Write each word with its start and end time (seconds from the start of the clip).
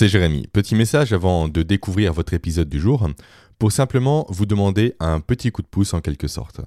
c'est 0.00 0.08
Jérémy. 0.08 0.46
Petit 0.46 0.76
message 0.76 1.12
avant 1.12 1.46
de 1.46 1.62
découvrir 1.62 2.14
votre 2.14 2.32
épisode 2.32 2.70
du 2.70 2.80
jour, 2.80 3.06
pour 3.58 3.70
simplement 3.70 4.24
vous 4.30 4.46
demander 4.46 4.94
un 4.98 5.20
petit 5.20 5.52
coup 5.52 5.60
de 5.60 5.66
pouce 5.66 5.92
en 5.92 6.00
quelque 6.00 6.26
sorte. 6.26 6.62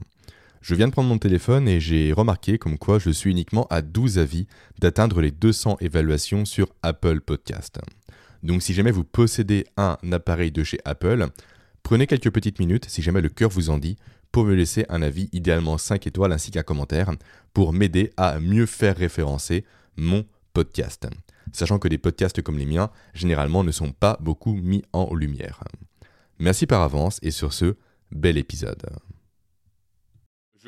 Je 0.61 0.75
viens 0.75 0.85
de 0.85 0.91
prendre 0.91 1.09
mon 1.09 1.17
téléphone 1.17 1.67
et 1.67 1.79
j'ai 1.79 2.13
remarqué 2.13 2.59
comme 2.59 2.77
quoi 2.77 2.99
je 2.99 3.09
suis 3.09 3.31
uniquement 3.31 3.65
à 3.71 3.81
12 3.81 4.19
avis 4.19 4.46
d'atteindre 4.77 5.19
les 5.19 5.31
200 5.31 5.77
évaluations 5.81 6.46
sur 6.46 6.67
Apple 6.83 7.21
Podcast. 7.21 7.79
Donc 8.43 8.61
si 8.61 8.75
jamais 8.75 8.91
vous 8.91 9.04
possédez 9.04 9.65
un 9.78 9.97
appareil 10.12 10.52
de 10.52 10.63
chez 10.63 10.78
Apple, 10.86 11.26
prenez 11.81 12.06
quelques 12.06 12.29
petites 12.29 12.60
minutes, 12.60 12.86
si 12.88 13.02
jamais 13.02 13.22
le 13.22 13.29
cœur 13.29 13.50
vous 13.50 13.72
en 13.72 13.79
dit, 13.79 13.97
pour 14.31 14.46
me 14.46 14.54
laisser 14.54 14.86
un 14.90 15.02
avis, 15.02 15.29
idéalement 15.34 15.79
5 15.79 16.05
étoiles 16.05 16.34
ainsi 16.34 16.52
qu'un 16.52 16.62
commentaire, 16.62 17.09
pour 17.52 17.73
m'aider 17.73 18.12
à 18.16 18.40
mieux 18.40 18.68
faire 18.68 18.95
référencer 18.95 19.66
mon 19.98 20.23
podcast. 20.54 21.08
Sachant 21.52 21.80
que 21.80 21.88
des 21.88 21.98
podcasts 21.98 22.41
comme 22.41 22.57
les 22.57 22.66
miens, 22.66 22.89
généralement, 23.13 23.63
ne 23.63 23.71
sont 23.71 23.91
pas 23.91 24.17
beaucoup 24.21 24.53
mis 24.53 24.84
en 24.94 25.13
lumière. 25.13 25.63
Merci 26.40 26.66
par 26.66 26.81
avance 26.81 27.20
et 27.22 27.31
sur 27.31 27.54
ce, 27.54 27.76
bel 28.12 28.38
épisode. 28.38 28.84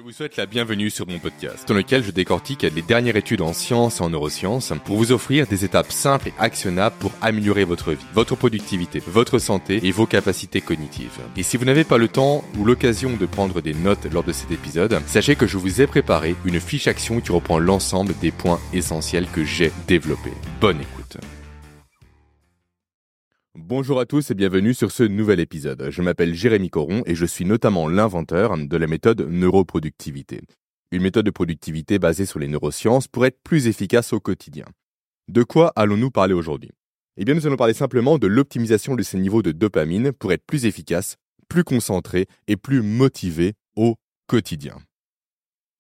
Je 0.06 0.12
vous 0.12 0.16
souhaite 0.18 0.38
la 0.38 0.46
bienvenue 0.46 0.92
sur 0.92 1.08
mon 1.08 1.18
podcast, 1.18 1.68
dans 1.68 1.74
lequel 1.74 2.04
je 2.04 2.12
décortique 2.12 2.62
les 2.62 2.84
dernières 2.84 3.16
études 3.16 3.42
en 3.42 3.54
sciences 3.54 4.00
et 4.00 4.04
en 4.04 4.12
neurosciences 4.12 4.72
pour 4.86 4.98
vous 4.98 5.12
offrir 5.12 5.48
des 5.48 5.66
étapes 5.66 5.92
simples 5.92 6.28
et 6.28 6.34
actionnables 6.38 6.96
pour 7.00 7.12
améliorer 7.24 7.64
votre 7.64 7.92
vie, 7.92 8.06
votre 8.14 8.36
productivité, 8.36 9.02
votre 9.08 9.40
santé 9.40 9.80
et 9.82 9.92
vos 9.92 10.06
capacités 10.06 10.62
cognitives. 10.62 11.18
Et 11.36 11.42
si 11.42 11.58
vous 11.58 11.66
n'avez 11.66 11.84
pas 11.84 11.98
le 11.98 12.08
temps 12.08 12.44
ou 12.56 12.66
l'occasion 12.66 13.18
de 13.18 13.26
prendre 13.26 13.62
des 13.62 13.74
notes 13.74 14.06
lors 14.14 14.24
de 14.24 14.32
cet 14.32 14.52
épisode, 14.52 15.02
sachez 15.08 15.36
que 15.36 15.48
je 15.48 15.58
vous 15.58 15.82
ai 15.82 15.88
préparé 15.88 16.36
une 16.46 16.60
fiche 16.60 16.86
action 16.86 17.20
qui 17.20 17.32
reprend 17.32 17.58
l'ensemble 17.58 18.14
des 18.22 18.30
points 18.30 18.60
essentiels 18.74 19.26
que 19.26 19.44
j'ai 19.44 19.72
développés. 19.88 20.34
Bonne 20.62 20.82
écoute. 20.82 21.18
Bonjour 23.58 24.02
à 24.02 24.06
tous 24.06 24.32
et 24.32 24.34
bienvenue 24.34 24.74
sur 24.74 24.92
ce 24.92 25.04
nouvel 25.04 25.40
épisode. 25.40 25.88
Je 25.90 26.02
m'appelle 26.02 26.34
Jérémy 26.34 26.70
Coron 26.70 27.04
et 27.06 27.16
je 27.16 27.26
suis 27.26 27.46
notamment 27.46 27.88
l'inventeur 27.88 28.58
de 28.58 28.78
la 28.78 28.86
méthode 28.86 29.22
neuroproductivité. 29.22 30.42
Une 30.92 31.02
méthode 31.02 31.26
de 31.26 31.32
productivité 31.32 31.98
basée 31.98 32.26
sur 32.26 32.38
les 32.38 32.50
neurosciences 32.50 33.08
pour 33.08 33.26
être 33.26 33.40
plus 33.46 33.68
efficace 33.68 34.12
au 34.12 34.20
quotidien. 34.20 34.66
De 35.30 35.44
quoi 35.44 35.72
allons-nous 35.78 36.12
parler 36.12 36.34
aujourd'hui? 36.34 36.72
Eh 37.16 37.24
bien 37.24 37.34
nous 37.34 37.48
allons 37.48 37.56
parler 37.56 37.74
simplement 37.74 38.18
de 38.18 38.28
l'optimisation 38.28 38.94
de 38.94 39.04
ces 39.04 39.18
niveaux 39.18 39.42
de 39.42 39.54
dopamine 39.54 40.12
pour 40.12 40.34
être 40.34 40.46
plus 40.46 40.66
efficace, 40.66 41.16
plus 41.48 41.64
concentré 41.64 42.28
et 42.50 42.58
plus 42.58 42.82
motivé 42.82 43.54
au 43.78 43.96
quotidien. 44.28 44.76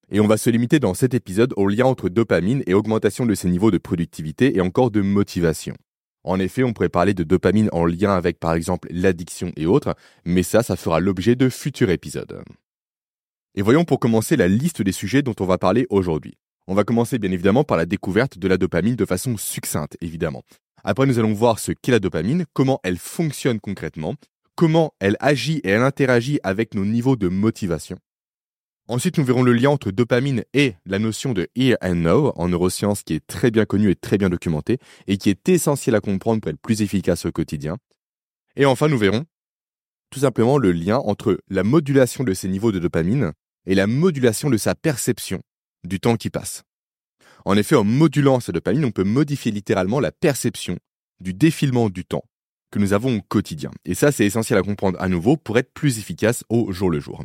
Et 0.09 0.22
on 0.22 0.28
va 0.28 0.38
se 0.38 0.50
limiter 0.50 0.80
dans 0.80 0.94
cet 0.94 1.14
épisode 1.14 1.53
au 1.58 1.68
lien 1.68 1.88
entre 1.88 2.08
dopamine 2.08 2.64
et 2.68 2.73
augmentation 2.73 3.26
de 3.26 3.36
ces 3.36 3.50
niveaux 3.50 3.72
de 3.72 3.80
productivité 3.80 4.56
et 4.56 4.62
encore 4.62 4.92
de 4.92 5.02
motivation. 5.02 5.76
En 6.26 6.40
effet, 6.40 6.64
on 6.64 6.73
pourrait 6.73 6.90
parler 6.90 7.14
de 7.14 7.23
dopamine 7.23 7.70
en 7.72 7.86
lien 7.86 8.12
avec 8.16 8.40
par 8.40 8.56
exemple 8.56 8.88
l'addiction 8.92 9.52
et 9.56 9.68
autres, 9.68 9.95
mais 10.26 10.42
ça, 10.42 10.64
ça 10.64 10.76
fera 10.76 11.00
l'objet 11.00 11.36
de 11.36 11.50
futurs 11.50 11.92
épisodes. 11.92 12.44
Et 13.54 13.62
voyons 13.62 13.86
pour 13.86 14.00
commencer 14.00 14.36
la 14.36 14.48
liste 14.48 14.81
des 14.81 14.92
sujets 14.92 15.22
dont 15.22 15.36
on 15.40 15.46
va 15.46 15.59
parler 15.59 15.86
aujourd'hui. 15.92 16.34
On 16.68 16.73
va 16.73 16.84
commencer 16.84 17.20
bien 17.20 17.31
évidemment 17.31 17.64
par 17.64 17.78
la 17.78 17.86
découverte 17.86 18.40
de 18.40 18.48
la 18.48 18.58
dopamine 18.58 18.96
de 18.96 19.06
façon 19.06 19.38
succincte, 19.38 19.98
évidemment. 20.02 20.42
Après, 20.84 21.06
nous 21.06 21.20
allons 21.20 21.34
voir 21.34 21.59
ce 21.59 21.72
qu'est 21.72 21.92
la 21.92 22.00
dopamine, 22.00 22.46
comment 22.53 22.80
elle 22.84 22.98
fonctionne 22.98 23.59
concrètement, 23.59 24.16
comment 24.56 24.94
elle 25.00 25.18
agit 25.20 25.59
et 25.64 25.70
elle 25.70 25.84
interagit 25.84 26.40
avec 26.42 26.73
nos 26.73 26.86
niveaux 26.86 27.16
de 27.16 27.28
motivation. 27.28 27.98
Ensuite, 28.88 29.17
nous 29.17 29.25
verrons 29.25 29.41
le 29.41 29.53
lien 29.53 29.72
entre 29.72 29.89
dopamine 29.89 30.44
et 30.53 30.75
la 30.86 31.00
notion 31.00 31.33
de 31.33 31.47
Here 31.55 31.78
and 31.81 31.95
Now 31.95 32.33
en 32.36 32.50
neurosciences 32.50 33.02
qui 33.02 33.16
est 33.16 33.25
très 33.25 33.50
bien 33.50 33.66
connue 33.66 33.89
et 33.89 33.95
très 33.95 34.19
bien 34.19 34.30
documentée 34.30 34.78
et 35.08 35.17
qui 35.17 35.31
est 35.31 35.50
essentielle 35.50 35.95
à 35.95 36.02
comprendre 36.02 36.39
pour 36.39 36.52
être 36.52 36.61
plus 36.61 36.83
efficace 36.83 37.25
au 37.25 37.31
quotidien. 37.31 37.78
Et 38.56 38.66
enfin, 38.66 38.88
nous 38.88 38.97
verrons 38.97 39.25
tout 40.11 40.19
simplement 40.19 40.59
le 40.59 40.72
lien 40.72 40.97
entre 41.00 41.39
la 41.50 41.63
modulation 41.63 42.23
de 42.23 42.33
ces 42.36 42.47
niveaux 42.47 42.72
de 42.72 42.78
dopamine 42.78 43.33
et 43.66 43.73
la 43.73 43.88
modulation 43.88 44.52
de 44.52 44.58
sa 44.58 44.75
perception 44.75 45.41
du 45.84 46.00
temps 46.00 46.16
qui 46.16 46.29
passe. 46.29 46.62
En 47.44 47.57
effet, 47.57 47.75
en 47.75 47.84
modulant 47.84 48.40
cette 48.40 48.53
dopamine, 48.53 48.85
on 48.85 48.91
peut 48.91 49.03
modifier 49.03 49.51
littéralement 49.51 50.00
la 50.00 50.12
perception 50.12 50.78
du 51.19 51.34
défilement 51.34 51.90
du 51.90 52.06
temps 52.06 52.24
que 52.72 52.78
nous 52.78 52.94
avons 52.94 53.18
au 53.18 53.22
quotidien. 53.22 53.72
Et 53.84 53.95
ça, 53.95 54.12
c'est 54.12 54.25
essentiel 54.25 54.59
à 54.59 54.62
comprendre 54.62 55.01
à 55.01 55.09
nouveau 55.09 55.38
pour 55.38 55.57
être 55.57 55.74
plus 55.74 55.97
efficace 55.97 56.44
au 56.50 56.72
jour 56.72 56.91
le 56.91 57.00
jour. 57.00 57.24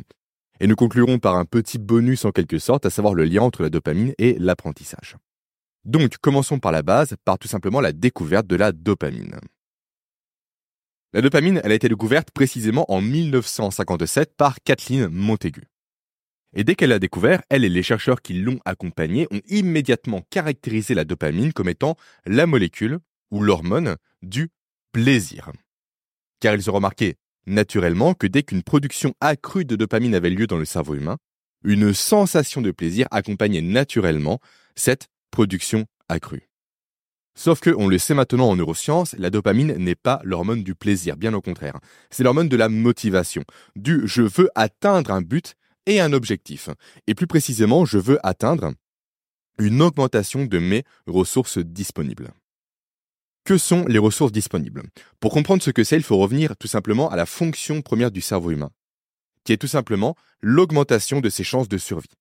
Et 0.61 0.67
nous 0.67 0.75
conclurons 0.75 1.17
par 1.17 1.37
un 1.37 1.45
petit 1.45 1.79
bonus 1.79 2.23
en 2.23 2.31
quelque 2.31 2.59
sorte, 2.59 2.85
à 2.85 2.91
savoir 2.91 3.15
le 3.15 3.23
lien 3.23 3.41
entre 3.41 3.63
la 3.63 3.71
dopamine 3.71 4.13
et 4.19 4.37
l'apprentissage. 4.37 5.17
Donc, 5.85 6.17
commençons 6.21 6.59
par 6.59 6.71
la 6.71 6.83
base, 6.83 7.15
par 7.25 7.39
tout 7.39 7.47
simplement 7.47 7.81
la 7.81 7.93
découverte 7.93 8.45
de 8.45 8.55
la 8.55 8.71
dopamine. 8.71 9.39
La 11.13 11.21
dopamine, 11.21 11.61
elle 11.63 11.71
a 11.71 11.75
été 11.75 11.89
découverte 11.89 12.29
précisément 12.29 12.85
en 12.91 13.01
1957 13.01 14.35
par 14.37 14.61
Kathleen 14.63 15.07
Montaigu. 15.07 15.63
Et 16.53 16.63
dès 16.63 16.75
qu'elle 16.75 16.89
l'a 16.89 16.99
découvert, 16.99 17.41
elle 17.49 17.65
et 17.65 17.69
les 17.69 17.81
chercheurs 17.81 18.21
qui 18.21 18.33
l'ont 18.33 18.59
accompagnée 18.63 19.27
ont 19.31 19.41
immédiatement 19.47 20.21
caractérisé 20.29 20.93
la 20.93 21.05
dopamine 21.05 21.53
comme 21.53 21.69
étant 21.69 21.95
la 22.27 22.45
molécule 22.45 22.99
ou 23.31 23.41
l'hormone 23.41 23.95
du 24.21 24.51
plaisir. 24.91 25.51
Car 26.39 26.53
ils 26.53 26.69
ont 26.69 26.73
remarqué 26.73 27.15
naturellement 27.45 28.13
que 28.13 28.27
dès 28.27 28.43
qu'une 28.43 28.63
production 28.63 29.13
accrue 29.19 29.65
de 29.65 29.75
dopamine 29.75 30.15
avait 30.15 30.29
lieu 30.29 30.47
dans 30.47 30.57
le 30.57 30.65
cerveau 30.65 30.95
humain, 30.95 31.17
une 31.63 31.93
sensation 31.93 32.61
de 32.61 32.71
plaisir 32.71 33.07
accompagnait 33.11 33.61
naturellement 33.61 34.39
cette 34.75 35.07
production 35.31 35.85
accrue. 36.09 36.49
Sauf 37.33 37.61
que, 37.61 37.69
on 37.69 37.87
le 37.87 37.97
sait 37.97 38.13
maintenant 38.13 38.49
en 38.49 38.55
neurosciences, 38.55 39.15
la 39.17 39.29
dopamine 39.29 39.73
n'est 39.77 39.95
pas 39.95 40.19
l'hormone 40.23 40.63
du 40.63 40.75
plaisir, 40.75 41.15
bien 41.15 41.33
au 41.33 41.41
contraire. 41.41 41.79
C'est 42.09 42.23
l'hormone 42.23 42.49
de 42.49 42.57
la 42.57 42.67
motivation, 42.67 43.43
du 43.75 44.01
je 44.05 44.21
veux 44.21 44.49
atteindre 44.55 45.11
un 45.11 45.21
but 45.21 45.55
et 45.85 46.01
un 46.01 46.13
objectif. 46.13 46.69
Et 47.07 47.15
plus 47.15 47.27
précisément, 47.27 47.85
je 47.85 47.97
veux 47.97 48.19
atteindre 48.25 48.73
une 49.59 49.81
augmentation 49.81 50.45
de 50.45 50.59
mes 50.59 50.83
ressources 51.07 51.57
disponibles. 51.57 52.31
Que 53.51 53.57
sont 53.57 53.85
les 53.85 53.99
ressources 53.99 54.31
disponibles 54.31 54.81
Pour 55.19 55.33
comprendre 55.33 55.61
ce 55.61 55.71
que 55.71 55.83
c'est, 55.83 55.97
il 55.97 56.03
faut 56.03 56.15
revenir 56.15 56.55
tout 56.55 56.69
simplement 56.69 57.09
à 57.09 57.17
la 57.17 57.25
fonction 57.25 57.81
première 57.81 58.09
du 58.09 58.21
cerveau 58.21 58.51
humain, 58.51 58.71
qui 59.43 59.51
est 59.51 59.57
tout 59.57 59.67
simplement 59.67 60.15
l'augmentation 60.39 61.19
de 61.19 61.29
ses 61.29 61.43
chances 61.43 61.67
de 61.67 61.77
survie. 61.77 62.17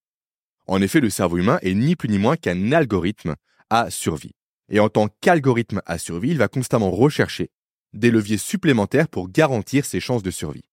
En 0.66 0.82
effet, 0.82 0.98
le 0.98 1.08
cerveau 1.08 1.38
humain 1.38 1.60
est 1.62 1.74
ni 1.74 1.94
plus 1.94 2.08
ni 2.08 2.18
moins 2.18 2.34
qu'un 2.34 2.72
algorithme 2.72 3.36
à 3.70 3.90
survie. 3.90 4.34
Et 4.70 4.80
en 4.80 4.88
tant 4.88 5.06
qu'algorithme 5.20 5.82
à 5.86 5.98
survie, 5.98 6.30
il 6.30 6.38
va 6.38 6.48
constamment 6.48 6.90
rechercher 6.90 7.50
des 7.92 8.10
leviers 8.10 8.36
supplémentaires 8.36 9.06
pour 9.06 9.30
garantir 9.30 9.84
ses 9.84 10.00
chances 10.00 10.24
de 10.24 10.32
survie. 10.32 10.64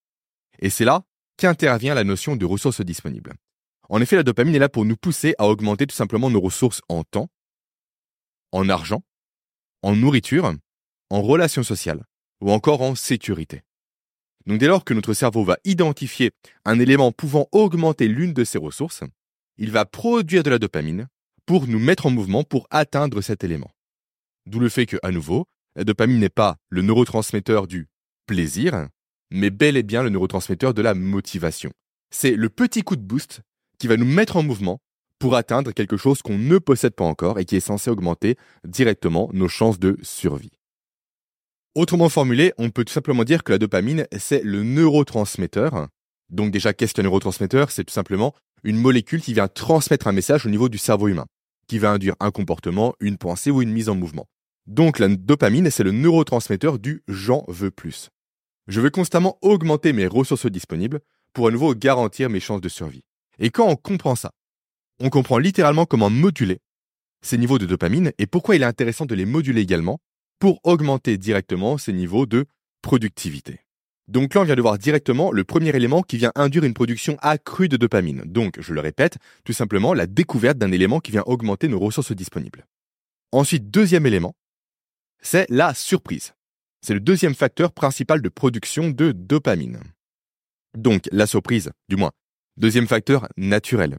Et 0.57 0.71
c'est 0.71 0.85
là 0.85 1.03
qu'intervient 1.37 1.93
la 1.93 2.03
notion 2.03 2.35
de 2.35 2.45
ressources 2.47 2.81
disponibles. 2.81 3.35
En 3.89 4.01
effet, 4.01 4.15
la 4.15 4.23
dopamine 4.23 4.55
est 4.55 4.57
là 4.57 4.69
pour 4.69 4.85
nous 4.85 4.97
pousser 4.97 5.35
à 5.37 5.47
augmenter 5.47 5.85
tout 5.85 5.95
simplement 5.95 6.31
nos 6.31 6.41
ressources 6.41 6.81
en 6.89 7.03
temps, 7.03 7.29
en 8.51 8.69
argent 8.69 9.03
en 9.81 9.95
nourriture, 9.95 10.53
en 11.09 11.21
relations 11.21 11.63
sociales 11.63 12.03
ou 12.41 12.51
encore 12.51 12.81
en 12.81 12.95
sécurité. 12.95 13.63
Donc 14.45 14.59
dès 14.59 14.67
lors 14.67 14.85
que 14.85 14.93
notre 14.93 15.13
cerveau 15.13 15.43
va 15.43 15.57
identifier 15.65 16.31
un 16.65 16.79
élément 16.79 17.11
pouvant 17.11 17.47
augmenter 17.51 18.07
l'une 18.07 18.33
de 18.33 18.43
ces 18.43 18.57
ressources, 18.57 19.03
il 19.57 19.71
va 19.71 19.85
produire 19.85 20.43
de 20.43 20.49
la 20.49 20.59
dopamine 20.59 21.07
pour 21.45 21.67
nous 21.67 21.79
mettre 21.79 22.05
en 22.05 22.11
mouvement 22.11 22.43
pour 22.43 22.67
atteindre 22.69 23.21
cet 23.21 23.43
élément. 23.43 23.71
D'où 24.45 24.59
le 24.59 24.69
fait 24.69 24.85
que, 24.85 24.97
à 25.03 25.11
nouveau, 25.11 25.45
la 25.75 25.83
dopamine 25.83 26.19
n'est 26.19 26.29
pas 26.29 26.57
le 26.69 26.81
neurotransmetteur 26.81 27.67
du 27.67 27.87
plaisir, 28.25 28.87
mais 29.31 29.49
bel 29.49 29.75
et 29.77 29.83
bien 29.83 30.03
le 30.03 30.09
neurotransmetteur 30.09 30.73
de 30.73 30.81
la 30.81 30.93
motivation. 30.93 31.71
C'est 32.09 32.31
le 32.31 32.49
petit 32.49 32.83
coup 32.83 32.95
de 32.95 33.01
boost 33.01 33.41
qui 33.79 33.87
va 33.87 33.97
nous 33.97 34.05
mettre 34.05 34.37
en 34.37 34.43
mouvement 34.43 34.79
pour 35.19 35.35
atteindre 35.35 35.71
quelque 35.71 35.97
chose 35.97 36.21
qu'on 36.21 36.37
ne 36.37 36.57
possède 36.57 36.93
pas 36.93 37.05
encore 37.05 37.39
et 37.39 37.45
qui 37.45 37.55
est 37.55 37.61
censé 37.61 37.89
augmenter 37.89 38.37
directement 38.63 39.29
nos 39.33 39.47
chances 39.47 39.79
de 39.79 39.97
survie. 40.01 40.51
Autrement 41.75 42.09
formulé, 42.09 42.53
on 42.57 42.69
peut 42.69 42.85
tout 42.85 42.93
simplement 42.93 43.23
dire 43.23 43.43
que 43.43 43.51
la 43.51 43.59
dopamine, 43.59 44.07
c'est 44.17 44.43
le 44.43 44.63
neurotransmetteur. 44.63 45.87
Donc 46.29 46.51
déjà, 46.51 46.73
qu'est-ce 46.73 46.93
qu'un 46.93 47.03
neurotransmetteur? 47.03 47.71
C'est 47.71 47.83
tout 47.83 47.93
simplement 47.93 48.33
une 48.63 48.77
molécule 48.77 49.21
qui 49.21 49.33
vient 49.33 49.47
transmettre 49.47 50.07
un 50.07 50.11
message 50.11 50.45
au 50.45 50.49
niveau 50.49 50.69
du 50.69 50.77
cerveau 50.77 51.07
humain, 51.07 51.27
qui 51.67 51.77
va 51.77 51.91
induire 51.91 52.15
un 52.19 52.31
comportement, 52.31 52.95
une 52.99 53.17
pensée 53.17 53.51
ou 53.51 53.61
une 53.61 53.71
mise 53.71 53.89
en 53.89 53.95
mouvement. 53.95 54.27
Donc 54.65 54.99
la 54.99 55.07
dopamine, 55.07 55.69
c'est 55.69 55.83
le 55.83 55.91
neurotransmetteur 55.91 56.79
du 56.79 57.03
j'en 57.07 57.45
veux 57.47 57.71
plus. 57.71 58.09
Je 58.67 58.81
veux 58.81 58.89
constamment 58.89 59.37
augmenter 59.41 59.93
mes 59.93 60.07
ressources 60.07 60.47
disponibles 60.47 60.99
pour 61.31 61.47
à 61.47 61.51
nouveau 61.51 61.73
garantir 61.75 62.29
mes 62.29 62.39
chances 62.39 62.61
de 62.61 62.69
survie. 62.69 63.03
Et 63.39 63.49
quand 63.49 63.67
on 63.67 63.75
comprend 63.75 64.15
ça, 64.15 64.31
on 64.99 65.09
comprend 65.09 65.37
littéralement 65.37 65.85
comment 65.85 66.09
moduler 66.09 66.59
ces 67.21 67.37
niveaux 67.37 67.57
de 67.57 67.65
dopamine 67.65 68.11
et 68.17 68.27
pourquoi 68.27 68.55
il 68.55 68.61
est 68.61 68.65
intéressant 68.65 69.05
de 69.05 69.15
les 69.15 69.25
moduler 69.25 69.61
également 69.61 69.99
pour 70.39 70.59
augmenter 70.63 71.17
directement 71.17 71.77
ces 71.77 71.93
niveaux 71.93 72.25
de 72.25 72.45
productivité. 72.81 73.59
Donc 74.07 74.33
là, 74.33 74.41
on 74.41 74.43
vient 74.45 74.55
de 74.55 74.61
voir 74.61 74.77
directement 74.77 75.31
le 75.31 75.43
premier 75.43 75.75
élément 75.75 76.01
qui 76.01 76.17
vient 76.17 76.31
induire 76.35 76.63
une 76.63 76.73
production 76.73 77.17
accrue 77.21 77.67
de 77.67 77.75
dopamine. 77.75 78.23
Donc, 78.25 78.61
je 78.61 78.73
le 78.73 78.79
répète, 78.79 79.17
tout 79.43 79.51
simplement 79.51 79.93
la 79.93 80.07
découverte 80.07 80.57
d'un 80.57 80.71
élément 80.71 80.99
qui 81.01 81.11
vient 81.11 81.23
augmenter 81.25 81.67
nos 81.67 81.79
ressources 81.79 82.13
disponibles. 82.13 82.65
Ensuite, 83.33 83.69
deuxième 83.69 84.05
élément, 84.05 84.33
c'est 85.21 85.45
la 85.49 85.73
surprise. 85.73 86.33
C'est 86.81 86.93
le 86.93 87.01
deuxième 87.01 87.35
facteur 87.35 87.73
principal 87.73 88.21
de 88.21 88.29
production 88.29 88.89
de 88.89 89.11
dopamine. 89.11 89.79
Donc, 90.77 91.09
la 91.11 91.27
surprise, 91.27 91.71
du 91.89 91.97
moins. 91.97 92.11
Deuxième 92.55 92.87
facteur, 92.87 93.27
naturel. 93.35 93.97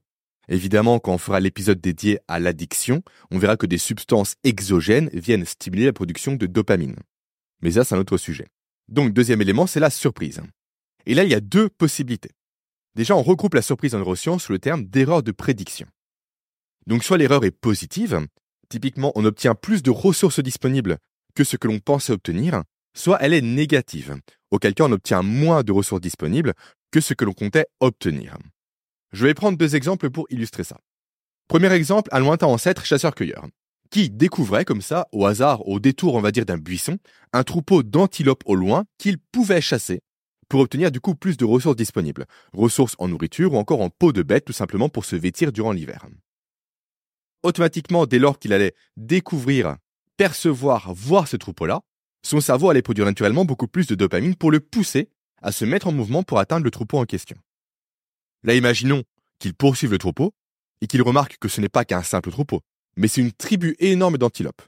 Évidemment, 0.49 0.99
quand 0.99 1.15
on 1.15 1.19
fera 1.19 1.41
l'épisode 1.41 1.81
dédié 1.81 2.19
à 2.27 2.41
l'addiction, 2.41 3.03
on 3.31 3.39
verra 3.39 3.57
que 3.57 3.67
des 3.67 3.79
substances 3.79 4.35
exogènes 4.45 5.11
viennent 5.13 5.45
stimuler 5.45 5.85
la 5.85 5.93
production 5.93 6.35
de 6.35 6.47
dopamine. 6.47 6.97
Mais 7.63 7.73
ça, 7.73 7.85
c'est 7.85 7.95
un 7.95 7.99
autre 7.99 8.17
sujet. 8.17 8.47
Donc, 8.89 9.13
deuxième 9.13 9.43
élément, 9.43 9.67
c'est 9.67 9.81
la 9.81 9.91
surprise. 9.91 10.41
Et 11.07 11.15
là, 11.15 11.25
il 11.25 11.31
y 11.31 11.35
a 11.35 11.41
deux 11.41 11.69
possibilités. 11.69 12.31
Déjà, 12.95 13.15
on 13.15 13.23
regroupe 13.23 13.55
la 13.55 13.63
surprise 13.63 13.95
en 13.95 13.99
neurosciences 13.99 14.45
sous 14.45 14.53
le 14.53 14.59
terme 14.59 14.85
d'erreur 14.85 15.23
de 15.23 15.33
prédiction. 15.33 15.87
Donc, 16.87 17.05
soit 17.05 17.19
l'erreur 17.19 17.45
est 17.45 17.51
positive, 17.51 18.27
typiquement, 18.71 19.13
on 19.15 19.25
obtient 19.27 19.55
plus 19.55 19.83
de 19.83 19.91
ressources 19.91 20.41
disponibles 20.41 20.99
que 21.35 21.45
ce 21.45 21.57
que 21.57 21.69
l'on 21.69 21.79
pensait 21.79 22.13
obtenir, 22.13 22.63
soit 22.97 23.19
elle 23.21 23.35
est 23.35 23.43
négative, 23.43 24.17
auquel 24.51 24.75
cas 24.75 24.85
on 24.85 24.93
obtient 24.93 25.23
moins 25.23 25.63
de 25.63 25.73
ressources 25.73 26.01
disponibles 26.01 26.55
que 26.91 27.01
ce 27.01 27.13
que 27.13 27.27
l'on 27.27 27.35
comptait 27.35 27.67
obtenir. 27.81 28.37
Je 29.13 29.27
vais 29.27 29.35
prendre 29.35 29.59
deux 29.59 29.77
exemples 29.77 30.11
pour 30.11 30.27
illustrer 30.31 30.65
ça. 30.65 30.79
Premier 31.49 31.73
exemple, 31.73 32.11
un 32.13 32.21
lointain 32.21 32.47
ancêtre 32.47 32.85
chasseur-cueilleur, 32.85 33.47
qui 33.91 34.11
découvrait 34.11 34.65
comme 34.65 34.83
ça, 34.83 35.09
au 35.13 35.25
hasard, 35.27 35.67
au 35.67 35.81
détour, 35.81 36.15
on 36.15 36.21
va 36.21 36.31
dire, 36.31 36.45
d'un 36.45 36.59
buisson, 36.59 36.99
un 37.33 37.43
troupeau 37.43 37.83
d'antilopes 37.83 38.43
au 38.45 38.55
loin 38.55 38.85
qu'il 38.99 39.19
pouvait 39.19 39.61
chasser 39.61 40.01
pour 40.49 40.61
obtenir 40.61 40.91
du 40.91 41.01
coup 41.01 41.15
plus 41.15 41.37
de 41.37 41.45
ressources 41.45 41.77
disponibles, 41.77 42.27
ressources 42.53 42.97
en 42.99 43.09
nourriture 43.09 43.55
ou 43.55 43.57
encore 43.57 43.83
en 43.83 43.91
peau 43.91 44.13
de 44.13 44.23
bête 44.23 44.45
tout 44.45 44.53
simplement 44.53 44.89
pour 44.89 45.05
se 45.05 45.17
vêtir 45.17 45.53
durant 45.53 45.73
l'hiver. 45.73 46.07
Automatiquement, 47.43 48.07
dès 48.07 48.19
lors 48.19 48.39
qu'il 48.39 48.53
allait 48.53 48.75
découvrir, 48.97 49.77
percevoir, 50.17 50.93
voir 50.95 51.29
ce 51.29 51.37
troupeau-là, 51.37 51.83
son 52.23 52.41
cerveau 52.41 52.71
allait 52.71 52.83
produire 52.83 53.07
naturellement 53.07 53.45
beaucoup 53.45 53.69
plus 53.69 53.87
de 53.87 53.95
dopamine 53.95 54.35
pour 54.35 54.51
le 54.51 54.61
pousser 54.61 55.09
à 55.41 55.53
se 55.53 55.65
mettre 55.65 55.87
en 55.87 55.93
mouvement 55.93 56.23
pour 56.23 56.41
atteindre 56.41 56.65
le 56.65 56.71
troupeau 56.71 56.99
en 56.99 57.05
question. 57.05 57.37
Là, 58.43 58.55
imaginons 58.55 59.03
qu'il 59.39 59.55
poursuive 59.55 59.93
le 59.93 59.99
troupeau 59.99 60.35
et 60.81 60.87
qu'il 60.87 61.03
remarque 61.03 61.39
que 61.39 61.49
ce 61.49 61.61
n'est 61.61 61.69
pas 61.69 61.85
qu'un 61.85 62.03
simple 62.03 62.31
troupeau, 62.31 62.61
mais 62.97 63.09
c'est 63.09 63.21
une 63.21 63.33
tribu 63.33 63.77
énorme 63.79 64.19
d'antilopes. 64.19 64.63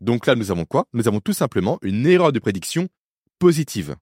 Donc 0.00 0.26
là, 0.26 0.34
nous 0.34 0.50
avons 0.50 0.64
quoi? 0.64 0.86
Nous 0.92 1.08
avons 1.08 1.20
tout 1.20 1.32
simplement 1.32 1.78
une 1.82 2.06
erreur 2.06 2.32
de 2.32 2.38
prédiction 2.38 2.88
positive. 3.38 3.96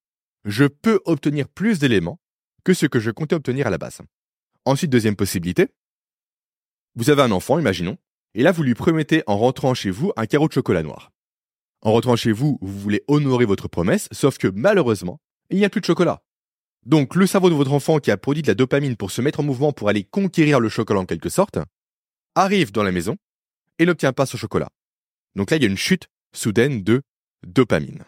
Je 0.44 0.64
peux 0.64 1.00
obtenir 1.04 1.48
plus 1.48 1.78
d'éléments 1.78 2.18
que 2.64 2.74
ce 2.74 2.86
que 2.86 3.00
je 3.00 3.10
comptais 3.10 3.36
obtenir 3.36 3.66
à 3.66 3.70
la 3.70 3.78
base. 3.78 4.00
Ensuite, 4.64 4.90
deuxième 4.90 5.16
possibilité. 5.16 5.68
Vous 6.96 7.10
avez 7.10 7.22
un 7.22 7.30
enfant, 7.30 7.58
imaginons, 7.58 7.98
et 8.34 8.42
là, 8.42 8.52
vous 8.52 8.62
lui 8.62 8.74
promettez 8.74 9.22
en 9.26 9.38
rentrant 9.38 9.74
chez 9.74 9.90
vous 9.90 10.12
un 10.16 10.26
carreau 10.26 10.48
de 10.48 10.52
chocolat 10.52 10.82
noir. 10.82 11.12
En 11.82 11.92
rentrant 11.92 12.16
chez 12.16 12.32
vous, 12.32 12.58
vous 12.62 12.80
voulez 12.80 13.02
honorer 13.08 13.44
votre 13.44 13.68
promesse, 13.68 14.08
sauf 14.10 14.38
que 14.38 14.48
malheureusement, 14.48 15.20
il 15.50 15.58
n'y 15.58 15.64
a 15.64 15.70
plus 15.70 15.80
de 15.82 15.86
chocolat. 15.86 16.22
Donc 16.86 17.14
le 17.14 17.26
cerveau 17.26 17.48
de 17.48 17.54
votre 17.54 17.72
enfant 17.72 17.98
qui 17.98 18.10
a 18.10 18.16
produit 18.16 18.42
de 18.42 18.48
la 18.48 18.54
dopamine 18.54 18.96
pour 18.96 19.10
se 19.10 19.22
mettre 19.22 19.40
en 19.40 19.42
mouvement 19.42 19.72
pour 19.72 19.88
aller 19.88 20.04
conquérir 20.04 20.60
le 20.60 20.68
chocolat 20.68 21.00
en 21.00 21.06
quelque 21.06 21.30
sorte, 21.30 21.58
arrive 22.34 22.72
dans 22.72 22.82
la 22.82 22.92
maison 22.92 23.16
et 23.78 23.86
n'obtient 23.86 24.12
pas 24.12 24.26
ce 24.26 24.36
chocolat. 24.36 24.68
Donc 25.34 25.50
là, 25.50 25.56
il 25.56 25.62
y 25.62 25.66
a 25.66 25.68
une 25.68 25.76
chute 25.76 26.08
soudaine 26.32 26.82
de 26.82 27.02
dopamine. 27.46 28.04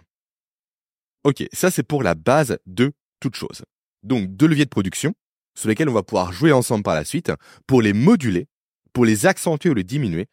Ok, 1.25 1.45
ça 1.53 1.71
c'est 1.71 1.83
pour 1.83 2.03
la 2.03 2.15
base 2.15 2.59
de 2.67 2.93
toute 3.21 3.35
chose. 3.35 3.65
Donc 4.03 4.37
deux 4.37 4.47
leviers 4.47 4.65
de 4.65 4.71
production 4.71 5.15
sur 5.57 5.69
lesquels 5.69 5.89
on 5.89 5.95
va 5.95 6.03
pouvoir 6.03 6.33
jouer 6.33 6.53
ensemble 6.53 6.85
par 6.85 6.95
la 6.95 7.05
suite 7.05 7.33
pour 7.67 7.83
les 7.83 7.93
moduler, 7.93 8.47
pour 8.93 9.05
les 9.05 9.27
accentuer 9.27 9.71
ou 9.71 9.75
les 9.75 9.85
diminuer 9.85 10.27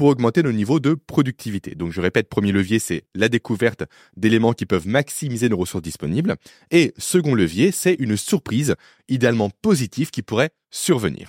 pour 0.00 0.08
augmenter 0.08 0.42
nos 0.42 0.52
niveaux 0.52 0.80
de 0.80 0.94
productivité. 0.94 1.74
Donc 1.74 1.92
je 1.92 2.00
répète, 2.00 2.30
premier 2.30 2.52
levier, 2.52 2.78
c'est 2.78 3.04
la 3.14 3.28
découverte 3.28 3.84
d'éléments 4.16 4.54
qui 4.54 4.64
peuvent 4.64 4.88
maximiser 4.88 5.50
nos 5.50 5.58
ressources 5.58 5.82
disponibles. 5.82 6.36
Et 6.70 6.94
second 6.96 7.34
levier, 7.34 7.70
c'est 7.70 7.96
une 7.98 8.16
surprise, 8.16 8.76
idéalement 9.08 9.50
positive, 9.60 10.10
qui 10.10 10.22
pourrait 10.22 10.52
survenir. 10.70 11.28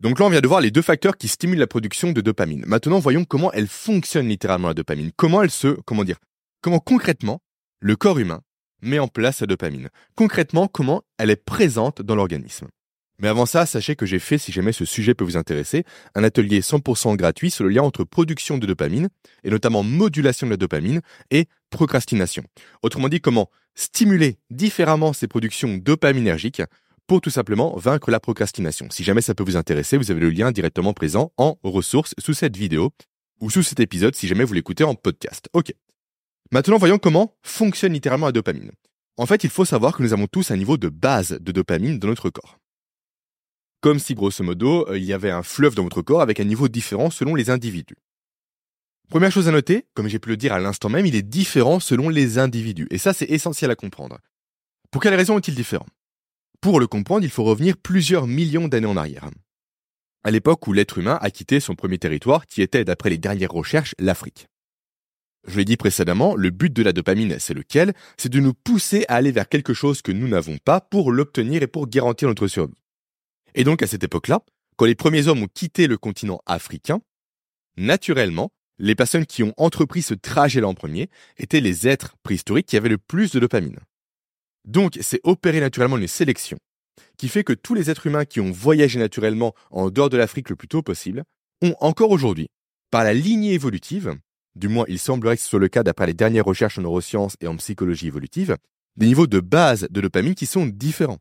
Donc 0.00 0.18
là, 0.18 0.26
on 0.26 0.28
vient 0.28 0.40
de 0.40 0.48
voir 0.48 0.60
les 0.60 0.72
deux 0.72 0.82
facteurs 0.82 1.16
qui 1.16 1.28
stimulent 1.28 1.60
la 1.60 1.68
production 1.68 2.10
de 2.10 2.20
dopamine. 2.20 2.64
Maintenant, 2.66 2.98
voyons 2.98 3.24
comment 3.24 3.52
elle 3.52 3.68
fonctionne 3.68 4.26
littéralement 4.26 4.66
la 4.66 4.74
dopamine. 4.74 5.12
Comment 5.14 5.44
elle 5.44 5.52
se, 5.52 5.68
comment 5.84 6.02
dire, 6.02 6.18
comment 6.62 6.80
concrètement 6.80 7.40
le 7.78 7.94
corps 7.94 8.18
humain 8.18 8.40
met 8.82 8.98
en 8.98 9.06
place 9.06 9.40
la 9.40 9.46
dopamine. 9.46 9.88
Concrètement, 10.16 10.66
comment 10.66 11.04
elle 11.16 11.30
est 11.30 11.44
présente 11.44 12.02
dans 12.02 12.16
l'organisme. 12.16 12.66
Mais 13.20 13.28
avant 13.28 13.46
ça, 13.46 13.66
sachez 13.66 13.96
que 13.96 14.06
j'ai 14.06 14.20
fait, 14.20 14.38
si 14.38 14.52
jamais 14.52 14.72
ce 14.72 14.84
sujet 14.84 15.14
peut 15.14 15.24
vous 15.24 15.36
intéresser, 15.36 15.84
un 16.14 16.22
atelier 16.22 16.60
100% 16.60 17.16
gratuit 17.16 17.50
sur 17.50 17.64
le 17.64 17.70
lien 17.70 17.82
entre 17.82 18.04
production 18.04 18.58
de 18.58 18.66
dopamine, 18.66 19.08
et 19.42 19.50
notamment 19.50 19.82
modulation 19.82 20.46
de 20.46 20.52
la 20.52 20.56
dopamine, 20.56 21.00
et 21.30 21.46
procrastination. 21.70 22.44
Autrement 22.82 23.08
dit, 23.08 23.20
comment 23.20 23.50
stimuler 23.74 24.36
différemment 24.50 25.12
ces 25.12 25.26
productions 25.26 25.76
dopaminergiques 25.76 26.62
pour 27.06 27.20
tout 27.20 27.30
simplement 27.30 27.74
vaincre 27.76 28.10
la 28.10 28.20
procrastination. 28.20 28.88
Si 28.90 29.02
jamais 29.02 29.22
ça 29.22 29.34
peut 29.34 29.44
vous 29.44 29.56
intéresser, 29.56 29.96
vous 29.96 30.10
avez 30.10 30.20
le 30.20 30.30
lien 30.30 30.52
directement 30.52 30.92
présent 30.92 31.32
en 31.38 31.58
ressources 31.62 32.14
sous 32.18 32.34
cette 32.34 32.56
vidéo 32.56 32.90
ou 33.40 33.50
sous 33.50 33.62
cet 33.62 33.80
épisode 33.80 34.14
si 34.14 34.28
jamais 34.28 34.44
vous 34.44 34.52
l'écoutez 34.52 34.84
en 34.84 34.94
podcast. 34.94 35.48
Ok. 35.54 35.72
Maintenant, 36.52 36.76
voyons 36.76 36.98
comment 36.98 37.34
fonctionne 37.42 37.94
littéralement 37.94 38.26
la 38.26 38.32
dopamine. 38.32 38.72
En 39.16 39.26
fait, 39.26 39.42
il 39.42 39.50
faut 39.50 39.64
savoir 39.64 39.96
que 39.96 40.02
nous 40.02 40.12
avons 40.12 40.26
tous 40.26 40.50
un 40.50 40.56
niveau 40.56 40.76
de 40.76 40.88
base 40.88 41.38
de 41.40 41.52
dopamine 41.52 41.98
dans 41.98 42.08
notre 42.08 42.30
corps 42.30 42.58
comme 43.80 43.98
si 43.98 44.14
grosso 44.14 44.42
modo 44.42 44.88
euh, 44.88 44.98
il 44.98 45.04
y 45.04 45.12
avait 45.12 45.30
un 45.30 45.42
fleuve 45.42 45.74
dans 45.74 45.84
votre 45.84 46.02
corps 46.02 46.20
avec 46.20 46.40
un 46.40 46.44
niveau 46.44 46.68
différent 46.68 47.10
selon 47.10 47.34
les 47.34 47.50
individus. 47.50 47.96
Première 49.08 49.32
chose 49.32 49.48
à 49.48 49.52
noter, 49.52 49.86
comme 49.94 50.08
j'ai 50.08 50.18
pu 50.18 50.28
le 50.28 50.36
dire 50.36 50.52
à 50.52 50.60
l'instant 50.60 50.88
même, 50.88 51.06
il 51.06 51.14
est 51.14 51.22
différent 51.22 51.80
selon 51.80 52.08
les 52.08 52.38
individus, 52.38 52.86
et 52.90 52.98
ça 52.98 53.12
c'est 53.14 53.30
essentiel 53.30 53.70
à 53.70 53.76
comprendre. 53.76 54.18
Pour 54.90 55.02
quelles 55.02 55.14
raisons 55.14 55.38
est-il 55.38 55.54
différent? 55.54 55.86
Pour 56.60 56.80
le 56.80 56.86
comprendre, 56.86 57.24
il 57.24 57.30
faut 57.30 57.44
revenir 57.44 57.76
plusieurs 57.76 58.26
millions 58.26 58.68
d'années 58.68 58.86
en 58.86 58.96
arrière. 58.96 59.30
À 60.24 60.30
l'époque 60.30 60.66
où 60.66 60.72
l'être 60.72 60.98
humain 60.98 61.18
a 61.20 61.30
quitté 61.30 61.60
son 61.60 61.74
premier 61.74 61.98
territoire, 61.98 62.46
qui 62.46 62.62
était, 62.62 62.84
d'après 62.84 63.10
les 63.10 63.18
dernières 63.18 63.52
recherches, 63.52 63.94
l'Afrique. 63.98 64.48
Je 65.46 65.56
l'ai 65.56 65.64
dit 65.64 65.76
précédemment, 65.76 66.34
le 66.34 66.50
but 66.50 66.72
de 66.72 66.82
la 66.82 66.92
dopamine, 66.92 67.38
c'est 67.38 67.54
lequel? 67.54 67.94
C'est 68.16 68.28
de 68.28 68.40
nous 68.40 68.54
pousser 68.54 69.04
à 69.08 69.14
aller 69.14 69.30
vers 69.30 69.48
quelque 69.48 69.72
chose 69.72 70.02
que 70.02 70.12
nous 70.12 70.28
n'avons 70.28 70.58
pas 70.58 70.80
pour 70.80 71.12
l'obtenir 71.12 71.62
et 71.62 71.68
pour 71.68 71.86
garantir 71.86 72.28
notre 72.28 72.48
survie. 72.48 72.82
Et 73.54 73.64
donc 73.64 73.82
à 73.82 73.86
cette 73.86 74.04
époque-là, 74.04 74.40
quand 74.76 74.84
les 74.84 74.94
premiers 74.94 75.26
hommes 75.26 75.42
ont 75.42 75.48
quitté 75.52 75.86
le 75.86 75.98
continent 75.98 76.40
africain, 76.46 77.00
naturellement, 77.76 78.50
les 78.78 78.94
personnes 78.94 79.26
qui 79.26 79.42
ont 79.42 79.54
entrepris 79.56 80.02
ce 80.02 80.14
trajet-là 80.14 80.68
en 80.68 80.74
premier 80.74 81.10
étaient 81.36 81.60
les 81.60 81.88
êtres 81.88 82.14
préhistoriques 82.22 82.66
qui 82.66 82.76
avaient 82.76 82.88
le 82.88 82.98
plus 82.98 83.32
de 83.32 83.40
dopamine. 83.40 83.80
Donc 84.64 84.98
c'est 85.00 85.20
opéré 85.24 85.60
naturellement 85.60 85.96
une 85.96 86.08
sélection 86.08 86.58
qui 87.16 87.28
fait 87.28 87.44
que 87.44 87.52
tous 87.52 87.74
les 87.74 87.90
êtres 87.90 88.06
humains 88.06 88.24
qui 88.24 88.40
ont 88.40 88.50
voyagé 88.50 88.98
naturellement 88.98 89.54
en 89.70 89.90
dehors 89.90 90.10
de 90.10 90.16
l'Afrique 90.16 90.50
le 90.50 90.56
plus 90.56 90.68
tôt 90.68 90.82
possible 90.82 91.24
ont 91.62 91.74
encore 91.80 92.10
aujourd'hui, 92.10 92.48
par 92.90 93.04
la 93.04 93.14
lignée 93.14 93.54
évolutive, 93.54 94.16
du 94.54 94.68
moins 94.68 94.84
il 94.88 94.98
semblerait 94.98 95.36
que 95.36 95.42
ce 95.42 95.48
soit 95.48 95.58
le 95.58 95.68
cas 95.68 95.82
d'après 95.82 96.06
les 96.06 96.14
dernières 96.14 96.44
recherches 96.44 96.78
en 96.78 96.82
neurosciences 96.82 97.36
et 97.40 97.46
en 97.46 97.56
psychologie 97.56 98.06
évolutive, 98.06 98.56
des 98.96 99.06
niveaux 99.06 99.26
de 99.26 99.40
base 99.40 99.86
de 99.90 100.00
dopamine 100.00 100.34
qui 100.34 100.46
sont 100.46 100.66
différents. 100.66 101.18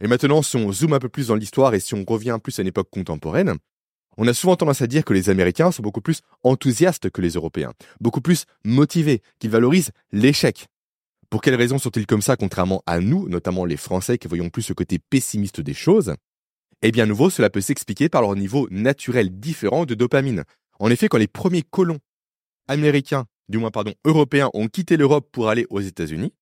Et 0.00 0.06
maintenant, 0.06 0.42
si 0.42 0.56
on 0.56 0.72
zoome 0.72 0.94
un 0.94 0.98
peu 0.98 1.08
plus 1.08 1.28
dans 1.28 1.34
l'histoire 1.34 1.74
et 1.74 1.80
si 1.80 1.94
on 1.94 2.04
revient 2.04 2.38
plus 2.42 2.58
à 2.58 2.62
une 2.62 2.68
époque 2.68 2.88
contemporaine, 2.90 3.56
on 4.16 4.26
a 4.26 4.34
souvent 4.34 4.56
tendance 4.56 4.82
à 4.82 4.86
dire 4.86 5.04
que 5.04 5.12
les 5.12 5.30
Américains 5.30 5.70
sont 5.70 5.82
beaucoup 5.82 6.00
plus 6.00 6.20
enthousiastes 6.42 7.10
que 7.10 7.20
les 7.20 7.30
Européens, 7.30 7.72
beaucoup 8.00 8.20
plus 8.20 8.44
motivés, 8.64 9.22
qu'ils 9.38 9.50
valorisent 9.50 9.92
l'échec. 10.12 10.66
Pour 11.28 11.42
quelles 11.42 11.54
raisons 11.54 11.78
sont-ils 11.78 12.06
comme 12.06 12.22
ça, 12.22 12.36
contrairement 12.36 12.82
à 12.86 13.00
nous, 13.00 13.28
notamment 13.28 13.64
les 13.64 13.76
Français 13.76 14.18
qui 14.18 14.26
voyons 14.26 14.50
plus 14.50 14.62
ce 14.62 14.72
côté 14.72 14.98
pessimiste 14.98 15.60
des 15.60 15.74
choses? 15.74 16.14
Eh 16.82 16.90
bien, 16.92 17.06
nouveau, 17.06 17.30
cela 17.30 17.50
peut 17.50 17.60
s'expliquer 17.60 18.08
par 18.08 18.22
leur 18.22 18.34
niveau 18.34 18.66
naturel 18.70 19.38
différent 19.38 19.84
de 19.84 19.94
dopamine. 19.94 20.44
En 20.78 20.90
effet, 20.90 21.08
quand 21.08 21.18
les 21.18 21.28
premiers 21.28 21.62
colons 21.62 21.98
américains, 22.68 23.26
du 23.48 23.58
moins 23.58 23.70
pardon, 23.70 23.94
européens, 24.04 24.50
ont 24.54 24.66
quitté 24.66 24.96
l'Europe 24.96 25.28
pour 25.30 25.50
aller 25.50 25.66
aux 25.70 25.80
États-Unis, 25.80 26.32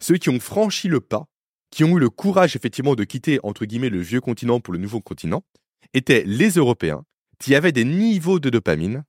ceux 0.00 0.18
qui 0.18 0.28
ont 0.28 0.38
franchi 0.38 0.88
le 0.88 1.00
pas 1.00 1.26
qui 1.70 1.84
ont 1.84 1.96
eu 1.96 2.00
le 2.00 2.10
courage 2.10 2.56
effectivement 2.56 2.94
de 2.94 3.04
quitter 3.04 3.38
entre 3.42 3.64
guillemets 3.64 3.90
le 3.90 4.00
vieux 4.00 4.20
continent 4.20 4.60
pour 4.60 4.72
le 4.72 4.78
nouveau 4.78 5.00
continent 5.00 5.42
étaient 5.94 6.24
les 6.26 6.50
Européens 6.50 7.04
qui 7.38 7.54
avaient 7.54 7.72
des 7.72 7.84
niveaux 7.84 8.40
de 8.40 8.50
dopamine 8.50 9.04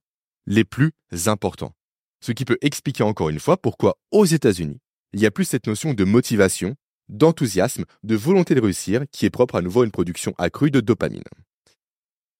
les 0.45 0.63
plus 0.63 0.91
importants. 1.25 1.73
Ce 2.21 2.31
qui 2.31 2.45
peut 2.45 2.57
expliquer 2.61 3.03
encore 3.03 3.29
une 3.29 3.39
fois 3.39 3.57
pourquoi 3.57 3.97
aux 4.11 4.25
États-Unis, 4.25 4.79
il 5.13 5.21
y 5.21 5.25
a 5.25 5.31
plus 5.31 5.45
cette 5.45 5.67
notion 5.67 5.93
de 5.93 6.03
motivation, 6.03 6.75
d'enthousiasme, 7.09 7.85
de 8.03 8.15
volonté 8.15 8.55
de 8.55 8.61
réussir 8.61 9.03
qui 9.11 9.25
est 9.25 9.29
propre 9.29 9.55
à 9.55 9.61
nouveau 9.61 9.81
à 9.81 9.85
une 9.85 9.91
production 9.91 10.33
accrue 10.37 10.71
de 10.71 10.81
dopamine. 10.81 11.23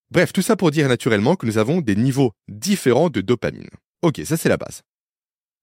Bref, 0.10 0.32
tout 0.34 0.42
ça 0.42 0.56
pour 0.56 0.72
dire 0.72 0.88
naturellement 0.88 1.36
que 1.36 1.46
nous 1.46 1.58
avons 1.58 1.82
des 1.82 1.96
niveaux 1.96 2.32
différents 2.48 3.10
de 3.10 3.22
dopamine. 3.22 3.70
Ok, 4.02 4.22
ça 4.26 4.38
c'est 4.38 4.50
la 4.50 4.58
base. 4.58 4.82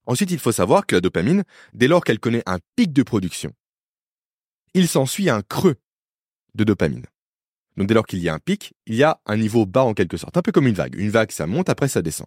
Ensuite, 0.07 0.31
il 0.31 0.39
faut 0.39 0.53
savoir 0.53 0.87
que 0.87 0.95
la 0.95 1.01
dopamine, 1.01 1.45
dès 1.73 1.89
lors 1.89 2.05
qu'elle 2.05 2.21
connaît 2.21 2.43
un 2.45 2.59
pic 2.77 2.93
de 2.93 3.03
production, 3.03 3.53
il 4.75 4.89
s'ensuit 4.89 5.31
un 5.31 5.43
creux 5.43 5.77
de 6.55 6.65
dopamine. 6.65 7.07
Donc 7.77 7.89
dès 7.89 7.95
lors 7.95 8.07
qu'il 8.07 8.21
y 8.21 8.29
a 8.29 8.35
un 8.35 8.39
pic, 8.39 8.75
il 8.87 8.95
y 8.95 9.03
a 9.03 9.21
un 9.27 9.37
niveau 9.37 9.67
bas 9.67 9.85
en 9.85 9.95
quelque 9.95 10.17
sorte, 10.17 10.37
un 10.37 10.43
peu 10.43 10.53
comme 10.53 10.67
une 10.67 10.75
vague. 10.75 10.95
Une 10.97 11.11
vague, 11.11 11.31
ça 11.31 11.47
monte, 11.47 11.69
après 11.69 11.89
ça 11.89 12.03
descend. 12.03 12.27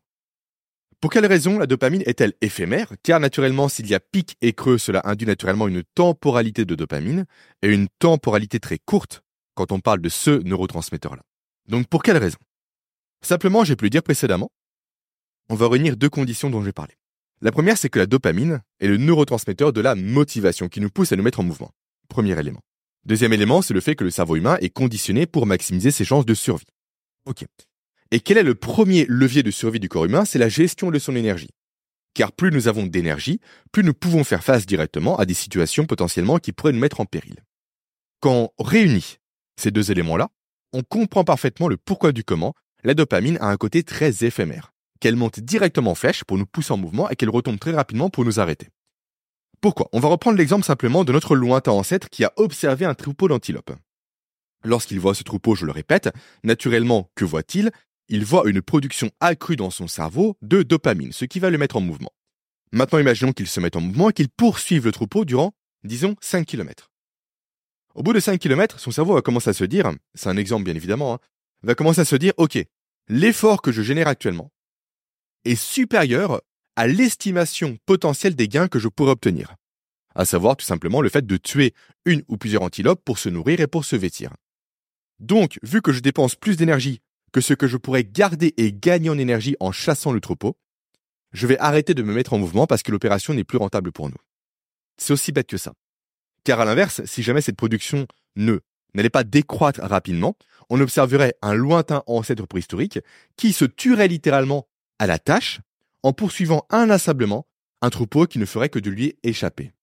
Pour 1.00 1.12
quelle 1.12 1.28
raison 1.28 1.60
la 1.60 1.68
dopamine 1.68 2.02
est-elle 2.06 2.34
éphémère? 2.42 2.92
Car 3.04 3.20
naturellement, 3.20 3.70
s'il 3.70 3.88
y 3.88 3.94
a 3.94 4.00
pic 4.00 4.36
et 4.42 4.54
creux, 4.54 4.80
cela 4.80 5.02
induit 5.06 5.28
naturellement 5.28 5.68
une 5.68 5.84
temporalité 5.94 6.66
de 6.66 6.74
dopamine 6.74 7.26
et 7.62 7.68
une 7.68 7.88
temporalité 8.00 8.60
très 8.60 8.80
courte 8.80 9.22
quand 9.54 9.72
on 9.72 9.80
parle 9.80 10.02
de 10.02 10.10
ce 10.10 10.32
neurotransmetteur-là. 10.44 11.22
Donc 11.68 11.88
pour 11.88 12.02
quelle 12.02 12.18
raison? 12.18 12.40
Simplement, 13.22 13.64
j'ai 13.64 13.76
pu 13.76 13.86
le 13.86 13.90
dire 13.90 14.04
précédemment, 14.04 14.50
on 15.50 15.56
va 15.56 15.68
réunir 15.70 15.98
deux 15.98 16.10
conditions 16.10 16.50
dont 16.50 16.62
je 16.62 16.66
vais 16.66 16.74
parler. 16.74 16.96
La 17.42 17.52
première, 17.52 17.78
c'est 17.78 17.90
que 17.90 18.00
la 18.00 18.08
dopamine 18.08 18.62
est 18.80 18.88
le 18.88 18.98
neurotransmetteur 18.98 19.74
de 19.74 19.82
la 19.82 19.94
motivation 19.96 20.68
qui 20.68 20.82
nous 20.82 20.90
pousse 20.90 21.12
à 21.12 21.16
nous 21.16 21.24
mettre 21.24 21.40
en 21.40 21.44
mouvement. 21.44 21.72
Premier 22.08 22.40
élément. 22.40 22.62
Deuxième 23.06 23.34
élément, 23.34 23.62
c'est 23.62 23.74
le 23.74 23.82
fait 23.82 23.96
que 23.96 24.04
le 24.04 24.12
cerveau 24.12 24.36
humain 24.36 24.58
est 24.62 24.70
conditionné 24.70 25.26
pour 25.26 25.46
maximiser 25.46 25.92
ses 25.92 26.06
chances 26.06 26.26
de 26.26 26.34
survie. 26.34 26.66
Ok. 27.26 27.46
Et 28.12 28.20
quel 28.20 28.38
est 28.38 28.44
le 28.44 28.56
premier 28.56 29.06
levier 29.08 29.44
de 29.44 29.52
survie 29.52 29.80
du 29.80 29.90
corps 29.90 30.06
humain? 30.06 30.26
C'est 30.26 30.40
la 30.40 30.50
gestion 30.50 30.92
de 30.92 31.00
son 31.00 31.16
énergie. 31.16 31.50
Car 32.14 32.32
plus 32.32 32.52
nous 32.52 32.68
avons 32.68 32.86
d'énergie, 32.86 33.40
plus 33.72 33.84
nous 33.84 33.94
pouvons 33.94 34.24
faire 34.24 34.44
face 34.44 34.66
directement 34.66 35.18
à 35.18 35.26
des 35.26 35.34
situations 35.34 35.86
potentiellement 35.86 36.38
qui 36.38 36.52
pourraient 36.52 36.74
nous 36.74 36.80
mettre 36.80 37.00
en 37.00 37.06
péril. 37.06 37.36
Quand 38.20 38.52
on 38.58 38.64
réunit 38.64 39.18
ces 39.58 39.72
deux 39.72 39.92
éléments-là, 39.92 40.30
on 40.74 40.84
comprend 40.84 41.24
parfaitement 41.24 41.68
le 41.68 41.78
pourquoi 41.78 42.12
du 42.12 42.24
comment 42.24 42.54
la 42.84 42.94
dopamine 42.94 43.38
a 43.42 43.48
un 43.48 43.58
côté 43.58 43.84
très 43.84 44.24
éphémère, 44.24 44.74
qu'elle 45.00 45.16
monte 45.16 45.40
directement 45.40 45.92
en 45.92 45.96
flèche 45.96 46.24
pour 46.24 46.38
nous 46.38 46.46
pousser 46.46 46.74
en 46.74 46.78
mouvement 46.78 47.10
et 47.10 47.16
qu'elle 47.16 47.30
retombe 47.30 47.60
très 47.60 47.72
rapidement 47.72 48.10
pour 48.10 48.26
nous 48.26 48.40
arrêter. 48.40 48.68
Pourquoi? 49.62 49.90
On 49.92 50.00
va 50.00 50.10
reprendre 50.10 50.38
l'exemple 50.38 50.66
simplement 50.66 51.04
de 51.04 51.12
notre 51.12 51.36
lointain 51.36 51.72
ancêtre 51.72 52.10
qui 52.10 52.24
a 52.24 52.32
observé 52.36 52.86
un 52.86 52.94
troupeau 52.94 53.28
d'antilopes. 53.28 53.76
Lorsqu'il 54.64 55.00
voit 55.00 55.16
ce 55.16 55.24
troupeau, 55.24 55.56
je 55.56 55.66
le 55.66 55.72
répète, 55.72 56.10
naturellement, 56.44 57.10
que 57.16 57.26
voit-il? 57.26 57.72
Il 58.10 58.24
voit 58.24 58.48
une 58.48 58.62
production 58.62 59.12
accrue 59.20 59.56
dans 59.56 59.70
son 59.70 59.88
cerveau 59.88 60.38
de 60.42 60.64
dopamine, 60.64 61.12
ce 61.12 61.26
qui 61.26 61.40
va 61.40 61.50
le 61.50 61.58
mettre 61.58 61.78
en 61.78 61.82
mouvement. 61.82 62.12
Maintenant, 62.72 63.00
imaginons 63.00 63.34
qu'il 63.34 63.48
se 63.48 63.60
mette 63.60 63.76
en 63.76 63.82
mouvement 63.82 64.10
et 64.10 64.14
qu'il 64.14 64.30
poursuive 64.30 64.86
le 64.86 64.92
troupeau 64.92 65.26
durant, 65.26 65.54
disons, 65.84 66.16
5 66.22 66.46
km. 66.46 66.92
Au 67.96 68.04
bout 68.04 68.14
de 68.14 68.20
5 68.20 68.40
km, 68.40 68.80
son 68.80 68.92
cerveau 68.92 69.16
va 69.16 69.22
commencer 69.22 69.50
à 69.50 69.54
se 69.54 69.64
dire, 69.64 69.92
c'est 70.14 70.30
un 70.30 70.38
exemple 70.38 70.64
bien 70.64 70.76
évidemment, 70.76 71.16
hein, 71.16 71.20
va 71.64 71.76
commencer 71.76 72.02
à 72.02 72.06
se 72.06 72.16
dire, 72.16 72.34
OK, 72.38 72.58
l'effort 73.08 73.62
que 73.62 73.72
je 73.72 73.82
génère 73.82 74.08
actuellement 74.08 74.52
est 75.46 75.56
supérieur 75.56 76.42
à 76.78 76.86
l'estimation 76.86 77.78
potentielle 77.88 78.36
des 78.36 78.48
gains 78.48 78.68
que 78.68 78.78
je 78.78 78.88
pourrais 78.88 79.12
obtenir. 79.12 79.56
À 80.14 80.26
savoir 80.26 80.56
tout 80.56 80.66
simplement 80.66 81.02
le 81.02 81.10
fait 81.10 81.26
de 81.26 81.36
tuer 81.36 81.74
une 82.06 82.24
ou 82.28 82.38
plusieurs 82.38 82.62
antilopes 82.62 83.04
pour 83.04 83.18
se 83.18 83.30
nourrir 83.30 83.60
et 83.60 83.68
pour 83.68 83.84
se 83.84 83.96
vêtir. 83.96 84.32
Donc, 85.20 85.60
vu 85.64 85.82
que 85.82 85.92
je 85.92 86.02
dépense 86.02 86.36
plus 86.36 86.56
d'énergie 86.56 87.02
que 87.34 87.42
ce 87.42 87.56
que 87.56 87.68
je 87.68 87.78
pourrais 87.78 88.04
garder 88.04 88.54
et 88.58 88.72
gagner 88.72 89.10
en 89.10 89.18
énergie 89.18 89.56
en 89.60 89.72
chassant 89.72 90.12
le 90.12 90.22
troupeau, 90.22 90.56
je 91.34 91.48
vais 91.48 91.58
arrêter 91.58 91.96
de 91.96 92.04
me 92.04 92.14
mettre 92.14 92.34
en 92.34 92.38
mouvement 92.38 92.68
parce 92.68 92.84
que 92.84 92.92
l'opération 92.92 93.34
n'est 93.34 93.44
plus 93.44 93.58
rentable 93.58 93.92
pour 93.92 94.10
nous. 94.10 94.18
C'est 94.98 95.14
aussi 95.14 95.32
bête 95.32 95.48
que 95.48 95.58
ça. 95.58 95.74
Car 96.44 96.60
à 96.60 96.66
l'inverse, 96.66 97.04
si 97.06 97.24
jamais 97.24 97.42
cette 97.42 97.58
production 97.58 98.08
ne 98.36 98.60
n'allait 98.94 99.10
pas 99.10 99.24
décroître 99.24 99.82
rapidement, 99.82 100.38
on 100.70 100.80
observerait 100.80 101.36
un 101.42 101.56
lointain 101.56 102.04
ancêtre 102.06 102.46
préhistorique 102.46 103.00
qui 103.36 103.52
se 103.52 103.66
tuerait 103.66 104.08
littéralement 104.08 104.68
à 105.00 105.08
la 105.08 105.18
tâche 105.18 105.60
en 106.08 106.14
poursuivant 106.14 106.66
inlassablement 106.70 107.46
un 107.82 107.90
troupeau 107.90 108.28
qui 108.28 108.40
ne 108.40 108.46
ferait 108.46 108.70
que 108.70 108.80
de 108.80 108.90
lui 108.90 109.18
échapper. 109.24 109.74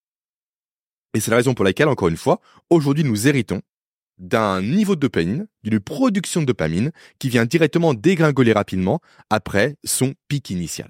Et 1.12 1.20
c'est 1.20 1.30
la 1.30 1.36
raison 1.36 1.52
pour 1.52 1.66
laquelle, 1.66 1.88
encore 1.88 2.08
une 2.08 2.16
fois, 2.16 2.40
aujourd'hui 2.70 3.04
nous 3.04 3.28
héritons 3.28 3.60
d'un 4.16 4.62
niveau 4.62 4.94
de 4.94 5.00
dopamine, 5.00 5.46
d'une 5.64 5.80
production 5.80 6.40
de 6.40 6.46
dopamine 6.46 6.92
qui 7.18 7.28
vient 7.28 7.44
directement 7.44 7.92
dégringoler 7.92 8.54
rapidement 8.54 9.00
après 9.28 9.76
son 9.84 10.14
pic 10.28 10.48
initial. 10.48 10.88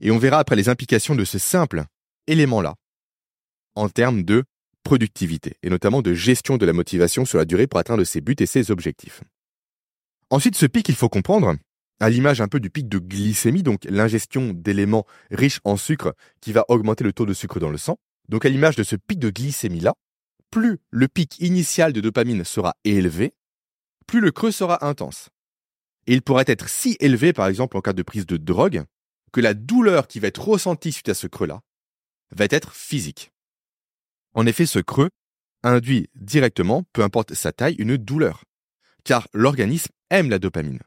Et 0.00 0.12
on 0.12 0.18
verra 0.18 0.38
après 0.38 0.56
les 0.56 0.68
implications 0.68 1.16
de 1.16 1.24
ce 1.24 1.38
simple 1.38 1.84
élément-là 2.28 2.76
en 3.74 3.88
termes 3.88 4.22
de 4.22 4.44
productivité 4.84 5.56
et 5.64 5.70
notamment 5.70 6.02
de 6.02 6.14
gestion 6.14 6.56
de 6.56 6.66
la 6.66 6.72
motivation 6.72 7.24
sur 7.24 7.38
la 7.38 7.46
durée 7.46 7.66
pour 7.66 7.80
atteindre 7.80 8.04
ses 8.04 8.20
buts 8.20 8.36
et 8.38 8.46
ses 8.46 8.70
objectifs. 8.70 9.22
Ensuite, 10.30 10.56
ce 10.56 10.66
pic, 10.66 10.88
il 10.88 10.94
faut 10.94 11.08
comprendre, 11.08 11.56
à 12.02 12.10
l'image 12.10 12.40
un 12.40 12.48
peu 12.48 12.58
du 12.58 12.68
pic 12.68 12.88
de 12.88 12.98
glycémie, 12.98 13.62
donc 13.62 13.84
l'ingestion 13.84 14.52
d'éléments 14.52 15.06
riches 15.30 15.60
en 15.62 15.76
sucre 15.76 16.14
qui 16.40 16.52
va 16.52 16.64
augmenter 16.66 17.04
le 17.04 17.12
taux 17.12 17.26
de 17.26 17.32
sucre 17.32 17.60
dans 17.60 17.70
le 17.70 17.78
sang. 17.78 17.96
Donc 18.28 18.44
à 18.44 18.48
l'image 18.48 18.74
de 18.74 18.82
ce 18.82 18.96
pic 18.96 19.20
de 19.20 19.30
glycémie-là, 19.30 19.94
plus 20.50 20.80
le 20.90 21.06
pic 21.06 21.38
initial 21.38 21.92
de 21.92 22.00
dopamine 22.00 22.42
sera 22.42 22.74
élevé, 22.84 23.34
plus 24.08 24.20
le 24.20 24.32
creux 24.32 24.50
sera 24.50 24.84
intense. 24.84 25.28
Et 26.08 26.14
il 26.14 26.22
pourrait 26.22 26.44
être 26.48 26.68
si 26.68 26.96
élevé, 26.98 27.32
par 27.32 27.46
exemple 27.46 27.76
en 27.76 27.80
cas 27.80 27.92
de 27.92 28.02
prise 28.02 28.26
de 28.26 28.36
drogue, 28.36 28.82
que 29.32 29.40
la 29.40 29.54
douleur 29.54 30.08
qui 30.08 30.18
va 30.18 30.26
être 30.26 30.42
ressentie 30.42 30.90
suite 30.90 31.08
à 31.08 31.14
ce 31.14 31.28
creux-là 31.28 31.60
va 32.32 32.46
être 32.50 32.74
physique. 32.74 33.30
En 34.34 34.44
effet, 34.46 34.66
ce 34.66 34.80
creux 34.80 35.10
induit 35.62 36.08
directement, 36.16 36.82
peu 36.92 37.04
importe 37.04 37.34
sa 37.34 37.52
taille, 37.52 37.76
une 37.78 37.96
douleur, 37.96 38.42
car 39.04 39.28
l'organisme 39.32 39.92
aime 40.10 40.30
la 40.30 40.40
dopamine. 40.40 40.80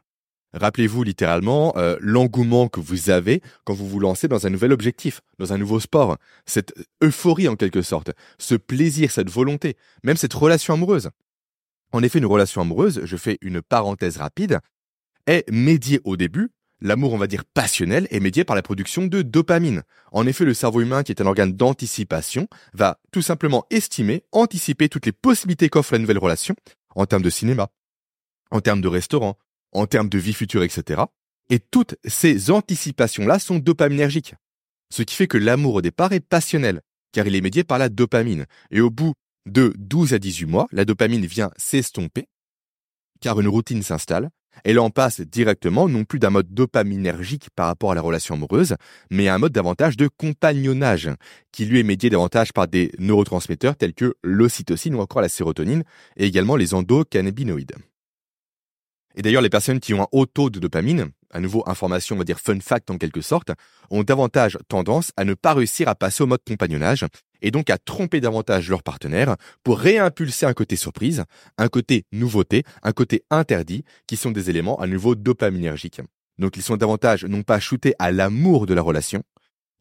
Rappelez-vous 0.56 1.02
littéralement 1.02 1.74
euh, 1.76 1.96
l'engouement 2.00 2.68
que 2.68 2.80
vous 2.80 3.10
avez 3.10 3.42
quand 3.64 3.74
vous 3.74 3.86
vous 3.86 4.00
lancez 4.00 4.26
dans 4.26 4.46
un 4.46 4.50
nouvel 4.50 4.72
objectif, 4.72 5.20
dans 5.38 5.52
un 5.52 5.58
nouveau 5.58 5.80
sport, 5.80 6.16
cette 6.46 6.72
euphorie 7.02 7.46
en 7.46 7.56
quelque 7.56 7.82
sorte, 7.82 8.10
ce 8.38 8.54
plaisir, 8.54 9.10
cette 9.10 9.30
volonté, 9.30 9.76
même 10.02 10.16
cette 10.16 10.32
relation 10.32 10.72
amoureuse. 10.72 11.10
En 11.92 12.02
effet, 12.02 12.18
une 12.18 12.26
relation 12.26 12.62
amoureuse, 12.62 13.02
je 13.04 13.16
fais 13.16 13.36
une 13.42 13.60
parenthèse 13.60 14.16
rapide, 14.16 14.60
est 15.26 15.48
médiée 15.50 16.00
au 16.04 16.16
début, 16.16 16.50
l'amour 16.80 17.12
on 17.12 17.18
va 17.18 17.26
dire 17.26 17.44
passionnel, 17.44 18.08
est 18.10 18.20
médié 18.20 18.44
par 18.44 18.56
la 18.56 18.62
production 18.62 19.06
de 19.06 19.20
dopamine. 19.20 19.82
En 20.10 20.26
effet, 20.26 20.46
le 20.46 20.54
cerveau 20.54 20.80
humain, 20.80 21.02
qui 21.02 21.12
est 21.12 21.20
un 21.20 21.26
organe 21.26 21.52
d'anticipation, 21.52 22.48
va 22.72 22.98
tout 23.12 23.22
simplement 23.22 23.66
estimer, 23.70 24.24
anticiper 24.32 24.88
toutes 24.88 25.06
les 25.06 25.12
possibilités 25.12 25.68
qu'offre 25.68 25.92
la 25.92 25.98
nouvelle 25.98 26.18
relation, 26.18 26.56
en 26.94 27.04
termes 27.04 27.22
de 27.22 27.30
cinéma, 27.30 27.68
en 28.50 28.60
termes 28.60 28.80
de 28.80 28.88
restaurant, 28.88 29.36
en 29.72 29.86
termes 29.86 30.08
de 30.08 30.18
vie 30.18 30.32
future, 30.32 30.62
etc. 30.62 31.02
Et 31.50 31.58
toutes 31.58 31.94
ces 32.04 32.50
anticipations-là 32.50 33.38
sont 33.38 33.58
dopaminergiques. 33.58 34.34
Ce 34.92 35.02
qui 35.02 35.14
fait 35.14 35.26
que 35.26 35.38
l'amour 35.38 35.76
au 35.76 35.82
départ 35.82 36.12
est 36.12 36.20
passionnel, 36.20 36.80
car 37.12 37.26
il 37.26 37.34
est 37.34 37.40
médié 37.40 37.64
par 37.64 37.78
la 37.78 37.88
dopamine. 37.88 38.46
Et 38.70 38.80
au 38.80 38.90
bout 38.90 39.14
de 39.46 39.72
12 39.78 40.14
à 40.14 40.18
18 40.18 40.46
mois, 40.46 40.66
la 40.72 40.84
dopamine 40.84 41.26
vient 41.26 41.50
s'estomper, 41.56 42.26
car 43.20 43.40
une 43.40 43.48
routine 43.48 43.82
s'installe, 43.82 44.30
et 44.64 44.72
là 44.72 44.82
on 44.82 44.90
passe 44.90 45.20
directement 45.20 45.88
non 45.88 46.04
plus 46.04 46.18
d'un 46.18 46.30
mode 46.30 46.52
dopaminergique 46.52 47.48
par 47.54 47.66
rapport 47.66 47.92
à 47.92 47.94
la 47.94 48.00
relation 48.00 48.34
amoureuse, 48.34 48.76
mais 49.10 49.28
à 49.28 49.34
un 49.34 49.38
mode 49.38 49.52
davantage 49.52 49.96
de 49.96 50.08
compagnonnage, 50.08 51.10
qui 51.52 51.66
lui 51.66 51.80
est 51.80 51.84
médié 51.84 52.10
davantage 52.10 52.52
par 52.52 52.66
des 52.66 52.92
neurotransmetteurs 52.98 53.76
tels 53.76 53.94
que 53.94 54.14
l'ocytocine 54.22 54.94
ou 54.94 55.00
encore 55.00 55.22
la 55.22 55.28
sérotonine, 55.28 55.84
et 56.16 56.26
également 56.26 56.56
les 56.56 56.74
endocannabinoïdes. 56.74 57.76
Et 59.16 59.22
d'ailleurs, 59.22 59.42
les 59.42 59.50
personnes 59.50 59.80
qui 59.80 59.94
ont 59.94 60.02
un 60.02 60.08
haut 60.12 60.26
taux 60.26 60.50
de 60.50 60.60
dopamine, 60.60 61.10
à 61.30 61.40
nouveau 61.40 61.64
information, 61.66 62.14
on 62.14 62.18
va 62.18 62.24
dire 62.24 62.38
fun 62.38 62.60
fact 62.60 62.90
en 62.90 62.98
quelque 62.98 63.22
sorte, 63.22 63.50
ont 63.90 64.02
davantage 64.02 64.58
tendance 64.68 65.10
à 65.16 65.24
ne 65.24 65.34
pas 65.34 65.54
réussir 65.54 65.88
à 65.88 65.94
passer 65.94 66.22
au 66.22 66.26
mode 66.26 66.42
compagnonnage 66.46 67.06
et 67.40 67.50
donc 67.50 67.70
à 67.70 67.78
tromper 67.78 68.20
davantage 68.20 68.68
leur 68.68 68.82
partenaire 68.82 69.36
pour 69.64 69.78
réimpulser 69.78 70.44
un 70.44 70.52
côté 70.52 70.76
surprise, 70.76 71.24
un 71.56 71.68
côté 71.68 72.04
nouveauté, 72.12 72.62
un 72.82 72.92
côté 72.92 73.24
interdit, 73.30 73.84
qui 74.06 74.16
sont 74.16 74.30
des 74.30 74.50
éléments 74.50 74.78
à 74.80 74.86
nouveau 74.86 75.14
dopaminergiques. 75.14 76.02
Donc 76.38 76.56
ils 76.56 76.62
sont 76.62 76.76
davantage 76.76 77.24
non 77.24 77.42
pas 77.42 77.58
shootés 77.58 77.94
à 77.98 78.12
l'amour 78.12 78.66
de 78.66 78.74
la 78.74 78.82
relation, 78.82 79.22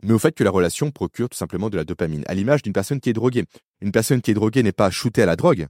mais 0.01 0.13
au 0.13 0.19
fait 0.19 0.33
que 0.33 0.43
la 0.43 0.51
relation 0.51 0.91
procure 0.91 1.27
tout 1.27 1.37
simplement 1.37 1.69
de 1.69 1.77
la 1.77 1.83
dopamine, 1.83 2.23
à 2.27 2.33
l'image 2.33 2.61
d'une 2.61 2.73
personne 2.73 3.01
qui 3.01 3.09
est 3.09 3.13
droguée. 3.13 3.43
Une 3.81 3.91
personne 3.91 4.21
qui 4.21 4.31
est 4.31 4.35
droguée 4.35 4.63
n'est 4.63 4.71
pas 4.71 4.91
shootée 4.91 5.23
à 5.23 5.25
la 5.25 5.35
drogue, 5.35 5.67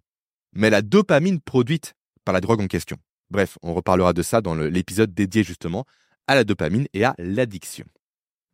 mais 0.53 0.69
la 0.69 0.83
dopamine 0.83 1.39
produite 1.39 1.93
par 2.25 2.33
la 2.33 2.41
drogue 2.41 2.61
en 2.61 2.67
question. 2.67 2.97
Bref, 3.31 3.57
on 3.63 3.73
reparlera 3.73 4.13
de 4.13 4.21
ça 4.21 4.41
dans 4.41 4.55
l'épisode 4.55 5.13
dédié 5.13 5.43
justement 5.43 5.85
à 6.27 6.35
la 6.35 6.43
dopamine 6.43 6.87
et 6.93 7.03
à 7.03 7.15
l'addiction. 7.17 7.85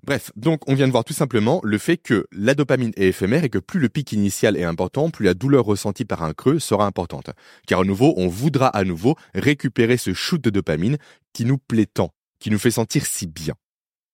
Bref, 0.04 0.32
donc 0.36 0.68
on 0.68 0.74
vient 0.74 0.88
de 0.88 0.92
voir 0.92 1.04
tout 1.04 1.14
simplement 1.14 1.62
le 1.64 1.78
fait 1.78 1.98
que 1.98 2.26
la 2.32 2.56
dopamine 2.56 2.92
est 2.96 3.10
éphémère 3.10 3.44
et 3.44 3.50
que 3.50 3.60
plus 3.60 3.80
le 3.80 3.88
pic 3.88 4.12
initial 4.14 4.58
est 4.58 4.64
important, 4.64 5.12
plus 5.12 5.26
la 5.26 5.36
douleur 5.36 5.64
ressentie 5.64 6.06
par 6.06 6.24
un 6.24 6.34
creux 6.34 6.58
sera 6.58 6.88
importante. 6.88 7.30
Car 7.68 7.82
à 7.82 7.84
nouveau, 7.84 8.16
on 8.18 8.28
voudra 8.28 8.68
à 8.68 8.84
nouveau 8.84 9.16
récupérer 9.36 9.98
ce 9.98 10.14
shoot 10.14 10.42
de 10.42 10.50
dopamine 10.50 10.98
qui 11.34 11.46
nous 11.46 11.60
plaît 11.60 11.86
tant, 11.86 12.16
qui 12.40 12.50
nous 12.50 12.58
fait 12.58 12.72
sentir 12.72 13.06
si 13.06 13.28
bien. 13.28 13.54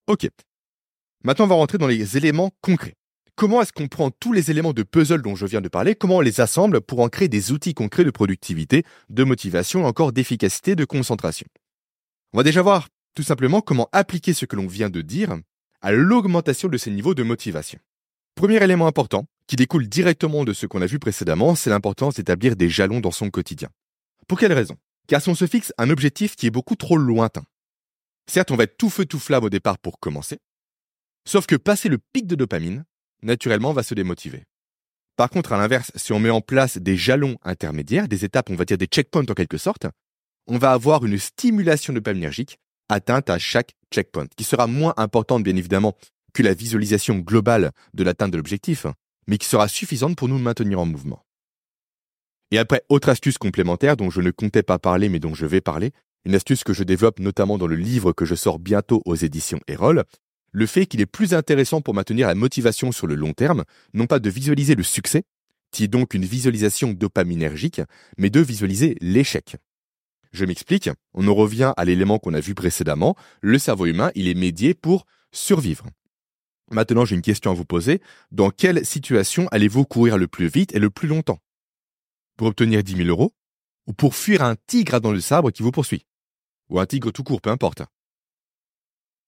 Ok. 0.08 0.28
Maintenant, 1.24 1.46
on 1.46 1.50
va 1.50 1.56
rentrer 1.56 1.78
dans 1.78 1.88
les 1.88 2.18
éléments 2.18 2.52
concrets 2.62 2.97
comment 3.38 3.62
est-ce 3.62 3.72
qu'on 3.72 3.88
prend 3.88 4.12
tous 4.12 4.34
les 4.34 4.51
éléments 4.51 4.74
de 4.74 4.84
puzzle 4.84 5.22
dont 5.22 5.36
je 5.36 5.46
viens 5.46 5.62
de 5.62 5.70
parler, 5.70 5.96
comment 5.96 6.17
on 6.17 6.22
les 6.22 6.41
assemble 6.41 6.82
pour 6.82 7.00
en 7.00 7.08
créer 7.08 7.29
des 7.29 7.51
outils 7.51 7.75
concrets 7.75 8.03
de 8.03 8.12
productivité, 8.12 8.84
de 9.10 9.24
motivation, 9.24 9.86
encore 9.86 10.12
d'efficacité, 10.12 10.75
de 10.75 10.84
concentration? 10.84 11.48
On 12.34 12.38
va 12.38 12.44
déjà 12.44 12.62
voir 12.62 12.89
tout 13.15 13.24
simplement 13.24 13.62
comment 13.62 13.88
appliquer 13.94 14.34
ce 14.34 14.46
que 14.46 14.56
l'on 14.56 14.67
vient 14.67 14.89
de 14.89 15.01
dire 15.01 15.38
à 15.82 15.91
l'augmentation 15.91 16.67
de 16.67 16.77
ces 16.77 16.91
niveaux 16.91 17.13
de 17.13 17.24
motivation. 17.24 17.79
Premier 18.36 18.62
élément 18.62 18.88
important, 18.88 19.25
qui 19.46 19.56
découle 19.56 19.88
directement 19.88 20.44
de 20.44 20.53
ce 20.53 20.65
qu'on 20.65 20.82
a 20.82 20.88
vu 20.88 21.00
précédemment, 21.00 21.56
c'est 21.56 21.70
l'importance 21.70 22.15
d'établir 22.15 22.56
des 22.56 22.70
jalons 22.70 23.00
dans 23.00 23.12
son 23.12 23.29
quotidien. 23.29 23.70
Pour 24.27 24.39
quelle 24.39 24.53
raison? 24.53 24.75
Car 25.08 25.22
si 25.22 25.29
on 25.29 25.36
se 25.36 25.48
fixe 25.48 25.72
un 25.77 25.89
objectif 25.89 26.36
qui 26.36 26.48
est 26.48 26.51
beaucoup 26.51 26.75
trop 26.75 26.98
lointain, 26.98 27.44
Certes, 28.29 28.51
on 28.51 28.58
va 28.58 28.65
être 28.65 28.77
tout 28.77 28.89
feu 28.89 29.06
tout 29.06 29.20
flamme 29.20 29.46
au 29.46 29.50
départ 29.50 29.77
pour 29.77 30.00
commencer, 30.01 30.39
sauf 31.25 31.46
que 31.46 31.56
passer 31.56 31.88
le 31.88 31.98
pic 31.98 32.27
de 32.27 32.36
dopamine, 32.36 32.84
naturellement, 33.22 33.74
va 33.74 33.84
se 33.84 33.94
démotiver. 33.94 34.44
Par 35.16 35.30
contre, 35.30 35.54
à 35.54 35.58
l'inverse, 35.58 35.92
si 35.96 36.14
on 36.14 36.20
met 36.20 36.30
en 36.30 36.42
place 36.42 36.78
des 36.78 36.96
jalons 36.96 37.38
intermédiaires, 37.44 38.08
des 38.08 38.24
étapes, 38.24 38.50
on 38.50 38.56
va 38.56 38.66
dire 38.66 38.78
des 38.78 38.86
checkpoints 38.86 39.26
en 39.30 39.34
quelque 39.34 39.58
sorte, 39.58 39.88
on 40.46 40.58
va 40.58 40.72
avoir 40.72 41.06
une 41.06 41.18
stimulation 41.18 41.92
dopaminergique 41.92 42.58
atteinte 42.90 43.30
à 43.30 43.38
chaque 43.38 43.74
checkpoint, 43.94 44.28
qui 44.38 44.44
sera 44.44 44.68
moins 44.68 44.94
importante 44.98 45.44
bien 45.44 45.56
évidemment 45.56 45.98
que 46.34 46.44
la 46.44 46.54
visualisation 46.54 47.18
globale 47.18 47.72
de 47.94 48.04
l'atteinte 48.04 48.32
de 48.32 48.38
l'objectif, 48.38 48.86
mais 49.28 49.38
qui 49.38 49.48
sera 49.48 49.68
suffisante 49.68 50.16
pour 50.16 50.28
nous 50.28 50.38
maintenir 50.38 50.80
en 50.80 50.86
mouvement. 50.86 51.24
Et 52.52 52.60
après, 52.60 52.84
autre 52.88 53.10
astuce 53.10 53.38
complémentaire 53.38 53.98
dont 53.98 54.10
je 54.10 54.22
ne 54.22 54.32
comptais 54.32 54.64
pas 54.64 54.80
parler 54.80 55.10
mais 55.10 55.20
dont 55.20 55.34
je 55.34 55.46
vais 55.46 55.62
parler, 55.62 55.92
une 56.26 56.36
astuce 56.36 56.64
que 56.64 56.74
je 56.74 56.84
développe 56.84 57.20
notamment 57.20 57.58
dans 57.58 57.68
le 57.68 57.76
livre 57.76 58.14
que 58.14 58.26
je 58.26 58.36
sors 58.36 58.60
bientôt 58.60 59.02
aux 59.06 59.16
éditions 59.16 59.60
Erol, 59.68 60.04
le 60.58 60.66
fait 60.66 60.88
qu'il 60.88 61.02
est 61.02 61.06
plus 61.06 61.36
intéressant 61.36 61.82
pour 61.82 61.94
maintenir 61.94 62.28
la 62.28 62.34
motivation 62.34 62.92
sur 62.92 63.06
le 63.06 63.14
long 63.14 63.34
terme, 63.34 63.64
non 63.94 64.08
pas 64.08 64.18
de 64.18 64.28
visualiser 64.28 64.74
le 64.74 64.82
succès, 64.82 65.24
qui 65.70 65.84
est 65.84 65.88
donc 65.88 66.16
une 66.16 66.26
visualisation 66.26 66.94
dopaminergique, 66.94 67.80
mais 68.18 68.32
de 68.32 68.40
visualiser 68.40 68.98
l'échec. 69.00 69.58
Je 70.32 70.46
m'explique, 70.46 70.90
on 71.14 71.28
en 71.28 71.36
revient 71.36 71.74
à 71.78 71.86
l'élément 71.86 72.18
qu'on 72.18 72.34
a 72.34 72.40
vu 72.40 72.56
précédemment, 72.56 73.16
le 73.42 73.60
cerveau 73.60 73.86
humain, 73.86 74.10
il 74.16 74.28
est 74.28 74.34
médié 74.34 74.74
pour 74.74 75.06
survivre. 75.32 75.86
Maintenant, 76.72 77.06
j'ai 77.06 77.16
une 77.16 77.22
question 77.22 77.52
à 77.52 77.54
vous 77.54 77.64
poser. 77.64 78.02
Dans 78.32 78.50
quelle 78.50 78.84
situation 78.84 79.48
allez-vous 79.52 79.86
courir 79.86 80.18
le 80.18 80.28
plus 80.28 80.48
vite 80.48 80.74
et 80.76 80.80
le 80.80 80.90
plus 80.90 81.08
longtemps? 81.08 81.38
Pour 82.36 82.48
obtenir 82.48 82.82
10 82.82 82.96
000 82.96 83.10
euros 83.10 83.32
Ou 83.86 83.94
pour 83.94 84.16
fuir 84.16 84.42
un 84.42 84.56
tigre 84.66 85.00
dans 85.02 85.12
le 85.12 85.22
sabre 85.22 85.52
qui 85.52 85.62
vous 85.62 85.72
poursuit? 85.72 86.08
Ou 86.70 86.80
un 86.80 86.88
tigre 86.88 87.12
tout 87.12 87.24
court, 87.24 87.42
peu 87.42 87.52
importe. 87.52 87.84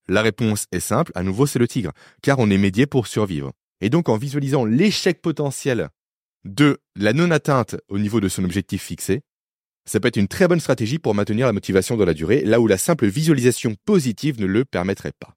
La 0.09 0.23
réponse 0.23 0.65
est 0.71 0.79
simple, 0.79 1.11
à 1.13 1.21
nouveau 1.21 1.45
c'est 1.45 1.59
le 1.59 1.67
tigre, 1.67 1.91
car 2.23 2.39
on 2.39 2.49
est 2.49 2.57
médié 2.57 2.87
pour 2.87 3.05
survivre. 3.05 3.51
Et 3.79 3.91
donc 3.91 4.09
en 4.09 4.17
visualisant 4.17 4.65
l'échec 4.65 5.21
potentiel 5.21 5.89
de 6.45 6.79
la 6.95 7.13
non-atteinte 7.13 7.75
au 7.89 7.99
niveau 7.99 8.19
de 8.19 8.27
son 8.27 8.43
objectif 8.43 8.81
fixé, 8.81 9.21
ça 9.85 9.99
peut 9.99 10.07
être 10.07 10.17
une 10.17 10.27
très 10.27 10.47
bonne 10.47 10.59
stratégie 10.59 10.97
pour 10.97 11.13
maintenir 11.13 11.45
la 11.45 11.53
motivation 11.53 11.95
dans 11.95 12.05
la 12.05 12.15
durée, 12.15 12.41
là 12.43 12.59
où 12.59 12.65
la 12.65 12.79
simple 12.79 13.05
visualisation 13.05 13.75
positive 13.85 14.41
ne 14.41 14.47
le 14.47 14.65
permettrait 14.65 15.13
pas. 15.19 15.35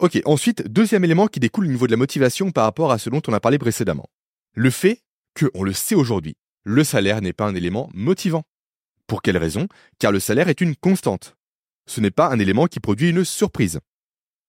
Ok, 0.00 0.20
ensuite, 0.24 0.66
deuxième 0.66 1.04
élément 1.04 1.28
qui 1.28 1.38
découle 1.38 1.66
au 1.66 1.70
niveau 1.70 1.86
de 1.86 1.92
la 1.92 1.96
motivation 1.96 2.50
par 2.50 2.64
rapport 2.64 2.90
à 2.90 2.98
ce 2.98 3.10
dont 3.10 3.22
on 3.28 3.32
a 3.32 3.38
parlé 3.38 3.58
précédemment. 3.58 4.06
Le 4.54 4.70
fait 4.70 5.02
que, 5.34 5.46
on 5.54 5.62
le 5.62 5.72
sait 5.72 5.94
aujourd'hui, 5.94 6.34
le 6.64 6.82
salaire 6.82 7.20
n'est 7.20 7.32
pas 7.32 7.46
un 7.46 7.54
élément 7.54 7.90
motivant. 7.94 8.42
Pour 9.06 9.22
quelle 9.22 9.38
raison? 9.38 9.68
Car 10.00 10.10
le 10.10 10.18
salaire 10.18 10.48
est 10.48 10.60
une 10.60 10.74
constante 10.74 11.37
ce 11.88 12.00
n'est 12.00 12.10
pas 12.10 12.28
un 12.28 12.38
élément 12.38 12.66
qui 12.66 12.80
produit 12.80 13.10
une 13.10 13.24
surprise. 13.24 13.80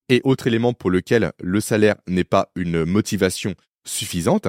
Et 0.09 0.21
autre 0.23 0.47
élément 0.47 0.73
pour 0.73 0.89
lequel 0.89 1.31
le 1.39 1.61
salaire 1.61 1.95
n'est 2.07 2.23
pas 2.23 2.51
une 2.55 2.85
motivation 2.85 3.55
suffisante, 3.85 4.47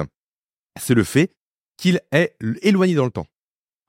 c'est 0.79 0.93
le 0.93 1.03
fait 1.03 1.33
qu'il 1.77 2.01
est 2.11 2.35
éloigné 2.61 2.95
dans 2.95 3.05
le 3.05 3.11
temps. 3.11 3.27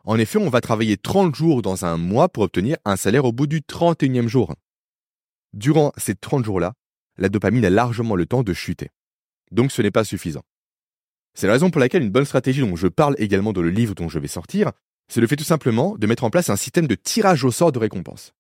En 0.05 0.19
effet, 0.19 0.39
on 0.39 0.51
va 0.51 0.61
travailler 0.61 0.97
30 0.97 1.35
jours 1.35 1.63
dans 1.63 1.85
un 1.85 1.97
mois 1.97 2.29
pour 2.29 2.43
obtenir 2.43 2.77
un 2.85 2.97
salaire 2.97 3.25
au 3.25 3.33
bout 3.33 3.47
du 3.47 3.61
31e 3.61 4.27
jour. 4.27 4.55
Durant 5.53 5.93
ces 5.97 6.15
30 6.15 6.45
jours-là, 6.45 6.73
la 7.19 7.29
dopamine 7.29 7.65
a 7.65 7.71
largement 7.71 8.17
le 8.17 8.27
temps 8.27 8.43
de 8.43 8.53
chuter. 8.53 8.89
Donc 9.51 9.71
ce 9.71 9.83
n'est 9.83 9.91
pas 9.91 10.05
suffisant. 10.05 10.43
C'est 11.35 11.47
la 11.47 11.55
raison 11.55 11.71
pour 11.71 11.81
laquelle 11.81 12.03
une 12.03 12.11
bonne 12.11 12.25
stratégie 12.25 12.61
dont 12.61 12.77
je 12.77 12.89
parle 12.89 13.15
également 13.19 13.53
dans 13.53 13.63
le 13.63 13.71
livre 13.71 13.95
dont 13.95 14.09
je 14.09 14.19
vais 14.19 14.29
sortir, 14.29 14.73
c'est 15.09 15.21
le 15.21 15.27
fait 15.27 15.37
tout 15.37 15.45
simplement 15.45 15.97
de 15.97 16.07
mettre 16.07 16.25
en 16.25 16.31
place 16.31 16.51
un 16.51 16.57
système 16.57 16.87
de 16.87 16.95
tirage 16.95 17.45
au 17.45 17.51
sort 17.51 17.73
de 17.73 17.79
récompenses. 17.79 18.33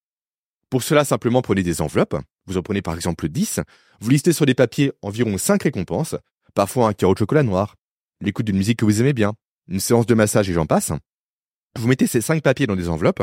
Pour 0.72 0.82
cela, 0.82 1.04
simplement 1.04 1.42
prenez 1.42 1.62
des 1.62 1.82
enveloppes. 1.82 2.16
Vous 2.46 2.56
en 2.56 2.62
prenez 2.62 2.80
par 2.80 2.94
exemple 2.94 3.28
10. 3.28 3.60
Vous 4.00 4.08
listez 4.08 4.32
sur 4.32 4.46
des 4.46 4.54
papiers 4.54 4.90
environ 5.02 5.36
5 5.36 5.64
récompenses. 5.64 6.16
Parfois 6.54 6.88
un 6.88 6.94
carreau 6.94 7.12
de 7.12 7.18
chocolat 7.18 7.42
noir, 7.42 7.76
l'écoute 8.22 8.46
d'une 8.46 8.56
musique 8.56 8.78
que 8.78 8.86
vous 8.86 9.02
aimez 9.02 9.12
bien, 9.12 9.34
une 9.68 9.80
séance 9.80 10.06
de 10.06 10.14
massage 10.14 10.48
et 10.48 10.54
j'en 10.54 10.64
passe. 10.64 10.92
Vous 11.78 11.86
mettez 11.86 12.06
ces 12.06 12.22
5 12.22 12.42
papiers 12.42 12.66
dans 12.66 12.74
des 12.74 12.88
enveloppes. 12.88 13.22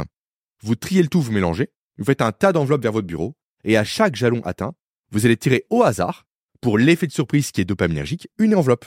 Vous 0.62 0.75
triez 0.75 1.01
le 1.01 1.07
tout, 1.07 1.21
vous 1.21 1.31
mélangez. 1.31 1.71
Vous 1.97 2.05
faites 2.05 2.21
un 2.21 2.31
tas 2.31 2.53
d'enveloppes 2.53 2.83
vers 2.83 2.91
votre 2.91 3.07
bureau. 3.07 3.33
Et 3.63 3.77
à 3.77 3.83
chaque 3.83 4.15
jalon 4.15 4.41
atteint, 4.43 4.75
vous 5.09 5.25
allez 5.25 5.35
tirer 5.35 5.65
au 5.71 5.81
hasard, 5.81 6.27
pour 6.62 6.77
l'effet 6.77 7.07
de 7.07 7.12
surprise 7.12 7.51
qui 7.51 7.62
est 7.62 7.65
dopaminergique, 7.65 8.27
une 8.38 8.53
enveloppe. 8.53 8.85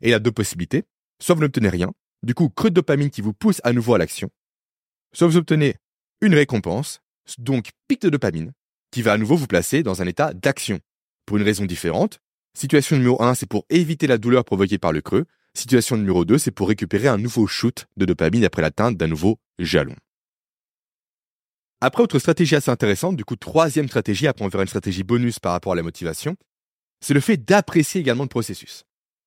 Et 0.00 0.08
il 0.08 0.10
y 0.12 0.14
a 0.14 0.20
deux 0.20 0.32
possibilités. 0.32 0.84
Soit 1.20 1.34
vous 1.34 1.42
n'obtenez 1.42 1.68
rien, 1.68 1.92
du 2.22 2.32
coup, 2.32 2.48
creux 2.48 2.70
de 2.70 2.76
dopamine 2.76 3.10
qui 3.10 3.20
vous 3.20 3.34
pousse 3.34 3.60
à 3.62 3.74
nouveau 3.74 3.92
à 3.92 3.98
l'action. 3.98 4.30
Soit 5.12 5.26
vous 5.26 5.36
obtenez 5.36 5.76
une 6.22 6.34
récompense 6.34 7.02
donc 7.38 7.70
pic 7.88 8.02
de 8.02 8.10
dopamine, 8.10 8.52
qui 8.90 9.02
va 9.02 9.12
à 9.12 9.18
nouveau 9.18 9.36
vous 9.36 9.46
placer 9.46 9.82
dans 9.82 10.02
un 10.02 10.06
état 10.06 10.34
d'action. 10.34 10.80
Pour 11.26 11.36
une 11.36 11.42
raison 11.42 11.64
différente, 11.64 12.20
situation 12.54 12.96
numéro 12.96 13.22
1, 13.22 13.34
c'est 13.34 13.48
pour 13.48 13.64
éviter 13.70 14.06
la 14.06 14.18
douleur 14.18 14.44
provoquée 14.44 14.78
par 14.78 14.92
le 14.92 15.00
creux. 15.00 15.26
Situation 15.54 15.96
numéro 15.96 16.24
2, 16.24 16.38
c'est 16.38 16.50
pour 16.50 16.68
récupérer 16.68 17.08
un 17.08 17.18
nouveau 17.18 17.46
shoot 17.46 17.86
de 17.96 18.04
dopamine 18.04 18.44
après 18.44 18.62
l'atteinte 18.62 18.96
d'un 18.96 19.08
nouveau 19.08 19.38
jalon. 19.58 19.94
Après, 21.80 22.02
autre 22.02 22.18
stratégie 22.18 22.56
assez 22.56 22.70
intéressante, 22.70 23.16
du 23.16 23.24
coup, 23.24 23.36
troisième 23.36 23.88
stratégie, 23.88 24.26
après 24.26 24.44
on 24.44 24.48
verra 24.48 24.62
une 24.62 24.68
stratégie 24.68 25.02
bonus 25.02 25.38
par 25.38 25.52
rapport 25.52 25.72
à 25.72 25.76
la 25.76 25.82
motivation, 25.82 26.36
c'est 27.00 27.14
le 27.14 27.20
fait 27.20 27.38
d'apprécier 27.38 28.00
également 28.00 28.24
le 28.24 28.28
processus. 28.28 28.84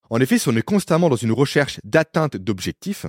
En 0.10 0.20
effet, 0.20 0.38
si 0.38 0.48
on 0.50 0.56
est 0.56 0.62
constamment 0.62 1.10
dans 1.10 1.16
une 1.16 1.32
recherche 1.32 1.80
d'atteinte 1.84 2.38
d'objectifs, 2.38 3.08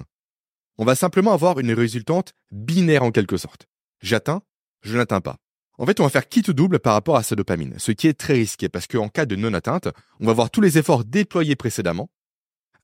on 0.79 0.85
va 0.85 0.95
simplement 0.95 1.33
avoir 1.33 1.61
une 1.61 1.73
résultante 1.73 2.33
binaire 2.51 3.03
en 3.03 3.11
quelque 3.11 3.37
sorte. 3.37 3.67
J'atteins, 4.01 4.43
je 4.85 4.97
n'atteins 4.97 5.21
pas. 5.21 5.37
En 5.77 5.87
fait, 5.87 5.99
on 5.99 6.05
va 6.05 6.11
faire 6.11 6.29
quitte 6.29 6.51
double 6.51 6.79
par 6.79 6.93
rapport 6.93 7.17
à 7.17 7.25
sa 7.25 7.35
dopamine, 7.35 7.75
ce 7.79 7.91
qui 7.91 8.07
est 8.07 8.15
très 8.15 8.35
risqué 8.35 8.69
parce 8.69 8.87
qu'en 8.87 9.09
cas 9.09 9.27
de 9.27 9.35
non-atteinte, 9.35 9.89
on 10.21 10.27
va 10.27 10.33
voir 10.33 10.51
tous 10.51 10.61
les 10.61 10.79
efforts 10.79 11.05
déployés 11.05 11.57
précédemment 11.57 12.11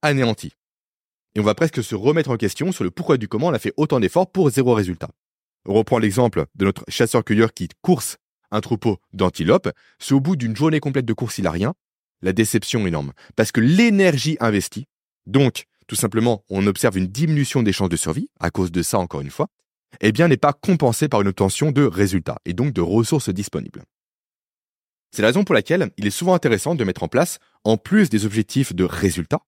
anéantis. 0.03 0.55
Et 1.37 1.41
on 1.41 1.45
va 1.45 1.55
presque 1.55 1.85
se 1.85 1.95
remettre 1.95 2.31
en 2.31 2.37
question 2.37 2.73
sur 2.73 2.83
le 2.83 2.91
pourquoi 2.91 3.17
du 3.17 3.29
comment 3.29 3.49
on 3.49 3.53
a 3.53 3.59
fait 3.61 3.73
autant 3.77 4.01
d'efforts 4.01 4.33
pour 4.33 4.51
zéro 4.51 4.75
résultat. 4.75 5.11
On 5.67 5.75
reprend 5.75 5.99
l'exemple 5.99 6.47
de 6.57 6.65
notre 6.65 6.85
chasseur-cueilleur 6.89 7.53
qui 7.55 7.69
course 7.83 8.17
un 8.51 8.61
troupeau 8.61 8.99
d'antilopes. 9.13 9.71
Si 10.01 10.13
au 10.13 10.21
bout 10.21 10.35
d'une 10.35 10.57
journée 10.57 10.81
complète 10.81 11.05
de 11.05 11.13
course 11.13 11.39
il 11.39 11.45
n'a 11.45 11.53
rien, 11.53 11.75
la 12.23 12.33
déception 12.33 12.85
est 12.85 12.89
énorme. 12.89 13.13
Parce 13.37 13.53
que 13.53 13.61
l'énergie 13.61 14.37
investie, 14.41 14.87
donc 15.27 15.67
tout 15.87 15.95
simplement 15.95 16.45
on 16.49 16.67
observe 16.67 16.99
une 16.99 17.07
diminution 17.07 17.63
des 17.63 17.73
chances 17.73 17.91
de 17.91 17.97
survie, 17.97 18.29
à 18.41 18.51
cause 18.51 18.73
de 18.73 18.83
ça 18.83 18.99
encore 18.99 19.21
une 19.21 19.31
fois, 19.31 19.49
eh 20.01 20.13
bien, 20.13 20.29
n'est 20.29 20.37
pas 20.37 20.53
compensé 20.53 21.09
par 21.09 21.21
une 21.21 21.29
obtention 21.29 21.73
de 21.73 21.85
résultats 21.85 22.39
et 22.45 22.53
donc 22.53 22.73
de 22.73 22.81
ressources 22.81 23.31
disponibles. 23.31 23.83
C'est 25.11 25.23
la 25.23 25.29
raison 25.29 25.45
pour 25.45 25.55
laquelle 25.55 25.91
il 25.97 26.07
est 26.07 26.11
souvent 26.11 26.35
intéressant 26.35 26.75
de 26.75 26.85
mettre 26.85 27.03
en 27.03 27.09
place, 27.09 27.39
en 27.65 27.77
plus 27.77 28.11
des 28.11 28.27
objectifs 28.27 28.75
de 28.75 28.85
résultats, 28.85 29.43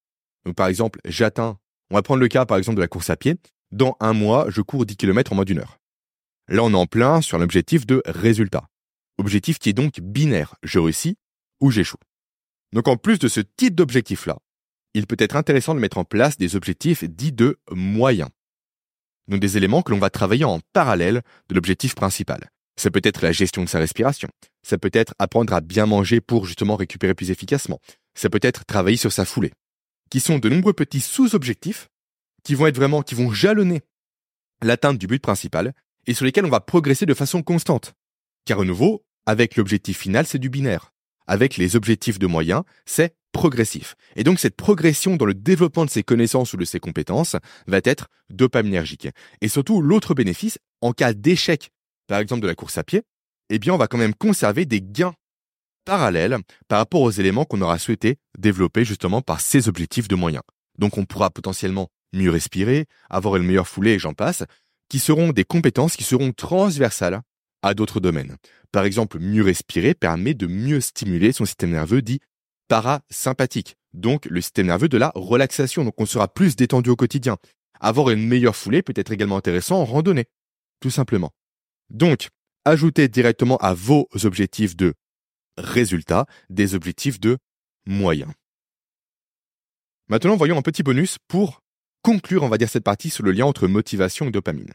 par 0.57 0.67
exemple, 0.67 1.01
j'atteins, 1.05 1.59
on 1.91 1.95
va 1.95 2.03
prendre 2.03 2.21
le 2.21 2.29
cas 2.29 2.45
par 2.47 2.59
exemple 2.59 2.77
de 2.77 2.83
la 2.83 2.89
course 2.89 3.11
à 3.11 3.17
pied, 3.17 3.37
dans 3.71 3.97
un 4.01 4.13
mois, 4.13 4.47
je 4.49 4.61
cours 4.61 4.85
10 4.85 4.97
km 4.97 5.33
en 5.33 5.37
moins 5.37 5.45
d'une 5.45 5.61
heure. 5.61 5.79
Là, 6.49 6.65
on 6.65 6.73
est 6.73 6.77
en 6.77 6.87
plein 6.87 7.21
sur 7.21 7.39
l'objectif 7.39 7.87
de 7.87 8.03
résultat. 8.05 8.69
Objectif 9.19 9.59
qui 9.59 9.69
est 9.69 9.75
donc 9.75 10.01
binaire, 10.01 10.57
je 10.63 10.79
réussis 10.79 11.17
ou 11.61 11.71
j'échoue. 11.71 11.99
Donc 12.73 12.89
en 12.89 12.97
plus 12.97 13.19
de 13.19 13.29
ce 13.29 13.41
type 13.41 13.75
d'objectif-là, 13.75 14.39
il 14.95 15.07
peut 15.07 15.17
être 15.19 15.37
intéressant 15.37 15.75
de 15.75 15.81
mettre 15.81 15.99
en 15.99 16.05
place 16.05 16.37
des 16.37 16.57
objectifs 16.57 17.05
dits 17.05 17.33
de 17.33 17.59
moyens 17.71 18.31
donc 19.29 19.41
des 19.41 19.57
éléments 19.57 19.83
que 19.83 19.93
l'on 19.93 19.99
va 19.99 20.11
travailler 20.11 20.45
en 20.45 20.61
parallèle 20.73 21.23
de 21.49 21.55
l'objectif 21.55 21.95
principal. 21.95 22.51
Ça 22.77 22.91
peut 22.91 23.01
être 23.05 23.23
la 23.23 23.33
gestion 23.33 23.63
de 23.63 23.69
sa 23.69 23.79
respiration. 23.79 24.29
Ça 24.63 24.79
peut 24.79 24.91
être 24.93 25.15
apprendre 25.19 25.53
à 25.53 25.61
bien 25.61 25.87
manger 25.87 26.21
pour 26.21 26.47
justement 26.47 26.77
récupérer 26.77 27.15
plus 27.15 27.31
efficacement. 27.31 27.81
Ça 28.15 28.31
peut 28.31 28.41
être 28.43 28.65
travailler 28.65 28.97
sur 28.97 29.13
sa 29.13 29.25
foulée. 29.25 29.53
Qui 30.11 30.21
sont 30.21 30.39
de 30.39 30.49
nombreux 30.49 30.73
petits 30.73 31.01
sous-objectifs 31.01 31.89
qui 32.45 32.55
vont 32.55 32.67
être 32.67 32.77
vraiment, 32.77 33.03
qui 33.03 33.15
vont 33.15 33.33
jalonner 33.33 33.83
l'atteinte 34.63 34.99
du 34.99 35.07
but 35.07 35.21
principal 35.23 35.73
et 36.07 36.15
sur 36.15 36.25
lesquels 36.25 36.45
on 36.45 36.51
va 36.51 36.61
progresser 36.61 37.07
de 37.07 37.15
façon 37.15 37.43
constante. 37.43 37.95
Car 38.45 38.61
à 38.61 38.65
nouveau, 38.65 39.05
avec 39.27 39.57
l'objectif 39.57 39.99
final, 39.99 40.27
c'est 40.27 40.39
du 40.39 40.51
binaire. 40.51 40.93
Avec 41.27 41.57
les 41.57 41.77
objectifs 41.77 42.19
de 42.19 42.27
moyens, 42.27 42.63
c'est 42.85 43.15
progressif. 43.33 43.95
Et 44.16 44.25
donc 44.25 44.38
cette 44.38 44.57
progression 44.57 45.16
dans 45.16 45.25
le 45.25 45.35
développement 45.35 45.85
de 45.85 45.90
ses 45.90 46.03
connaissances 46.03 46.53
ou 46.53 46.57
de 46.57 46.64
ses 46.64 46.81
compétences 46.81 47.37
va 47.66 47.81
être 47.85 48.09
dopaminergique. 48.31 49.09
Et 49.40 49.49
surtout, 49.49 49.83
l'autre 49.83 50.14
bénéfice, 50.14 50.59
en 50.81 50.92
cas 50.92 51.14
d'échec, 51.14 51.71
par 52.07 52.21
exemple 52.21 52.42
de 52.42 52.47
la 52.47 52.55
course 52.55 52.79
à 52.79 52.85
pied, 52.85 53.03
eh 53.51 53.59
bien 53.59 53.75
on 53.75 53.79
va 53.79 53.88
quand 53.88 53.99
même 53.99 54.14
conserver 54.14 54.66
des 54.66 54.81
gains 54.81 55.14
parallèles 55.85 56.38
par 56.68 56.79
rapport 56.79 57.01
aux 57.01 57.11
éléments 57.11 57.45
qu'on 57.45 57.61
aura 57.61 57.79
souhaité 57.79 58.18
développer 58.38 58.85
justement 58.85 59.21
par 59.21 59.40
ces 59.40 59.68
objectifs 59.68 60.09
de 60.09 60.14
moyens. 60.14 60.45
Donc 60.79 60.99
on 60.99 61.05
pourra 61.05 61.31
potentiellement 61.31 61.88
mieux 62.12 62.31
respirer, 62.31 62.87
avoir 63.11 63.37
une 63.37 63.45
meilleure 63.45 63.68
foulée 63.68 63.92
et 63.92 63.99
j'en 63.99 64.14
passe, 64.14 64.45
qui 64.88 64.99
seront 64.99 65.33
des 65.33 65.45
compétences 65.45 65.97
qui 65.97 66.05
seront 66.05 66.33
transversales 66.33 67.23
à 67.62 67.75
d'autres 67.75 68.01
domaines. 68.01 68.37
Par 68.73 68.85
exemple, 68.85 69.18
mieux 69.18 69.42
respirer 69.42 69.95
permet 69.95 70.35
de 70.35 70.47
mieux 70.47 70.81
stimuler 70.81 71.33
son 71.33 71.45
système 71.45 71.71
nerveux 71.71 72.03
dit 72.03 72.21
parasympathique, 72.73 73.77
donc 73.93 74.25
le 74.25 74.41
système 74.41 74.69
nerveux 74.69 74.89
de 74.89 74.97
la 74.97 75.13
relaxation. 75.15 75.85
Donc 75.85 76.01
on 76.01 76.07
sera 76.07 76.27
plus 76.27 76.57
détendu 76.57 76.89
au 76.89 76.97
quotidien. 76.97 77.37
Avoir 77.81 78.09
une 78.09 78.27
meilleure 78.27 78.57
foulée 78.57 78.81
peut 78.81 78.95
être 78.97 79.13
également 79.13 79.37
intéressant 79.37 79.83
en 79.83 79.85
randonnée, 79.85 80.25
tout 80.81 80.89
simplement. 80.89 81.33
Donc, 81.91 82.31
ajouter 82.65 83.09
directement 83.09 83.59
à 83.59 83.75
vos 83.75 84.09
objectifs 84.25 84.75
de 84.75 84.95
résultats 85.59 86.25
des 86.49 86.75
objectifs 86.75 87.21
de 87.21 87.37
moyens. 87.85 88.33
Maintenant, 90.09 90.37
voyons 90.37 90.57
un 90.57 90.63
petit 90.63 90.83
bonus 90.83 91.19
pour 91.29 91.61
conclure, 92.01 92.43
on 92.43 92.49
va 92.49 92.57
dire, 92.57 92.71
cette 92.71 92.85
partie 92.85 93.11
sur 93.11 93.23
le 93.23 93.33
lien 93.33 93.45
entre 93.45 93.69
motivation 93.69 94.29
et 94.29 94.31
dopamine. 94.31 94.73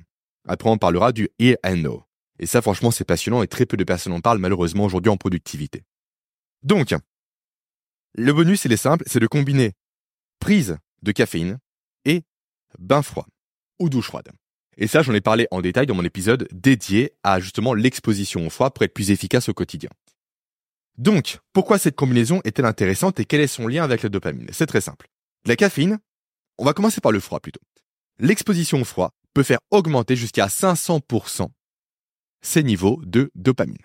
Après, 0.48 0.70
on 0.70 0.78
parlera 0.78 1.14
du 1.14 1.30
Here 1.40 1.58
and 1.66 1.78
Now. 1.78 2.04
Et 2.38 2.46
ça, 2.46 2.62
franchement, 2.62 2.92
c'est 2.92 3.06
passionnant 3.06 3.42
et 3.42 3.48
très 3.48 3.66
peu 3.66 3.76
de 3.76 3.84
personnes 3.84 4.14
en 4.14 4.22
parlent 4.22 4.38
malheureusement 4.38 4.86
aujourd'hui 4.86 5.10
en 5.10 5.18
productivité. 5.18 5.82
Donc, 6.62 6.94
le 8.14 8.34
bonus, 8.34 8.66
il 8.66 8.72
est 8.72 8.78
simple, 8.78 9.04
c'est 9.08 9.20
de 9.20 9.28
combiner 9.28 9.74
prise 10.40 10.78
de 11.02 11.12
caféine 11.12 11.60
et 12.06 12.24
bain 12.80 13.02
froid 13.02 13.28
ou 13.80 13.90
douche 13.90 14.08
froide. 14.08 14.30
Et 14.78 14.88
ça, 14.88 15.02
j'en 15.02 15.14
ai 15.14 15.22
parlé 15.22 15.48
en 15.52 15.62
détail 15.62 15.88
dans 15.88 15.96
mon 15.96 16.06
épisode 16.06 16.48
dédié 16.52 17.14
à 17.24 17.40
justement 17.40 17.74
l'exposition 17.74 18.46
au 18.46 18.50
froid 18.50 18.70
pour 18.72 18.84
être 18.84 18.94
plus 18.94 19.12
efficace 19.12 19.50
au 19.50 19.54
quotidien. 19.54 19.90
Donc, 20.98 21.40
pourquoi 21.54 21.78
cette 21.78 21.96
combinaison 21.96 22.42
est-elle 22.44 22.66
intéressante 22.66 23.20
et 23.20 23.26
quel 23.26 23.42
est 23.42 23.48
son 23.48 23.68
lien 23.68 23.84
avec 23.84 24.04
la 24.04 24.10
dopamine? 24.10 24.48
C'est 24.52 24.66
très 24.66 24.82
simple. 24.82 25.08
La 25.46 25.56
caféine, 25.56 26.00
on 26.58 26.66
va 26.66 26.74
commencer 26.74 27.02
par 27.02 27.12
le 27.12 27.20
froid 27.20 27.40
plutôt. 27.40 27.62
L'exposition 28.20 28.82
au 28.82 28.84
froid 28.84 29.14
peut 29.34 29.44
faire 29.44 29.60
augmenter 29.70 30.16
jusqu'à 30.16 30.48
500% 30.48 31.50
ses 32.42 32.64
niveaux 32.64 33.00
de 33.06 33.32
dopamine. 33.36 33.78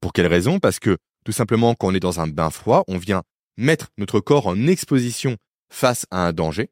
Pour 0.00 0.12
quelle 0.12 0.26
raison? 0.26 0.60
Parce 0.60 0.78
que 0.78 0.96
tout 1.30 1.36
simplement 1.36 1.76
quand 1.76 1.86
on 1.86 1.94
est 1.94 2.00
dans 2.00 2.18
un 2.18 2.26
bain 2.26 2.50
froid, 2.50 2.82
on 2.88 2.98
vient 2.98 3.22
mettre 3.56 3.90
notre 3.98 4.18
corps 4.18 4.48
en 4.48 4.66
exposition 4.66 5.36
face 5.72 6.04
à 6.10 6.26
un 6.26 6.32
danger, 6.32 6.70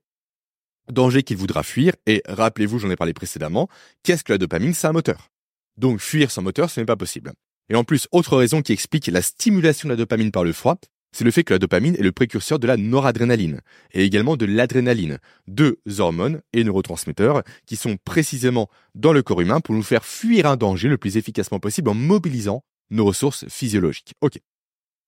danger 0.90 1.22
qu'il 1.22 1.36
voudra 1.36 1.62
fuir, 1.62 1.92
et 2.06 2.24
rappelez-vous, 2.26 2.80
j'en 2.80 2.90
ai 2.90 2.96
parlé 2.96 3.14
précédemment, 3.14 3.68
qu'est-ce 4.02 4.24
que 4.24 4.32
la 4.32 4.38
dopamine? 4.38 4.74
C'est 4.74 4.88
un 4.88 4.92
moteur. 4.92 5.28
Donc 5.76 6.00
fuir 6.00 6.32
sans 6.32 6.42
moteur, 6.42 6.70
ce 6.70 6.80
n'est 6.80 6.86
pas 6.86 6.96
possible. 6.96 7.34
Et 7.68 7.76
en 7.76 7.84
plus, 7.84 8.08
autre 8.10 8.36
raison 8.36 8.60
qui 8.60 8.72
explique 8.72 9.06
la 9.06 9.22
stimulation 9.22 9.88
de 9.88 9.92
la 9.92 9.96
dopamine 9.96 10.32
par 10.32 10.42
le 10.42 10.52
froid, 10.52 10.74
c'est 11.12 11.22
le 11.22 11.30
fait 11.30 11.44
que 11.44 11.54
la 11.54 11.60
dopamine 11.60 11.94
est 11.94 12.02
le 12.02 12.10
précurseur 12.10 12.58
de 12.58 12.66
la 12.66 12.76
noradrénaline 12.76 13.60
et 13.92 14.02
également 14.02 14.36
de 14.36 14.44
l'adrénaline, 14.44 15.18
deux 15.46 15.78
hormones 15.98 16.40
et 16.52 16.64
neurotransmetteurs 16.64 17.44
qui 17.64 17.76
sont 17.76 17.96
précisément 18.04 18.68
dans 18.96 19.12
le 19.12 19.22
corps 19.22 19.40
humain 19.40 19.60
pour 19.60 19.76
nous 19.76 19.84
faire 19.84 20.04
fuir 20.04 20.46
un 20.46 20.56
danger 20.56 20.88
le 20.88 20.98
plus 20.98 21.16
efficacement 21.16 21.60
possible 21.60 21.90
en 21.90 21.94
mobilisant 21.94 22.64
nos 22.90 23.04
ressources 23.04 23.48
physiologiques. 23.48 24.14
Ok. 24.20 24.38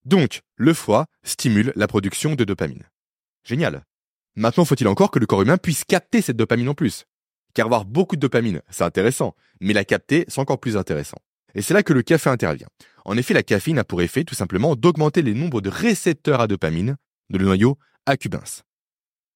Donc, 0.05 0.41
le 0.55 0.73
foie 0.73 1.05
stimule 1.23 1.73
la 1.75 1.87
production 1.87 2.35
de 2.35 2.43
dopamine. 2.43 2.89
Génial. 3.43 3.83
Maintenant, 4.35 4.65
faut-il 4.65 4.87
encore 4.87 5.11
que 5.11 5.19
le 5.19 5.25
corps 5.25 5.41
humain 5.41 5.57
puisse 5.57 5.83
capter 5.83 6.21
cette 6.21 6.37
dopamine 6.37 6.69
en 6.69 6.73
plus? 6.73 7.05
Car 7.53 7.65
avoir 7.65 7.85
beaucoup 7.85 8.15
de 8.15 8.21
dopamine, 8.21 8.61
c'est 8.69 8.83
intéressant, 8.83 9.35
mais 9.59 9.73
la 9.73 9.83
capter, 9.83 10.25
c'est 10.27 10.39
encore 10.39 10.59
plus 10.59 10.77
intéressant. 10.77 11.17
Et 11.53 11.61
c'est 11.61 11.73
là 11.73 11.83
que 11.83 11.91
le 11.91 12.01
café 12.01 12.29
intervient. 12.29 12.67
En 13.03 13.17
effet, 13.17 13.33
la 13.33 13.43
caféine 13.43 13.79
a 13.79 13.83
pour 13.83 14.01
effet 14.01 14.23
tout 14.23 14.35
simplement 14.35 14.75
d'augmenter 14.75 15.21
les 15.21 15.33
nombres 15.33 15.59
de 15.59 15.69
récepteurs 15.69 16.39
à 16.39 16.47
dopamine 16.47 16.95
de 17.29 17.37
le 17.37 17.45
noyau 17.45 17.77
accumbens. 18.05 18.63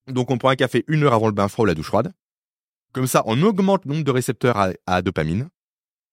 Donc 0.08 0.32
on 0.32 0.38
prend 0.38 0.50
un 0.50 0.56
café 0.56 0.84
une 0.88 1.04
heure 1.04 1.14
avant 1.14 1.28
le 1.28 1.34
bain 1.34 1.48
froid 1.48 1.64
ou 1.64 1.68
la 1.68 1.74
douche 1.74 1.88
froide. 1.88 2.14
Comme 2.94 3.08
ça, 3.08 3.24
on 3.26 3.42
augmente 3.42 3.86
le 3.86 3.92
nombre 3.92 4.06
de 4.06 4.12
récepteurs 4.12 4.58
à, 4.58 4.70
à 4.86 5.02
dopamine. 5.02 5.50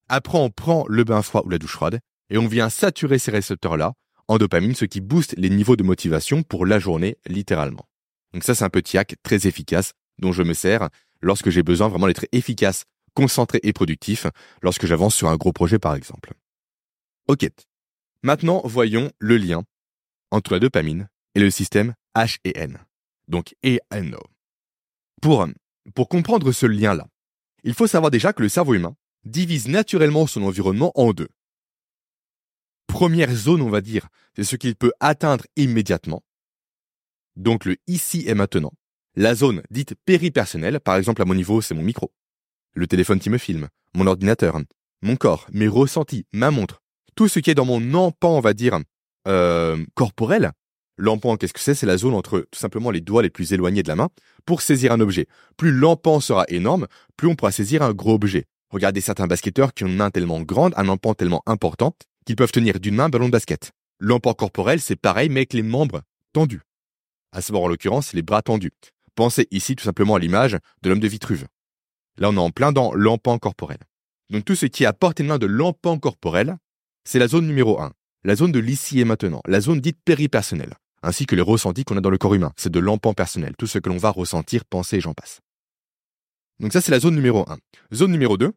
Après, 0.09 0.39
on 0.39 0.51
prend 0.51 0.85
le 0.89 1.05
bain 1.05 1.23
froid 1.23 1.43
ou 1.45 1.51
la 1.51 1.59
douche 1.59 1.73
froide 1.73 2.01
et 2.33 2.39
on 2.39 2.49
vient 2.49 2.71
saturer 2.71 3.19
ces 3.19 3.31
récepteurs-là 3.31 3.93
en 4.27 4.39
dopamine, 4.39 4.75
ce 4.75 4.87
qui 4.87 5.03
booste 5.03 5.35
les 5.37 5.51
niveaux 5.51 5.77
de 5.77 5.83
motivation 5.83 6.43
pour 6.43 6.65
la 6.65 6.79
journée, 6.79 7.19
littéralement. 7.27 7.87
Donc 8.33 8.43
ça, 8.43 8.55
c'est 8.55 8.65
un 8.65 8.71
petit 8.71 8.97
hack 8.97 9.17
très 9.23 9.47
efficace 9.47 9.93
dont 10.19 10.33
je 10.33 10.43
me 10.43 10.55
sers 10.55 10.89
lorsque 11.21 11.51
j'ai 11.51 11.63
besoin 11.63 11.89
vraiment 11.89 12.07
d'être 12.07 12.25
efficace, 12.33 12.85
concentré 13.15 13.61
et 13.63 13.75
productif 13.75 14.27
lorsque 14.63 14.87
j'avance 14.87 15.15
sur 15.15 15.29
un 15.29 15.37
gros 15.37 15.53
projet, 15.53 15.79
par 15.79 15.95
exemple. 15.95 16.33
Ok. 17.29 17.47
Maintenant, 18.23 18.63
voyons 18.65 19.13
le 19.19 19.37
lien 19.37 19.65
entre 20.31 20.55
la 20.55 20.61
dopamine 20.61 21.09
et 21.35 21.41
le 21.41 21.51
système 21.51 21.95
H 22.17 22.39
et. 22.45 22.55
Donc, 23.29 23.55
E 23.65 23.79
N 23.91 24.15
O. 24.15 24.23
Pour, 25.21 25.47
pour 25.95 26.09
comprendre 26.09 26.51
ce 26.53 26.65
lien-là, 26.65 27.07
il 27.63 27.75
faut 27.75 27.87
savoir 27.87 28.11
déjà 28.11 28.33
que 28.33 28.43
le 28.43 28.49
cerveau 28.49 28.73
humain 28.73 28.97
divise 29.25 29.69
naturellement 29.69 30.27
son 30.27 30.43
environnement 30.45 30.93
en 30.95 31.13
deux 31.13 31.29
première 32.93 33.35
zone, 33.35 33.63
on 33.63 33.71
va 33.71 33.81
dire, 33.81 34.09
c'est 34.37 34.45
ce 34.45 34.55
qu'il 34.55 34.77
peut 34.77 34.93
atteindre 35.01 35.47
immédiatement. 35.57 36.23
Donc 37.37 37.65
le 37.65 37.77
ici 37.87 38.23
et 38.27 38.35
maintenant. 38.35 38.73
La 39.17 39.35
zone 39.35 39.63
dite 39.71 39.95
péripersonnelle, 40.05 40.79
par 40.79 40.97
exemple 40.97 41.23
à 41.23 41.25
mon 41.25 41.35
niveau, 41.35 41.63
c'est 41.63 41.75
mon 41.75 41.83
micro. 41.83 42.13
Le 42.75 42.87
téléphone 42.87 43.19
qui 43.19 43.31
me 43.31 43.39
filme, 43.39 43.69
mon 43.95 44.07
ordinateur, 44.07 44.61
mon 45.01 45.17
corps, 45.17 45.47
mes 45.53 45.69
ressentis, 45.69 46.27
ma 46.35 46.51
montre. 46.51 46.83
Tout 47.15 47.29
ce 47.29 47.41
qui 47.41 47.51
est 47.51 47.55
dans 47.55 47.65
mon 47.65 47.95
empan, 47.95 48.37
on 48.37 48.41
va 48.41 48.53
dire, 48.53 48.79
euh, 49.27 49.83
corporel. 49.95 50.53
L'empan, 50.99 51.39
qu'est-ce 51.39 51.55
que 51.55 51.61
c'est? 51.61 51.75
C'est 51.75 51.87
la 51.87 51.97
zone 51.97 52.15
entre 52.15 52.41
tout 52.51 52.59
simplement 52.59 52.91
les 52.91 53.01
doigts 53.01 53.23
les 53.23 53.31
plus 53.31 53.55
éloignés 53.55 53.83
de 53.83 53.89
la 53.89 53.97
main 53.97 54.11
pour 54.45 54.61
saisir 54.61 54.93
un 54.93 55.01
objet. 55.01 55.29
Plus 55.57 55.73
l'empan 55.73 56.21
sera 56.21 56.45
énorme, 56.49 56.87
plus 57.17 57.27
on 57.27 57.37
pourra 57.37 57.53
saisir 57.53 57.81
un 57.81 57.95
gros 57.95 58.15
objet. 58.15 58.45
Regardez 58.69 59.01
certains 59.01 59.27
basketteurs 59.27 59.73
qui 59.73 59.85
ont 59.85 59.89
une 59.89 59.97
main 59.97 60.11
tellement 60.11 60.43
grande, 60.43 60.75
un 60.77 60.89
empan 60.89 61.15
tellement 61.15 61.43
important, 61.47 61.97
qu'ils 62.25 62.37
peuvent 62.37 62.53
tenir 62.53 62.81
d'une 62.81 62.95
main 62.95 63.05
un 63.05 63.09
ballon 63.09 63.27
de 63.27 63.33
basket. 63.33 63.73
L'emport 63.99 64.37
corporel, 64.37 64.81
c'est 64.81 64.97
pareil, 64.97 65.29
mais 65.29 65.41
avec 65.41 65.53
les 65.53 65.63
membres 65.63 66.03
tendus. 66.33 66.63
À 67.33 67.41
savoir, 67.41 67.65
en 67.65 67.69
l'occurrence, 67.69 68.13
les 68.13 68.23
bras 68.23 68.43
tendus. 68.43 68.73
Pensez 69.15 69.47
ici 69.51 69.77
tout 69.77 69.85
simplement 69.85 70.15
à 70.15 70.19
l'image 70.19 70.57
de 70.83 70.89
l'homme 70.89 71.01
de 71.01 71.09
Vitruve. 71.09 71.47
Là, 72.19 72.31
on 72.31 72.35
est 72.35 72.39
en 72.39 72.51
plein 72.51 72.73
dans 72.73 72.93
l'empant 72.95 73.39
corporel. 73.39 73.79
Donc 74.31 74.45
tout 74.45 74.55
ce 74.55 74.67
qui 74.67 74.85
est 74.85 74.87
à 74.87 74.93
portée 74.93 75.23
main 75.23 75.39
de 75.39 75.47
l'empant 75.47 75.99
corporel, 75.99 76.57
c'est 77.05 77.19
la 77.19 77.29
zone 77.29 77.47
numéro 77.47 77.81
1, 77.81 77.93
la 78.25 78.35
zone 78.35 78.53
de 78.53 78.59
l'ici 78.59 79.01
et 79.01 79.05
maintenant, 79.05 79.43
la 79.47 79.61
zone 79.61 79.81
dite 79.81 79.99
péripersonnelle, 80.05 80.75
ainsi 81.03 81.27
que 81.27 81.35
les 81.35 81.43
ressentis 81.43 81.85
qu'on 81.85 81.97
a 81.97 82.01
dans 82.01 82.11
le 82.11 82.19
corps 82.19 82.35
humain. 82.35 82.53
C'est 82.57 82.73
de 82.73 82.81
l'empant 82.81 83.13
personnel, 83.13 83.55
tout 83.59 83.67
ce 83.67 83.79
que 83.79 83.89
l'on 83.89 83.99
va 83.99 84.11
ressentir, 84.11 84.65
penser 84.65 84.97
et 84.97 85.01
j'en 85.01 85.15
passe. 85.15 85.41
Donc 86.61 86.73
ça, 86.73 86.81
c'est 86.81 86.93
la 86.93 87.01
zone 87.01 87.15
numéro 87.15 87.45
1. 87.51 87.59
Zone 87.93 88.13
numéro 88.13 88.37
2, 88.37 88.53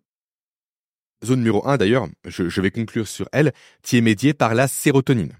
Zone 1.25 1.39
numéro 1.39 1.67
1 1.67 1.77
d'ailleurs, 1.77 2.07
je, 2.25 2.61
vais 2.61 2.71
conclure 2.71 3.07
sur 3.07 3.27
elle, 3.31 3.51
qui 3.81 3.97
est 3.97 4.01
médiée 4.01 4.33
par 4.33 4.55
la 4.55 4.67
sérotonine. 4.67 5.33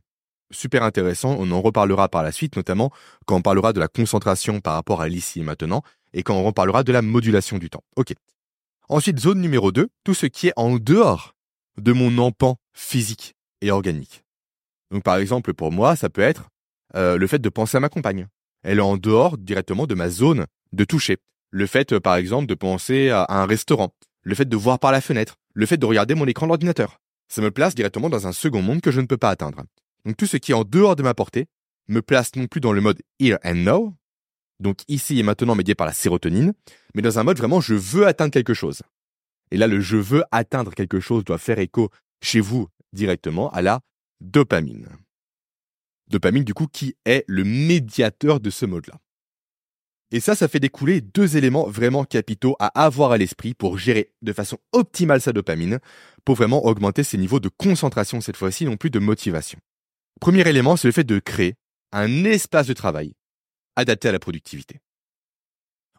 Super 0.51 0.83
intéressant, 0.83 1.35
on 1.39 1.51
en 1.51 1.61
reparlera 1.61 2.09
par 2.09 2.23
la 2.23 2.31
suite, 2.31 2.55
notamment 2.55 2.91
quand 3.25 3.37
on 3.37 3.41
parlera 3.41 3.73
de 3.73 3.79
la 3.79 3.87
concentration 3.87 4.61
par 4.61 4.73
rapport 4.73 5.01
à 5.01 5.07
l'ici 5.07 5.39
et 5.39 5.43
maintenant, 5.43 5.83
et 6.13 6.23
quand 6.23 6.35
on 6.35 6.43
reparlera 6.43 6.83
de 6.83 6.91
la 6.91 7.01
modulation 7.01 7.57
du 7.57 7.69
temps. 7.69 7.83
Ensuite, 8.87 9.19
zone 9.19 9.41
numéro 9.41 9.71
2, 9.71 9.89
tout 10.03 10.13
ce 10.13 10.27
qui 10.27 10.47
est 10.47 10.53
en 10.55 10.75
dehors 10.75 11.35
de 11.77 11.91
mon 11.91 12.17
empan 12.19 12.57
physique 12.73 13.35
et 13.61 13.71
organique. 13.71 14.23
Donc 14.91 15.03
par 15.03 15.17
exemple, 15.17 15.53
pour 15.53 15.71
moi, 15.71 15.95
ça 15.95 16.09
peut 16.09 16.21
être 16.21 16.49
euh, 16.95 17.17
le 17.17 17.27
fait 17.27 17.39
de 17.39 17.49
penser 17.49 17.77
à 17.77 17.79
ma 17.79 17.89
compagne. 17.89 18.27
Elle 18.63 18.77
est 18.77 18.81
en 18.81 18.97
dehors 18.97 19.37
directement 19.37 19.87
de 19.87 19.95
ma 19.95 20.09
zone 20.09 20.45
de 20.71 20.83
toucher. 20.83 21.17
Le 21.49 21.67
fait, 21.67 21.93
euh, 21.93 21.99
par 21.99 22.15
exemple, 22.15 22.47
de 22.47 22.55
penser 22.55 23.09
à 23.09 23.25
un 23.29 23.45
restaurant. 23.45 23.93
Le 24.25 24.35
fait 24.35 24.45
de 24.45 24.57
voir 24.57 24.79
par 24.79 24.91
la 24.91 24.99
fenêtre 24.99 25.37
le 25.53 25.65
fait 25.65 25.77
de 25.77 25.85
regarder 25.85 26.15
mon 26.15 26.27
écran 26.27 26.47
d'ordinateur. 26.47 26.99
Ça 27.29 27.41
me 27.41 27.51
place 27.51 27.75
directement 27.75 28.09
dans 28.09 28.27
un 28.27 28.33
second 28.33 28.61
monde 28.61 28.81
que 28.81 28.91
je 28.91 28.99
ne 28.99 29.05
peux 29.05 29.17
pas 29.17 29.29
atteindre. 29.29 29.63
Donc 30.03 30.17
tout 30.17 30.25
ce 30.25 30.37
qui 30.37 30.51
est 30.51 30.55
en 30.55 30.65
dehors 30.65 30.97
de 30.97 31.03
ma 31.03 31.13
portée 31.13 31.47
me 31.87 32.01
place 32.01 32.35
non 32.35 32.47
plus 32.47 32.59
dans 32.59 32.73
le 32.73 32.81
mode 32.81 33.01
here 33.19 33.37
and 33.45 33.55
now, 33.55 33.93
donc 34.59 34.79
ici 34.87 35.19
et 35.19 35.23
maintenant 35.23 35.55
médié 35.55 35.75
par 35.75 35.87
la 35.87 35.93
sérotonine, 35.93 36.53
mais 36.93 37.01
dans 37.01 37.19
un 37.19 37.23
mode 37.23 37.37
vraiment 37.37 37.61
je 37.61 37.73
veux 37.73 38.05
atteindre 38.05 38.31
quelque 38.31 38.53
chose. 38.53 38.81
Et 39.51 39.57
là, 39.57 39.67
le 39.67 39.79
je 39.79 39.97
veux 39.97 40.23
atteindre 40.31 40.73
quelque 40.73 40.99
chose 40.99 41.23
doit 41.23 41.37
faire 41.37 41.59
écho 41.59 41.89
chez 42.21 42.39
vous 42.39 42.67
directement 42.93 43.49
à 43.51 43.61
la 43.61 43.81
dopamine. 44.21 44.89
Dopamine, 46.07 46.43
du 46.43 46.53
coup, 46.53 46.67
qui 46.67 46.95
est 47.05 47.25
le 47.27 47.43
médiateur 47.43 48.39
de 48.39 48.49
ce 48.49 48.65
mode-là. 48.65 48.95
Et 50.15 50.21
ça, 50.21 50.33
ça 50.33 50.47
fait 50.47 50.61
découler 50.61 51.01
deux 51.01 51.35
éléments 51.35 51.67
vraiment 51.67 52.05
capitaux 52.05 52.55
à 52.59 52.67
avoir 52.85 53.11
à 53.11 53.17
l'esprit 53.17 53.53
pour 53.53 53.77
gérer 53.77 54.13
de 54.21 54.31
façon 54.31 54.57
optimale 54.71 55.19
sa 55.19 55.33
dopamine, 55.33 55.79
pour 56.23 56.35
vraiment 56.35 56.63
augmenter 56.65 57.03
ses 57.03 57.17
niveaux 57.17 57.41
de 57.41 57.49
concentration 57.49 58.21
cette 58.21 58.37
fois-ci, 58.37 58.63
non 58.63 58.77
plus 58.77 58.89
de 58.89 58.99
motivation. 58.99 59.59
Premier 60.21 60.47
élément, 60.47 60.77
c'est 60.77 60.87
le 60.87 60.93
fait 60.93 61.03
de 61.03 61.19
créer 61.19 61.55
un 61.91 62.23
espace 62.23 62.67
de 62.67 62.71
travail 62.71 63.11
adapté 63.75 64.07
à 64.07 64.13
la 64.13 64.19
productivité. 64.19 64.79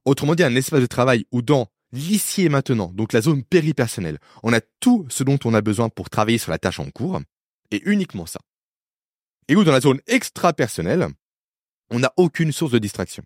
Autrement 0.06 0.34
dit, 0.34 0.44
un 0.44 0.56
espace 0.56 0.80
de 0.80 0.86
travail 0.86 1.26
où 1.30 1.42
dans 1.42 1.66
l'ici 1.92 2.40
et 2.40 2.48
maintenant, 2.48 2.90
donc 2.94 3.12
la 3.12 3.20
zone 3.20 3.44
péripersonnelle, 3.44 4.18
on 4.42 4.54
a 4.54 4.62
tout 4.80 5.04
ce 5.10 5.24
dont 5.24 5.38
on 5.44 5.52
a 5.52 5.60
besoin 5.60 5.90
pour 5.90 6.08
travailler 6.08 6.38
sur 6.38 6.52
la 6.52 6.58
tâche 6.58 6.80
en 6.80 6.88
cours, 6.88 7.20
et 7.70 7.82
uniquement 7.84 8.24
ça. 8.24 8.40
Et 9.48 9.56
où 9.56 9.62
dans 9.62 9.72
la 9.72 9.80
zone 9.80 10.00
extra-personnelle, 10.06 11.06
on 11.90 11.98
n'a 11.98 12.14
aucune 12.16 12.52
source 12.52 12.72
de 12.72 12.78
distraction. 12.78 13.22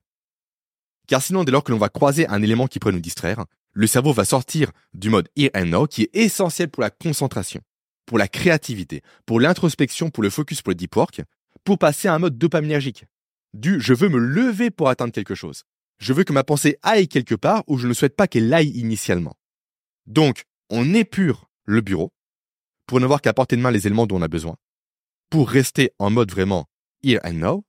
Car 1.10 1.20
sinon, 1.20 1.42
dès 1.42 1.50
lors 1.50 1.64
que 1.64 1.72
l'on 1.72 1.78
va 1.78 1.88
croiser 1.88 2.28
un 2.28 2.40
élément 2.40 2.68
qui 2.68 2.78
pourrait 2.78 2.92
nous 2.92 3.00
distraire, 3.00 3.44
le 3.72 3.88
cerveau 3.88 4.12
va 4.12 4.24
sortir 4.24 4.70
du 4.94 5.10
mode 5.10 5.28
here 5.34 5.50
and 5.56 5.64
now 5.64 5.88
qui 5.88 6.02
est 6.02 6.10
essentiel 6.14 6.68
pour 6.68 6.84
la 6.84 6.90
concentration, 6.90 7.60
pour 8.06 8.16
la 8.16 8.28
créativité, 8.28 9.02
pour 9.26 9.40
l'introspection, 9.40 10.10
pour 10.10 10.22
le 10.22 10.30
focus, 10.30 10.62
pour 10.62 10.70
le 10.70 10.76
deep 10.76 10.94
work, 10.94 11.22
pour 11.64 11.78
passer 11.78 12.06
à 12.06 12.14
un 12.14 12.20
mode 12.20 12.38
dopaminergique. 12.38 13.06
Du 13.54 13.80
je 13.80 13.92
veux 13.92 14.08
me 14.08 14.20
lever 14.20 14.70
pour 14.70 14.88
atteindre 14.88 15.12
quelque 15.12 15.34
chose. 15.34 15.64
Je 15.98 16.12
veux 16.12 16.22
que 16.22 16.32
ma 16.32 16.44
pensée 16.44 16.78
aille 16.84 17.08
quelque 17.08 17.34
part 17.34 17.64
où 17.66 17.76
je 17.76 17.88
ne 17.88 17.92
souhaite 17.92 18.14
pas 18.14 18.28
qu'elle 18.28 18.54
aille 18.54 18.70
initialement. 18.70 19.34
Donc, 20.06 20.44
on 20.70 20.94
épure 20.94 21.50
le 21.64 21.80
bureau, 21.80 22.12
pour 22.86 23.00
n'avoir 23.00 23.20
qu'à 23.20 23.32
porter 23.32 23.56
de 23.56 23.62
main 23.62 23.72
les 23.72 23.88
éléments 23.88 24.06
dont 24.06 24.18
on 24.18 24.22
a 24.22 24.28
besoin, 24.28 24.54
pour 25.28 25.50
rester 25.50 25.90
en 25.98 26.10
mode 26.10 26.30
vraiment 26.30 26.66
here 27.02 27.20
and 27.24 27.32
now, 27.32 27.64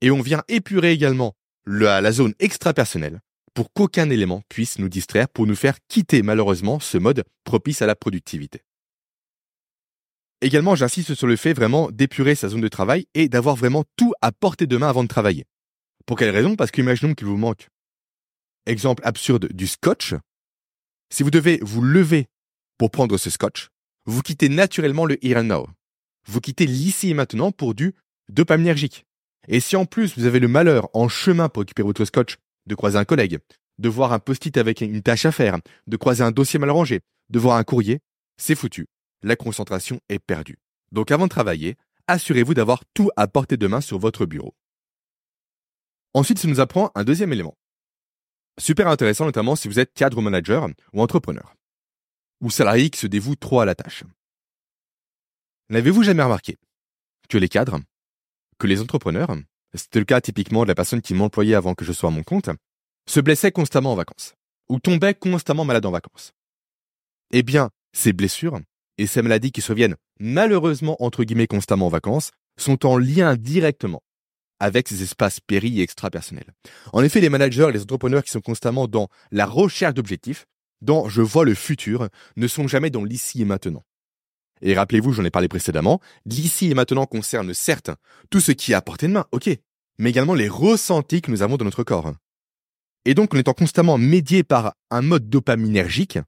et 0.00 0.10
on 0.10 0.22
vient 0.22 0.44
épurer 0.48 0.92
également 0.92 1.34
la 1.78 2.12
zone 2.12 2.34
extra-personnelle 2.38 3.20
pour 3.54 3.72
qu'aucun 3.72 4.10
élément 4.10 4.42
puisse 4.48 4.78
nous 4.78 4.88
distraire, 4.88 5.28
pour 5.28 5.46
nous 5.46 5.56
faire 5.56 5.78
quitter 5.88 6.22
malheureusement 6.22 6.80
ce 6.80 6.98
mode 6.98 7.24
propice 7.44 7.82
à 7.82 7.86
la 7.86 7.96
productivité. 7.96 8.62
Également, 10.40 10.74
j'insiste 10.74 11.14
sur 11.14 11.26
le 11.26 11.36
fait 11.36 11.52
vraiment 11.52 11.90
d'épurer 11.90 12.34
sa 12.34 12.48
zone 12.48 12.62
de 12.62 12.68
travail 12.68 13.06
et 13.14 13.28
d'avoir 13.28 13.56
vraiment 13.56 13.84
tout 13.96 14.12
à 14.22 14.32
portée 14.32 14.66
de 14.66 14.76
main 14.76 14.88
avant 14.88 15.02
de 15.02 15.08
travailler. 15.08 15.44
Pour 16.06 16.16
quelle 16.16 16.30
raison? 16.30 16.56
Parce 16.56 16.70
qu'imaginons 16.70 17.14
qu'il 17.14 17.26
vous 17.26 17.36
manque, 17.36 17.68
exemple 18.66 19.02
absurde, 19.04 19.52
du 19.52 19.66
scotch. 19.66 20.14
Si 21.12 21.22
vous 21.22 21.30
devez 21.30 21.58
vous 21.62 21.82
lever 21.82 22.26
pour 22.78 22.90
prendre 22.90 23.18
ce 23.18 23.28
scotch, 23.28 23.68
vous 24.06 24.22
quittez 24.22 24.48
naturellement 24.48 25.04
le 25.04 25.22
here 25.24 25.38
and 25.38 25.44
now. 25.44 25.68
Vous 26.26 26.40
quittez 26.40 26.66
l'ici 26.66 27.10
et 27.10 27.14
maintenant 27.14 27.52
pour 27.52 27.74
du 27.74 27.94
dopaminergique. 28.30 29.04
Et 29.48 29.60
si 29.60 29.76
en 29.76 29.86
plus 29.86 30.16
vous 30.16 30.26
avez 30.26 30.40
le 30.40 30.48
malheur 30.48 30.88
en 30.92 31.08
chemin 31.08 31.48
pour 31.48 31.62
récupérer 31.62 31.86
votre 31.86 32.04
scotch 32.04 32.36
de 32.66 32.74
croiser 32.74 32.98
un 32.98 33.04
collègue, 33.04 33.38
de 33.78 33.88
voir 33.88 34.12
un 34.12 34.18
post-it 34.18 34.56
avec 34.56 34.80
une 34.80 35.02
tâche 35.02 35.26
à 35.26 35.32
faire, 35.32 35.58
de 35.86 35.96
croiser 35.96 36.22
un 36.22 36.30
dossier 36.30 36.58
mal 36.58 36.70
rangé, 36.70 37.00
de 37.30 37.38
voir 37.38 37.56
un 37.56 37.64
courrier, 37.64 38.00
c'est 38.36 38.54
foutu. 38.54 38.86
La 39.22 39.36
concentration 39.36 40.00
est 40.08 40.18
perdue. 40.18 40.58
Donc 40.92 41.10
avant 41.10 41.24
de 41.24 41.30
travailler, 41.30 41.76
assurez-vous 42.06 42.54
d'avoir 42.54 42.84
tout 42.94 43.10
à 43.16 43.26
portée 43.28 43.56
de 43.56 43.66
main 43.66 43.80
sur 43.80 43.98
votre 43.98 44.26
bureau. 44.26 44.54
Ensuite, 46.12 46.38
ça 46.38 46.48
nous 46.48 46.60
apprend 46.60 46.90
un 46.94 47.04
deuxième 47.04 47.32
élément. 47.32 47.56
Super 48.58 48.88
intéressant 48.88 49.24
notamment 49.24 49.56
si 49.56 49.68
vous 49.68 49.78
êtes 49.78 49.94
cadre 49.94 50.20
manager 50.20 50.68
ou 50.92 51.02
entrepreneur, 51.02 51.54
ou 52.40 52.50
salarié 52.50 52.90
qui 52.90 52.98
se 52.98 53.06
dévoue 53.06 53.36
trop 53.36 53.60
à 53.60 53.64
la 53.64 53.74
tâche. 53.74 54.04
N'avez-vous 55.68 56.02
jamais 56.02 56.22
remarqué? 56.22 56.58
Que 57.28 57.38
les 57.38 57.48
cadres, 57.48 57.78
que 58.60 58.68
les 58.68 58.80
entrepreneurs, 58.80 59.34
c'était 59.74 59.98
le 59.98 60.04
cas 60.04 60.20
typiquement 60.20 60.62
de 60.62 60.68
la 60.68 60.76
personne 60.76 61.00
qui 61.00 61.14
m'employait 61.14 61.56
avant 61.56 61.74
que 61.74 61.84
je 61.84 61.92
sois 61.92 62.10
à 62.10 62.12
mon 62.12 62.22
compte, 62.22 62.50
se 63.08 63.18
blessaient 63.18 63.50
constamment 63.50 63.92
en 63.92 63.96
vacances, 63.96 64.34
ou 64.68 64.78
tombaient 64.78 65.14
constamment 65.14 65.64
malades 65.64 65.86
en 65.86 65.90
vacances. 65.90 66.32
Eh 67.32 67.42
bien, 67.42 67.70
ces 67.92 68.12
blessures 68.12 68.60
et 68.98 69.06
ces 69.06 69.22
maladies 69.22 69.50
qui 69.50 69.62
surviennent 69.62 69.96
malheureusement 70.20 71.02
entre 71.02 71.24
guillemets 71.24 71.46
constamment 71.46 71.86
en 71.86 71.90
vacances 71.90 72.30
sont 72.58 72.86
en 72.86 72.98
lien 72.98 73.34
directement 73.34 74.02
avec 74.60 74.88
ces 74.88 75.02
espaces 75.02 75.40
péri 75.40 75.80
et 75.80 75.82
extra-personnels. 75.82 76.52
En 76.92 77.02
effet, 77.02 77.20
les 77.20 77.30
managers 77.30 77.68
et 77.70 77.72
les 77.72 77.82
entrepreneurs 77.82 78.22
qui 78.22 78.30
sont 78.30 78.42
constamment 78.42 78.86
dans 78.86 79.08
la 79.30 79.46
recherche 79.46 79.94
d'objectifs, 79.94 80.44
dans 80.82 81.08
je 81.08 81.22
vois 81.22 81.46
le 81.46 81.54
futur, 81.54 82.08
ne 82.36 82.46
sont 82.46 82.68
jamais 82.68 82.90
dans 82.90 83.02
l'ici 83.02 83.40
et 83.40 83.46
maintenant. 83.46 83.82
Et 84.62 84.74
rappelez-vous, 84.74 85.12
j'en 85.12 85.24
ai 85.24 85.30
parlé 85.30 85.48
précédemment, 85.48 86.00
l'ici 86.26 86.70
et 86.70 86.74
maintenant 86.74 87.06
concerne 87.06 87.54
certes 87.54 87.90
tout 88.30 88.40
ce 88.40 88.52
qui 88.52 88.72
est 88.72 88.74
à 88.74 88.82
portée 88.82 89.08
de 89.08 89.12
main, 89.12 89.26
ok, 89.32 89.48
mais 89.98 90.10
également 90.10 90.34
les 90.34 90.48
ressentis 90.48 91.22
que 91.22 91.30
nous 91.30 91.42
avons 91.42 91.56
dans 91.56 91.64
notre 91.64 91.84
corps. 91.84 92.12
Et 93.04 93.14
donc, 93.14 93.34
en 93.34 93.38
étant 93.38 93.54
constamment 93.54 93.96
médiés 93.96 94.44
par 94.44 94.74
un 94.90 95.02
mode 95.02 95.30
dopaminergique, 95.30 96.18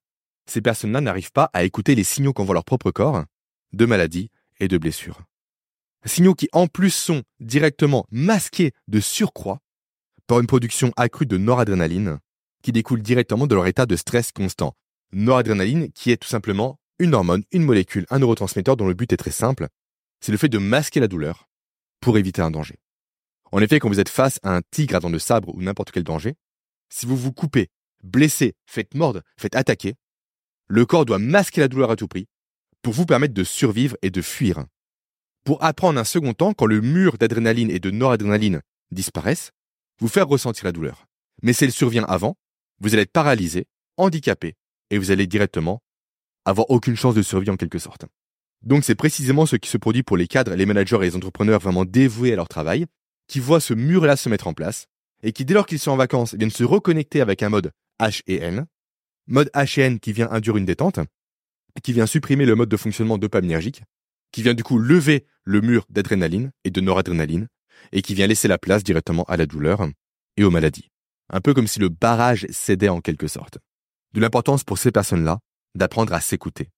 ces 0.47 0.62
personnes-là 0.62 1.01
n'arrivent 1.01 1.33
pas 1.33 1.51
à 1.53 1.64
écouter 1.64 1.95
les 1.95 2.05
signaux 2.05 2.33
qu'envoie 2.33 2.55
leur 2.55 2.64
propre 2.64 2.90
corps 2.90 3.25
de 3.73 3.87
maladies 3.87 4.31
et 4.61 4.68
de 4.68 4.79
blessures. 4.79 5.23
Signaux 6.05 6.35
qui 6.35 6.49
en 6.53 6.66
plus 6.66 6.90
sont 6.90 7.23
directement 7.40 8.07
masqués 8.11 8.73
de 8.88 9.01
surcroît 9.01 9.61
par 10.27 10.40
une 10.40 10.47
production 10.47 10.92
accrue 10.97 11.27
de 11.27 11.37
noradrénaline 11.37 12.18
qui 12.62 12.73
découle 12.73 13.03
directement 13.03 13.47
de 13.47 13.55
leur 13.55 13.66
état 13.66 13.87
de 13.87 13.97
stress 13.97 14.33
constant. 14.33 14.75
Noradrénaline 15.12 15.92
qui 15.92 16.11
est 16.11 16.16
tout 16.16 16.29
simplement 16.29 16.79
une 16.98 17.14
hormone, 17.14 17.44
une 17.52 17.64
molécule, 17.64 18.07
un 18.11 18.18
neurotransmetteur 18.18 18.76
dont 18.76 18.87
le 18.87 18.94
but 18.94 19.12
est 19.12 19.16
très 19.16 19.31
simple, 19.31 19.68
c'est 20.20 20.33
le 20.33 20.38
fait 20.38 20.48
de 20.48 20.59
masquer 20.59 21.00
la 21.00 21.09
douleur 21.09 21.48
pour 22.00 22.18
éviter 22.18 22.42
un 22.42 22.50
danger. 22.50 22.78
En 23.50 23.61
effet, 23.61 23.78
quand 23.78 23.88
vous 23.88 24.00
êtes 24.00 24.09
face 24.09 24.38
à 24.42 24.55
un 24.57 24.62
tigre 24.70 24.96
à 24.96 25.00
dents 25.00 25.11
de 25.11 25.18
sabre 25.18 25.55
ou 25.55 25.62
n'importe 25.62 25.90
quel 25.90 26.05
danger, 26.05 26.35
si 26.88 27.07
vous 27.07 27.16
vous 27.16 27.33
coupez, 27.33 27.68
blessez, 28.02 28.55
faites 28.66 28.94
mordre, 28.94 29.22
faites 29.37 29.57
attaquer, 29.57 29.94
le 30.68 30.87
corps 30.87 31.05
doit 31.05 31.18
masquer 31.18 31.61
la 31.61 31.68
douleur 31.68 31.90
à 31.90 31.96
tout 31.96 32.09
prix 32.09 32.28
pour 32.83 32.94
vous 32.94 33.07
permettre 33.07 33.35
de 33.35 33.44
survivre 33.44 33.96
et 34.02 34.11
de 34.11 34.22
fuir. 34.22 34.64
Pour 35.44 35.62
apprendre 35.62 35.98
un 35.98 36.05
second 36.05 36.35
temps, 36.35 36.55
quand 36.55 36.66
le 36.66 36.81
mur 36.81 37.18
d'adrénaline 37.18 37.70
et 37.70 37.78
de 37.78 37.90
noradrénaline 37.90 38.62
disparaissent, 38.90 39.50
vous 39.98 40.09
faire 40.09 40.28
ressentir 40.28 40.64
la 40.64 40.72
douleur. 40.72 41.07
Mais 41.42 41.52
si 41.52 41.64
elle 41.64 41.72
survient 41.72 42.05
avant, 42.05 42.37
vous 42.81 42.94
allez 42.94 43.02
être 43.02 43.12
paralysé, 43.12 43.66
handicapé, 43.96 44.55
et 44.90 44.98
vous 44.98 45.11
allez 45.11 45.26
directement 45.26 45.83
avoir 46.44 46.70
aucune 46.70 46.96
chance 46.96 47.14
de 47.14 47.22
survie 47.22 47.50
en 47.50 47.57
quelque 47.57 47.78
sorte. 47.78 48.07
Donc 48.62 48.85
c'est 48.85 48.94
précisément 48.94 49.46
ce 49.46 49.57
qui 49.57 49.68
se 49.68 49.78
produit 49.78 50.02
pour 50.02 50.16
les 50.16 50.26
cadres, 50.26 50.55
les 50.55 50.66
managers 50.66 50.96
et 50.96 51.07
les 51.07 51.16
entrepreneurs 51.16 51.61
vraiment 51.61 51.85
dévoués 51.85 52.33
à 52.33 52.37
leur 52.37 52.48
travail, 52.48 52.87
qui 53.26 53.40
voient 53.40 53.61
ce 53.61 53.74
mur-là 53.74 54.16
se 54.16 54.28
mettre 54.28 54.46
en 54.46 54.55
place, 54.55 54.87
et 55.22 55.33
qui 55.33 55.44
dès 55.44 55.55
lors 55.55 55.66
qu'ils 55.66 55.78
sont 55.78 55.90
en 55.90 55.96
vacances 55.96 56.35
viennent 56.35 56.50
se 56.50 56.64
reconnecter 56.64 57.20
avec 57.20 57.42
un 57.42 57.48
mode 57.48 57.72
H 58.00 58.22
et 58.26 58.37
N, 58.37 58.66
mode 59.26 59.50
H 59.55 59.81
et 59.81 59.85
N 59.85 60.00
qui 60.00 60.12
vient 60.12 60.31
induire 60.31 60.57
une 60.57 60.64
détente, 60.64 61.00
qui 61.83 61.92
vient 61.92 62.07
supprimer 62.07 62.44
le 62.44 62.55
mode 62.55 62.68
de 62.68 62.76
fonctionnement 62.76 63.18
dopaminergique, 63.18 63.83
qui 64.31 64.42
vient 64.42 64.55
du 64.55 64.62
coup 64.62 64.78
lever 64.78 65.26
le 65.44 65.61
mur 65.61 65.87
d'adrénaline 65.90 66.52
et 66.64 66.70
de 66.70 66.81
noradrénaline, 66.81 67.48
et 67.92 68.02
qui 68.02 68.14
vient 68.14 68.26
laisser 68.26 68.48
la 68.48 68.59
place 68.59 68.85
directement 68.85 69.24
à 69.24 69.37
la 69.37 69.46
douleur 69.46 69.88
et 70.37 70.44
aux 70.44 70.50
maladies. 70.50 70.90
Un 71.31 71.40
peu 71.40 71.55
comme 71.55 71.66
si 71.66 71.81
le 71.81 71.88
barrage 71.88 72.46
cédait 72.50 72.88
en 72.88 73.00
quelque 73.00 73.26
sorte. 73.26 73.59
De 74.12 74.20
l'importance 74.20 74.64
pour 74.64 74.78
ces 74.78 74.92
personnes-là 74.92 75.38
d'apprendre 75.75 76.13
à 76.13 76.21
s'écouter, 76.21 76.71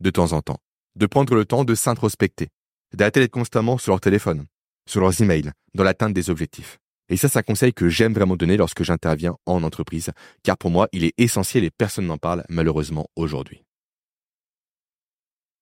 de 0.00 0.10
temps 0.10 0.32
en 0.32 0.42
temps, 0.42 0.58
de 0.96 1.06
prendre 1.06 1.34
le 1.34 1.44
temps 1.44 1.64
de 1.64 1.74
s'introspecter, 1.74 2.48
d'arrêter 2.94 3.20
d'être 3.20 3.32
constamment 3.32 3.78
sur 3.78 3.92
leur 3.92 4.00
téléphone, 4.00 4.46
sur 4.88 5.00
leurs 5.00 5.20
emails, 5.20 5.52
dans 5.74 5.84
l'atteinte 5.84 6.14
des 6.14 6.30
objectifs. 6.30 6.78
Et 7.08 7.16
ça, 7.16 7.28
c'est 7.28 7.38
un 7.38 7.42
conseil 7.42 7.72
que 7.72 7.88
j'aime 7.88 8.14
vraiment 8.14 8.36
donner 8.36 8.56
lorsque 8.56 8.84
j'interviens 8.84 9.36
en 9.46 9.62
entreprise, 9.62 10.10
car 10.42 10.56
pour 10.56 10.70
moi, 10.70 10.88
il 10.92 11.04
est 11.04 11.14
essentiel 11.18 11.64
et 11.64 11.70
personne 11.70 12.06
n'en 12.06 12.18
parle 12.18 12.44
malheureusement 12.48 13.06
aujourd'hui. 13.16 13.64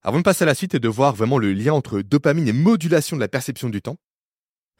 Avant 0.02 0.18
de 0.18 0.22
passer 0.22 0.44
à 0.44 0.46
la 0.46 0.54
suite 0.54 0.74
et 0.74 0.80
de 0.80 0.88
voir 0.88 1.14
vraiment 1.14 1.38
le 1.38 1.52
lien 1.52 1.74
entre 1.74 2.00
dopamine 2.00 2.48
et 2.48 2.52
modulation 2.52 3.16
de 3.16 3.20
la 3.20 3.28
perception 3.28 3.68
du 3.68 3.82
temps, 3.82 3.96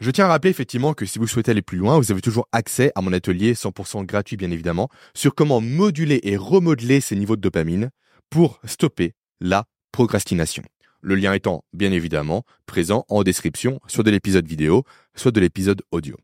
je 0.00 0.10
tiens 0.10 0.24
à 0.24 0.28
rappeler 0.28 0.50
effectivement 0.50 0.94
que 0.94 1.04
si 1.04 1.18
vous 1.18 1.26
souhaitez 1.26 1.50
aller 1.50 1.60
plus 1.60 1.76
loin, 1.76 1.98
vous 1.98 2.10
avez 2.10 2.22
toujours 2.22 2.48
accès 2.52 2.90
à 2.94 3.02
mon 3.02 3.12
atelier 3.12 3.52
100% 3.52 4.06
gratuit 4.06 4.38
bien 4.38 4.50
évidemment 4.50 4.88
sur 5.14 5.34
comment 5.34 5.60
moduler 5.60 6.20
et 6.22 6.38
remodeler 6.38 7.02
ces 7.02 7.16
niveaux 7.16 7.36
de 7.36 7.42
dopamine 7.42 7.90
pour 8.30 8.60
stopper 8.64 9.14
la 9.40 9.66
procrastination. 9.92 10.62
Le 11.02 11.14
lien 11.14 11.32
étant 11.32 11.64
bien 11.72 11.92
évidemment 11.92 12.44
présent 12.66 13.04
en 13.08 13.22
description 13.22 13.80
soit 13.86 14.04
de 14.04 14.10
l'épisode 14.10 14.46
vidéo, 14.46 14.84
soit 15.14 15.32
de 15.32 15.40
l'épisode 15.40 15.82
audio. 15.90 16.16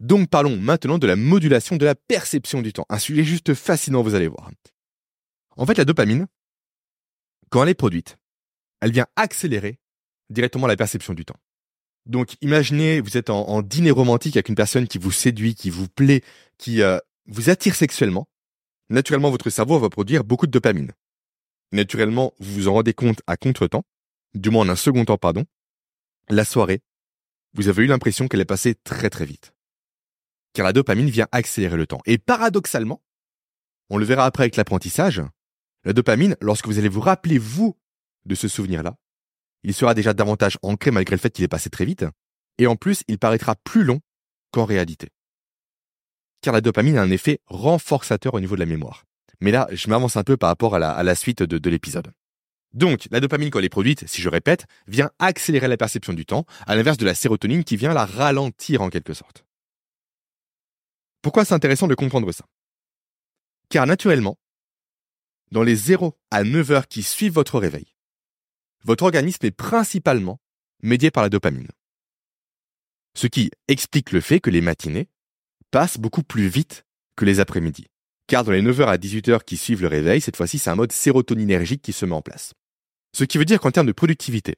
Donc 0.00 0.28
parlons 0.28 0.56
maintenant 0.56 0.98
de 0.98 1.06
la 1.06 1.16
modulation 1.16 1.76
de 1.76 1.84
la 1.84 1.94
perception 1.94 2.62
du 2.62 2.72
temps. 2.72 2.86
Un 2.88 2.98
sujet 2.98 3.24
juste 3.24 3.54
fascinant, 3.54 4.02
vous 4.02 4.14
allez 4.14 4.28
voir. 4.28 4.50
En 5.56 5.64
fait, 5.66 5.78
la 5.78 5.84
dopamine, 5.84 6.26
quand 7.50 7.62
elle 7.62 7.70
est 7.70 7.74
produite, 7.74 8.18
elle 8.80 8.92
vient 8.92 9.06
accélérer 9.16 9.78
directement 10.30 10.66
la 10.66 10.76
perception 10.76 11.14
du 11.14 11.24
temps. 11.24 11.36
Donc 12.04 12.36
imaginez, 12.40 13.00
vous 13.00 13.16
êtes 13.16 13.30
en, 13.30 13.62
dîner 13.62 13.90
romantique 13.90 14.36
avec 14.36 14.48
une 14.48 14.54
personne 14.54 14.86
qui 14.86 14.98
vous 14.98 15.10
séduit, 15.10 15.54
qui 15.54 15.70
vous 15.70 15.88
plaît, 15.88 16.22
qui 16.56 16.82
euh, 16.82 16.98
vous 17.26 17.50
attire 17.50 17.74
sexuellement. 17.74 18.28
Naturellement, 18.88 19.30
votre 19.30 19.50
cerveau 19.50 19.78
va 19.78 19.88
produire 19.88 20.24
beaucoup 20.24 20.46
de 20.46 20.52
dopamine. 20.52 20.92
Naturellement, 21.72 22.32
vous 22.38 22.54
vous 22.54 22.68
en 22.68 22.74
rendez 22.74 22.94
compte 22.94 23.20
à 23.26 23.36
contre-temps, 23.36 23.84
du 24.34 24.50
moins 24.50 24.64
en 24.64 24.68
un 24.68 24.76
second 24.76 25.04
temps, 25.04 25.18
pardon. 25.18 25.44
La 26.28 26.44
soirée, 26.44 26.82
vous 27.54 27.68
avez 27.68 27.84
eu 27.84 27.86
l'impression 27.86 28.28
qu'elle 28.28 28.40
est 28.40 28.44
passée 28.44 28.74
très 28.74 29.10
très 29.10 29.24
vite. 29.24 29.52
Car 30.52 30.64
la 30.64 30.72
dopamine 30.72 31.10
vient 31.10 31.28
accélérer 31.32 31.76
le 31.76 31.86
temps. 31.86 32.00
Et 32.06 32.18
paradoxalement, 32.18 33.02
on 33.90 33.98
le 33.98 34.04
verra 34.04 34.24
après 34.24 34.44
avec 34.44 34.56
l'apprentissage, 34.56 35.22
la 35.84 35.92
dopamine, 35.92 36.36
lorsque 36.40 36.66
vous 36.66 36.78
allez 36.78 36.88
vous 36.88 37.00
rappeler, 37.00 37.38
vous, 37.38 37.76
de 38.24 38.34
ce 38.34 38.48
souvenir-là, 38.48 38.96
il 39.62 39.74
sera 39.74 39.94
déjà 39.94 40.14
davantage 40.14 40.58
ancré 40.62 40.90
malgré 40.90 41.16
le 41.16 41.20
fait 41.20 41.30
qu'il 41.30 41.44
est 41.44 41.48
passé 41.48 41.70
très 41.70 41.84
vite, 41.84 42.04
et 42.58 42.66
en 42.66 42.76
plus, 42.76 43.02
il 43.08 43.18
paraîtra 43.18 43.54
plus 43.56 43.84
long 43.84 44.00
qu'en 44.50 44.64
réalité. 44.64 45.08
Car 46.46 46.54
la 46.54 46.60
dopamine 46.60 46.96
a 46.96 47.02
un 47.02 47.10
effet 47.10 47.40
renforçateur 47.46 48.34
au 48.34 48.38
niveau 48.38 48.54
de 48.54 48.60
la 48.60 48.66
mémoire. 48.66 49.04
Mais 49.40 49.50
là, 49.50 49.66
je 49.72 49.88
m'avance 49.90 50.16
un 50.16 50.22
peu 50.22 50.36
par 50.36 50.48
rapport 50.48 50.76
à 50.76 51.02
la, 51.02 51.14
suite 51.16 51.42
de, 51.42 51.58
de 51.58 51.70
l'épisode. 51.70 52.12
Donc, 52.72 53.08
la 53.10 53.18
dopamine, 53.18 53.50
quand 53.50 53.58
elle 53.58 53.64
est 53.64 53.68
produite, 53.68 54.06
si 54.06 54.22
je 54.22 54.28
répète, 54.28 54.64
vient 54.86 55.10
accélérer 55.18 55.66
la 55.66 55.76
perception 55.76 56.12
du 56.12 56.24
temps, 56.24 56.46
à 56.68 56.76
l'inverse 56.76 56.98
de 56.98 57.04
la 57.04 57.16
sérotonine 57.16 57.64
qui 57.64 57.76
vient 57.76 57.92
la 57.92 58.04
ralentir 58.04 58.80
en 58.80 58.90
quelque 58.90 59.12
sorte. 59.12 59.44
Pourquoi 61.20 61.44
c'est 61.44 61.54
intéressant 61.54 61.88
de 61.88 61.96
comprendre 61.96 62.30
ça? 62.30 62.44
Car 63.68 63.84
naturellement, 63.84 64.38
dans 65.50 65.64
les 65.64 65.74
0 65.74 66.16
à 66.30 66.44
9 66.44 66.70
heures 66.70 66.86
qui 66.86 67.02
suivent 67.02 67.32
votre 67.32 67.58
réveil, 67.58 67.96
votre 68.84 69.02
organisme 69.02 69.44
est 69.44 69.50
principalement 69.50 70.38
médié 70.80 71.10
par 71.10 71.24
la 71.24 71.28
dopamine. 71.28 71.72
Ce 73.14 73.26
qui 73.26 73.50
explique 73.66 74.12
le 74.12 74.20
fait 74.20 74.38
que 74.38 74.50
les 74.50 74.60
matinées 74.60 75.08
passent 75.70 75.98
beaucoup 75.98 76.22
plus 76.22 76.48
vite 76.48 76.84
que 77.16 77.24
les 77.24 77.40
après-midi. 77.40 77.86
Car 78.26 78.44
dans 78.44 78.52
les 78.52 78.62
9h 78.62 78.86
à 78.86 78.96
18h 78.96 79.44
qui 79.44 79.56
suivent 79.56 79.82
le 79.82 79.88
réveil, 79.88 80.20
cette 80.20 80.36
fois-ci, 80.36 80.58
c'est 80.58 80.70
un 80.70 80.74
mode 80.74 80.92
sérotoninergique 80.92 81.82
qui 81.82 81.92
se 81.92 82.04
met 82.04 82.14
en 82.14 82.22
place. 82.22 82.54
Ce 83.12 83.24
qui 83.24 83.38
veut 83.38 83.44
dire 83.44 83.60
qu'en 83.60 83.70
termes 83.70 83.86
de 83.86 83.92
productivité, 83.92 84.56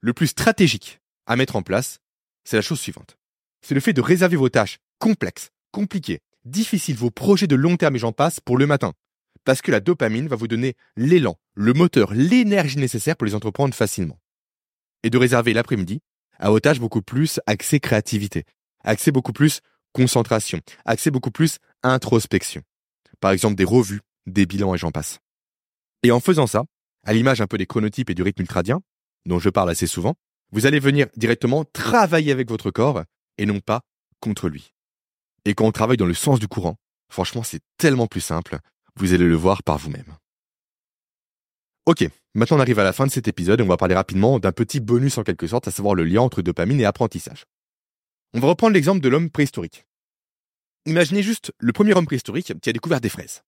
le 0.00 0.12
plus 0.12 0.28
stratégique 0.28 1.00
à 1.26 1.36
mettre 1.36 1.56
en 1.56 1.62
place, 1.62 1.98
c'est 2.44 2.56
la 2.56 2.62
chose 2.62 2.80
suivante. 2.80 3.16
C'est 3.62 3.74
le 3.74 3.80
fait 3.80 3.92
de 3.92 4.00
réserver 4.00 4.36
vos 4.36 4.48
tâches 4.48 4.78
complexes, 4.98 5.50
compliquées, 5.70 6.20
difficiles, 6.44 6.96
vos 6.96 7.10
projets 7.10 7.46
de 7.46 7.56
long 7.56 7.76
terme 7.76 7.96
et 7.96 7.98
j'en 7.98 8.12
passe 8.12 8.40
pour 8.40 8.58
le 8.58 8.66
matin. 8.66 8.92
Parce 9.44 9.62
que 9.62 9.70
la 9.70 9.80
dopamine 9.80 10.28
va 10.28 10.36
vous 10.36 10.48
donner 10.48 10.74
l'élan, 10.96 11.36
le 11.54 11.72
moteur, 11.72 12.12
l'énergie 12.12 12.78
nécessaire 12.78 13.16
pour 13.16 13.26
les 13.26 13.34
entreprendre 13.34 13.74
facilement. 13.74 14.18
Et 15.02 15.10
de 15.10 15.18
réserver 15.18 15.52
l'après-midi 15.52 16.00
à 16.38 16.50
vos 16.50 16.60
tâches 16.60 16.80
beaucoup 16.80 17.02
plus 17.02 17.40
axées 17.46 17.80
créativité, 17.80 18.44
axées 18.84 19.12
beaucoup 19.12 19.32
plus 19.32 19.60
concentration, 19.92 20.60
axées 20.84 21.10
beaucoup 21.10 21.30
plus 21.30 21.58
introspection. 21.82 22.62
Par 23.20 23.30
exemple 23.30 23.56
des 23.56 23.64
revues, 23.64 24.00
des 24.26 24.46
bilans 24.46 24.74
et 24.74 24.78
j'en 24.78 24.90
passe. 24.90 25.18
Et 26.02 26.10
en 26.10 26.20
faisant 26.20 26.46
ça, 26.46 26.64
à 27.04 27.12
l'image 27.12 27.40
un 27.40 27.46
peu 27.46 27.58
des 27.58 27.66
chronotypes 27.66 28.10
et 28.10 28.14
du 28.14 28.22
rythme 28.22 28.42
ultradien, 28.42 28.80
dont 29.26 29.38
je 29.38 29.50
parle 29.50 29.70
assez 29.70 29.86
souvent, 29.86 30.14
vous 30.52 30.66
allez 30.66 30.78
venir 30.78 31.06
directement 31.16 31.64
travailler 31.64 32.32
avec 32.32 32.48
votre 32.48 32.70
corps 32.70 33.02
et 33.36 33.46
non 33.46 33.60
pas 33.60 33.80
contre 34.20 34.48
lui. 34.48 34.72
Et 35.44 35.54
quand 35.54 35.64
on 35.64 35.72
travaille 35.72 35.96
dans 35.96 36.06
le 36.06 36.14
sens 36.14 36.40
du 36.40 36.48
courant, 36.48 36.76
franchement, 37.10 37.42
c'est 37.42 37.60
tellement 37.76 38.06
plus 38.06 38.20
simple. 38.20 38.58
Vous 38.96 39.12
allez 39.12 39.26
le 39.26 39.34
voir 39.34 39.62
par 39.62 39.78
vous-même. 39.78 40.16
Ok, 41.86 42.06
maintenant 42.34 42.58
on 42.58 42.60
arrive 42.60 42.80
à 42.80 42.84
la 42.84 42.92
fin 42.92 43.06
de 43.06 43.10
cet 43.10 43.28
épisode 43.28 43.60
et 43.60 43.62
on 43.62 43.68
va 43.68 43.78
parler 43.78 43.94
rapidement 43.94 44.38
d'un 44.38 44.52
petit 44.52 44.80
bonus 44.80 45.16
en 45.16 45.22
quelque 45.22 45.46
sorte, 45.46 45.68
à 45.68 45.70
savoir 45.70 45.94
le 45.94 46.04
lien 46.04 46.20
entre 46.20 46.42
dopamine 46.42 46.80
et 46.80 46.84
apprentissage. 46.84 47.46
On 48.34 48.40
va 48.40 48.48
reprendre 48.48 48.74
l'exemple 48.74 49.00
de 49.00 49.08
l'homme 49.08 49.30
préhistorique. 49.30 49.86
Imaginez 50.84 51.22
juste 51.22 51.52
le 51.58 51.72
premier 51.72 51.94
homme 51.94 52.06
préhistorique 52.06 52.52
qui 52.60 52.70
a 52.70 52.72
découvert 52.72 53.00
des 53.00 53.08
fraises. 53.08 53.42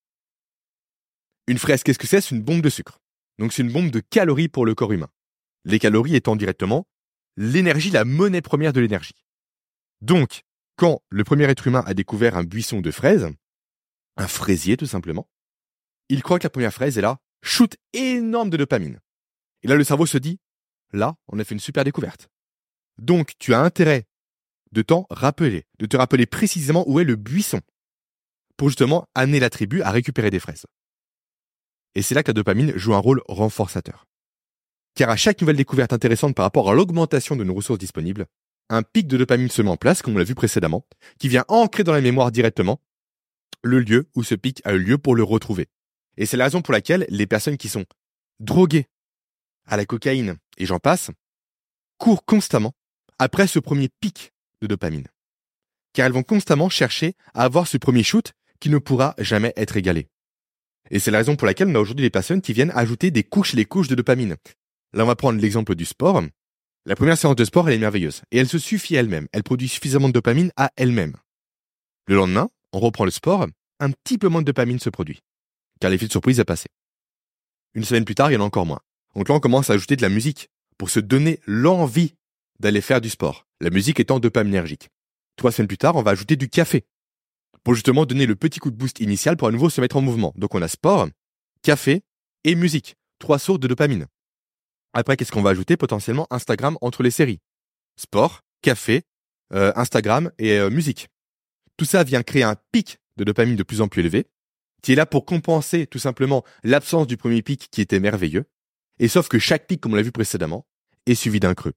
Une 1.47 1.59
fraise, 1.59 1.83
qu'est-ce 1.83 1.99
que 1.99 2.07
c'est? 2.07 2.21
C'est 2.21 2.35
une 2.35 2.43
bombe 2.43 2.63
de 2.63 2.71
sucre. 2.71 3.01
Donc 3.39 3.53
c'est 3.53 3.63
une 3.63 3.73
bombe 3.73 3.91
de 3.91 4.01
calories 4.01 4.49
pour 4.49 4.65
le 4.65 4.75
corps 4.75 4.93
humain. 4.93 5.11
Les 5.65 5.79
calories 5.79 6.17
étant 6.17 6.37
directement 6.37 6.87
l'énergie, 7.37 7.91
la 7.91 8.05
monnaie 8.05 8.43
première 8.43 8.73
de 8.73 8.81
l'énergie. 8.81 9.25
Donc, 10.01 10.43
quand 10.77 11.03
le 11.11 11.25
premier 11.25 11.45
être 11.45 11.67
humain 11.67 11.83
a 11.87 11.95
découvert 11.95 12.37
un 12.37 12.45
buisson 12.45 12.81
de 12.81 12.91
fraises, 12.91 13.29
un 14.17 14.29
fraisier 14.29 14.77
tout 14.77 14.87
simplement, 14.87 15.29
il 16.09 16.23
croit 16.23 16.39
que 16.39 16.45
la 16.45 16.51
première 16.51 16.73
fraise 16.73 16.99
est 16.99 17.03
là, 17.03 17.19
shoot 17.43 17.77
énorme 17.93 18.51
de 18.51 18.57
dopamine. 18.57 19.01
Et 19.63 19.69
là, 19.69 19.77
le 19.77 19.85
cerveau 19.85 20.07
se 20.07 20.19
dit, 20.19 20.39
là, 20.93 21.17
on 21.29 21.39
a 21.39 21.45
fait 21.45 21.55
une 21.55 21.61
super 21.61 21.85
découverte. 21.85 22.29
Donc, 22.99 23.33
tu 23.39 23.55
as 23.55 23.61
intérêt 23.61 24.07
de 24.73 24.83
t'en 24.83 25.07
rappeler, 25.11 25.65
de 25.79 25.87
te 25.87 25.97
rappeler 25.97 26.27
précisément 26.27 26.85
où 26.89 27.01
est 27.01 27.05
le 27.05 27.17
buisson, 27.17 27.61
pour 28.57 28.69
justement 28.69 29.07
amener 29.15 29.41
la 29.41 29.51
tribu 29.51 29.83
à 29.83 29.91
récupérer 29.91 30.31
des 30.31 30.41
fraises. 30.41 30.67
Et 31.95 32.03
c'est 32.03 32.15
là 32.15 32.23
que 32.23 32.29
la 32.29 32.35
dopamine 32.35 32.77
joue 32.77 32.95
un 32.95 32.99
rôle 32.99 33.23
renforçateur. 33.27 34.07
Car 34.95 35.11
à 35.11 35.17
chaque 35.17 35.41
nouvelle 35.41 35.57
découverte 35.57 35.93
intéressante 35.93 36.35
par 36.35 36.45
rapport 36.45 36.71
à 36.71 36.75
l'augmentation 36.75 37.37
de 37.37 37.45
nos 37.45 37.55
ressources 37.55 37.79
disponibles, 37.79 38.27
un 38.69 38.83
pic 38.83 39.09
de 39.09 39.17
dopamine 39.17 39.51
se 39.51 39.63
met 39.63 39.71
en 39.71 39.77
place, 39.77 40.03
comme 40.03 40.15
on 40.15 40.19
l'a 40.19 40.25
vu 40.25 40.35
précédemment, 40.35 40.87
qui 41.19 41.29
vient 41.29 41.45
ancrer 41.49 41.83
dans 41.83 41.93
la 41.93 42.01
mémoire 42.01 42.31
directement 42.31 42.81
le 43.63 43.81
lieu 43.81 44.09
où 44.15 44.23
ce 44.23 44.35
pic 44.35 44.61
a 44.65 44.73
eu 44.73 44.79
lieu 44.79 44.99
pour 44.99 45.17
le 45.17 45.25
retrouver. 45.25 45.69
Et 46.17 46.27
c'est 46.27 46.37
la 46.37 46.45
raison 46.45 46.63
pour 46.63 46.73
laquelle 46.73 47.07
les 47.09 47.27
personnes 47.27 47.57
qui 47.57 47.69
sont 47.69 47.85
droguées 48.39 48.87
à 49.67 49.77
la 49.77 49.85
cocaïne, 49.85 50.37
et 50.59 50.67
j'en 50.67 50.79
passe, 50.79 51.11
courent 51.99 52.25
constamment 52.25 52.73
après 53.19 53.47
ce 53.47 53.59
premier 53.59 53.89
pic 54.01 54.33
de 54.61 54.67
dopamine. 54.67 55.09
Car 55.93 56.07
elles 56.07 56.13
vont 56.13 56.23
constamment 56.23 56.69
chercher 56.69 57.15
à 57.35 57.45
avoir 57.45 57.67
ce 57.67 57.77
premier 57.77 58.03
shoot 58.03 58.33
qui 58.61 58.71
ne 58.71 58.79
pourra 58.79 59.15
jamais 59.19 59.53
être 59.57 59.77
égalé. 59.77 60.09
Et 60.91 60.99
c'est 60.99 61.11
la 61.11 61.19
raison 61.19 61.37
pour 61.37 61.47
laquelle 61.47 61.69
on 61.69 61.75
a 61.75 61.81
aujourd'hui 61.81 62.05
des 62.05 62.11
personnes 62.11 62.43
qui 62.43 62.53
viennent 62.53 62.73
ajouter 62.75 63.11
des 63.11 63.23
couches 63.23 63.55
et 63.55 63.57
des 63.57 63.65
couches 63.65 63.89
de 63.89 63.95
dopamine. 63.95 64.37
Là, 64.93 65.05
on 65.05 65.07
va 65.07 65.17
prendre 65.17 65.41
l'exemple 65.41 65.75
du 65.75 65.85
sport. 65.85 66.23
La 66.85 66.97
première 66.97 67.17
séance 67.17 67.37
de 67.37 67.45
sport, 67.45 67.69
elle 67.69 67.75
est 67.75 67.79
merveilleuse. 67.79 68.23
Et 68.31 68.39
elle 68.39 68.49
se 68.49 68.59
suffit 68.59 68.95
elle-même. 68.95 69.29
Elle 69.33 69.43
produit 69.43 69.69
suffisamment 69.69 70.09
de 70.09 70.15
dopamine 70.15 70.51
à 70.57 70.71
elle-même. 70.77 71.15
Le 72.07 72.17
lendemain, 72.17 72.49
on 72.73 72.81
reprend 72.81 73.05
le 73.05 73.11
sport, 73.11 73.47
un 73.79 73.91
petit 73.91 74.19
peu 74.19 74.29
moins 74.29 74.41
de 74.43 74.47
dopamine 74.47 74.79
se 74.79 74.91
produit. 74.91 75.21
Car 75.81 75.91
l'effet 75.91 76.07
de 76.07 76.13
surprise 76.13 76.41
est 76.41 76.45
passé. 76.45 76.67
Une 77.75 77.85
semaine 77.85 78.05
plus 78.05 78.17
tard, 78.17 78.31
il 78.31 78.35
y 78.35 78.37
en 78.37 78.41
a 78.41 78.45
encore 78.45 78.67
moins. 78.67 78.81
Donc 79.15 79.29
là, 79.29 79.35
on 79.35 79.41
commence 79.41 79.71
à 79.71 79.75
ajouter 79.75 79.97
de 79.97 80.03
la 80.03 80.09
musique 80.09 80.49
pour 80.77 80.91
se 80.91 81.01
donner 81.01 81.41
l'envie 81.47 82.15
d'aller 82.59 82.81
faire 82.81 83.01
du 83.01 83.11
sport. 83.11 83.47
La 83.61 83.71
musique 83.71 84.01
étant 84.01 84.21
dopaminergique. 84.21 84.89
Trois 85.37 85.53
semaines 85.53 85.69
plus 85.69 85.79
tard, 85.79 85.97
on 85.97 86.03
va 86.03 86.13
ajouter 86.13 86.37
du 86.37 86.49
café 86.49 86.87
pour 87.63 87.75
justement 87.75 88.07
donner 88.07 88.27
le 88.27 88.37
petit 88.37 88.59
coup 88.59 88.71
de 88.71 88.77
boost 88.77 89.01
initial 89.01 89.37
pour 89.37 89.49
à 89.49 89.51
nouveau 89.51 89.69
se 89.69 89.81
mettre 89.81 89.97
en 89.97 90.01
mouvement. 90.01 90.33
Donc 90.37 90.55
on 90.55 90.63
a 90.63 90.69
sport, 90.69 91.09
café 91.63 92.03
et 92.45 92.55
musique. 92.55 92.97
Trois 93.19 93.39
sources 93.39 93.61
de 93.61 93.69
dopamine. 93.69 94.07
Après, 94.95 95.17
qu'est-ce 95.17 95.31
qu'on 95.31 95.43
va 95.43 95.51
ajouter 95.51 95.77
potentiellement? 95.77 96.27
Instagram 96.31 96.79
entre 96.81 97.03
les 97.03 97.11
séries. 97.11 97.41
Sport, 97.97 98.41
café, 98.63 99.03
euh, 99.53 99.73
Instagram 99.77 100.31
et 100.39 100.53
euh, 100.53 100.71
musique. 100.71 101.09
Tout 101.77 101.85
ça 101.85 102.03
vient 102.03 102.23
créer 102.23 102.43
un 102.43 102.57
pic 102.73 102.99
de 103.17 103.25
dopamine 103.25 103.57
de 103.57 103.63
plus 103.63 103.83
en 103.83 103.89
plus 103.89 104.01
élevé, 104.01 104.27
qui 104.83 104.93
est 104.93 104.97
là 104.97 105.05
pour 105.05 105.27
compenser 105.27 105.87
tout 105.87 105.99
simplement 105.99 106.45
l'absence 106.63 107.07
du 107.07 107.19
premier 107.19 107.43
pic 107.43 107.69
qui 107.71 107.83
était 107.83 108.01
merveilleux. 108.01 108.47
Et 108.99 109.09
sauf 109.09 109.29
que 109.29 109.39
chaque 109.39 109.67
pic, 109.67 109.81
comme 109.81 109.93
on 109.93 109.97
l'a 109.97 110.03
vu 110.03 110.13
précédemment, 110.13 110.67
est 111.07 111.15
suivi 111.15 111.41
d'un 111.41 111.55
creux. 111.55 111.75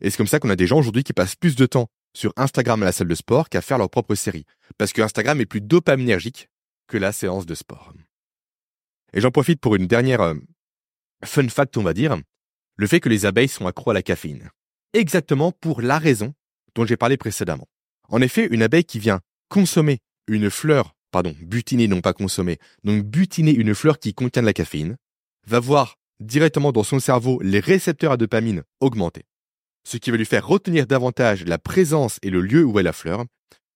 Et 0.00 0.10
c'est 0.10 0.16
comme 0.16 0.26
ça 0.26 0.38
qu'on 0.38 0.50
a 0.50 0.56
des 0.56 0.66
gens 0.66 0.78
aujourd'hui 0.78 1.04
qui 1.04 1.12
passent 1.12 1.36
plus 1.36 1.56
de 1.56 1.66
temps 1.66 1.88
sur 2.14 2.32
Instagram 2.36 2.82
à 2.82 2.86
la 2.86 2.92
salle 2.92 3.08
de 3.08 3.14
sport 3.14 3.48
qu'à 3.48 3.60
faire 3.60 3.78
leur 3.78 3.90
propre 3.90 4.14
série. 4.14 4.44
Parce 4.76 4.92
que 4.92 5.02
Instagram 5.02 5.40
est 5.40 5.46
plus 5.46 5.60
dopaminergique 5.60 6.48
que 6.86 6.96
la 6.96 7.12
séance 7.12 7.46
de 7.46 7.54
sport. 7.54 7.92
Et 9.12 9.20
j'en 9.20 9.30
profite 9.30 9.60
pour 9.60 9.76
une 9.76 9.86
dernière 9.86 10.20
euh, 10.20 10.34
fun 11.24 11.48
fact, 11.48 11.76
on 11.76 11.82
va 11.82 11.94
dire, 11.94 12.16
le 12.76 12.86
fait 12.86 13.00
que 13.00 13.08
les 13.08 13.26
abeilles 13.26 13.48
sont 13.48 13.66
accros 13.66 13.90
à 13.90 13.94
la 13.94 14.02
caféine. 14.02 14.50
Exactement 14.92 15.52
pour 15.52 15.82
la 15.82 15.98
raison 15.98 16.34
dont 16.74 16.86
j'ai 16.86 16.96
parlé 16.96 17.16
précédemment. 17.16 17.68
En 18.08 18.22
effet, 18.22 18.48
une 18.50 18.62
abeille 18.62 18.84
qui 18.84 18.98
vient 18.98 19.20
consommer 19.48 19.98
une 20.28 20.50
fleur, 20.50 20.94
pardon, 21.10 21.34
butiner, 21.40 21.88
non 21.88 22.00
pas 22.00 22.12
consommer, 22.12 22.58
donc 22.84 23.04
butiner 23.04 23.52
une 23.52 23.74
fleur 23.74 23.98
qui 23.98 24.14
contient 24.14 24.42
de 24.42 24.46
la 24.46 24.52
caféine, 24.52 24.96
va 25.46 25.60
voir 25.60 25.96
directement 26.20 26.72
dans 26.72 26.84
son 26.84 27.00
cerveau 27.00 27.40
les 27.42 27.60
récepteurs 27.60 28.12
à 28.12 28.16
dopamine 28.16 28.62
augmenter 28.80 29.24
ce 29.88 29.96
qui 29.96 30.10
va 30.10 30.18
lui 30.18 30.26
faire 30.26 30.46
retenir 30.46 30.86
davantage 30.86 31.46
la 31.46 31.56
présence 31.56 32.18
et 32.20 32.28
le 32.28 32.42
lieu 32.42 32.62
où 32.62 32.78
est 32.78 32.82
la 32.82 32.92
fleur, 32.92 33.24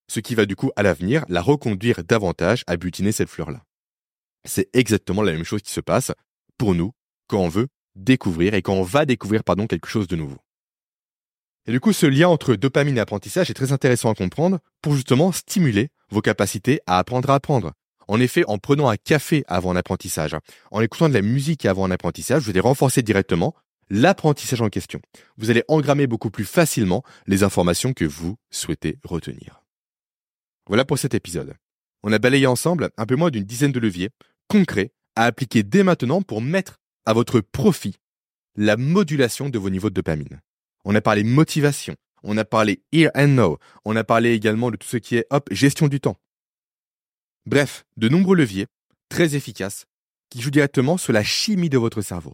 ce 0.09 0.21
qui 0.21 0.35
va 0.35 0.45
du 0.45 0.57
coup 0.57 0.71
à 0.77 0.83
l'avenir 0.83 1.25
la 1.31 1.41
reconduire 1.41 2.05
davantage 2.05 2.65
à 2.67 2.77
butiner 2.77 3.13
cette 3.13 3.31
fleur-là. 3.31 3.65
C'est 4.45 4.69
exactement 4.75 5.23
la 5.23 5.33
même 5.33 5.45
chose 5.45 5.63
qui 5.63 5.73
se 5.73 5.81
passe 5.81 6.13
pour 6.59 6.75
nous 6.75 6.93
quand 7.29 7.39
on 7.39 7.49
veut 7.49 7.69
découvrir 7.95 8.53
et 8.53 8.61
quand 8.61 8.75
on 8.75 8.83
va 8.83 9.07
découvrir 9.07 9.43
pardon 9.43 9.67
quelque 9.67 9.89
chose 9.89 10.07
de 10.07 10.17
nouveau. 10.17 10.37
Et 11.67 11.73
du 11.73 11.81
coup, 11.81 11.95
ce 11.95 12.05
lien 12.05 12.29
entre 12.29 12.57
dopamine 12.57 12.99
et 12.99 13.01
apprentissage 13.01 13.49
est 13.49 13.55
très 13.55 13.73
intéressant 13.73 14.11
à 14.11 14.15
comprendre 14.15 14.59
pour 14.83 14.95
justement 14.95 15.33
stimuler 15.33 15.89
vos 16.11 16.21
capacités 16.21 16.81
à 16.87 16.99
apprendre 16.99 17.31
à 17.31 17.37
apprendre. 17.37 17.73
En 18.07 18.21
effet, 18.21 18.45
en 18.49 18.59
prenant 18.59 18.91
un 18.91 18.97
café 18.97 19.45
avant 19.47 19.71
un 19.71 19.77
apprentissage, 19.77 20.37
en 20.73 20.83
écoutant 20.83 21.09
de 21.09 21.15
la 21.15 21.23
musique 21.23 21.65
avant 21.65 21.87
un 21.87 21.91
apprentissage, 21.91 22.43
vous 22.43 22.51
allez 22.51 22.61
renforcer 22.61 23.01
directement 23.01 23.55
l'apprentissage 23.93 24.63
en 24.63 24.71
question. 24.71 25.03
Vous 25.37 25.51
allez 25.51 25.65
engrammer 25.69 26.07
beaucoup 26.07 26.31
plus 26.31 26.47
facilement 26.47 27.05
les 27.27 27.43
informations 27.43 27.93
que 27.93 28.07
vous 28.07 28.37
souhaitez 28.51 28.99
retenir. 29.05 29.63
Voilà 30.67 30.87
pour 30.87 30.99
cet 30.99 31.13
épisode. 31.13 31.55
On 32.03 32.11
a 32.11 32.19
balayé 32.19 32.47
ensemble 32.47 32.89
un 32.97 33.05
peu 33.05 33.17
moins 33.17 33.31
d'une 33.31 33.45
dizaine 33.45 33.71
de 33.71 33.79
leviers 33.79 34.09
concrets 34.49 34.93
à 35.15 35.27
appliquer 35.27 35.63
dès 35.63 35.83
maintenant 35.83 36.23
pour 36.23 36.41
mettre 36.41 36.81
à 37.05 37.13
votre 37.13 37.41
profit 37.41 37.97
la 38.57 38.79
modulation 38.79 39.51
de 39.51 39.59
vos 39.59 39.69
niveaux 39.69 39.91
de 39.91 39.95
dopamine. 39.95 40.41
On 40.87 40.95
a 40.95 41.03
parlé 41.03 41.23
motivation, 41.23 41.95
on 42.23 42.39
a 42.39 42.47
parlé 42.47 42.83
here 42.93 43.11
and 43.15 43.29
now, 43.29 43.59
on 43.85 43.95
a 43.95 44.05
parlé 44.05 44.33
également 44.33 44.71
de 44.71 44.77
tout 44.77 44.89
ce 44.89 44.97
qui 44.97 45.17
est 45.17 45.27
gestion 45.51 45.89
du 45.89 46.01
temps. 46.01 46.17
Bref, 47.45 47.85
de 47.99 48.09
nombreux 48.09 48.37
leviers 48.37 48.69
très 49.11 49.35
efficaces 49.35 49.85
qui 50.31 50.41
jouent 50.41 50.51
directement 50.51 50.97
sur 50.97 51.13
la 51.13 51.23
chimie 51.23 51.69
de 51.69 51.77
votre 51.77 52.01
cerveau 52.01 52.33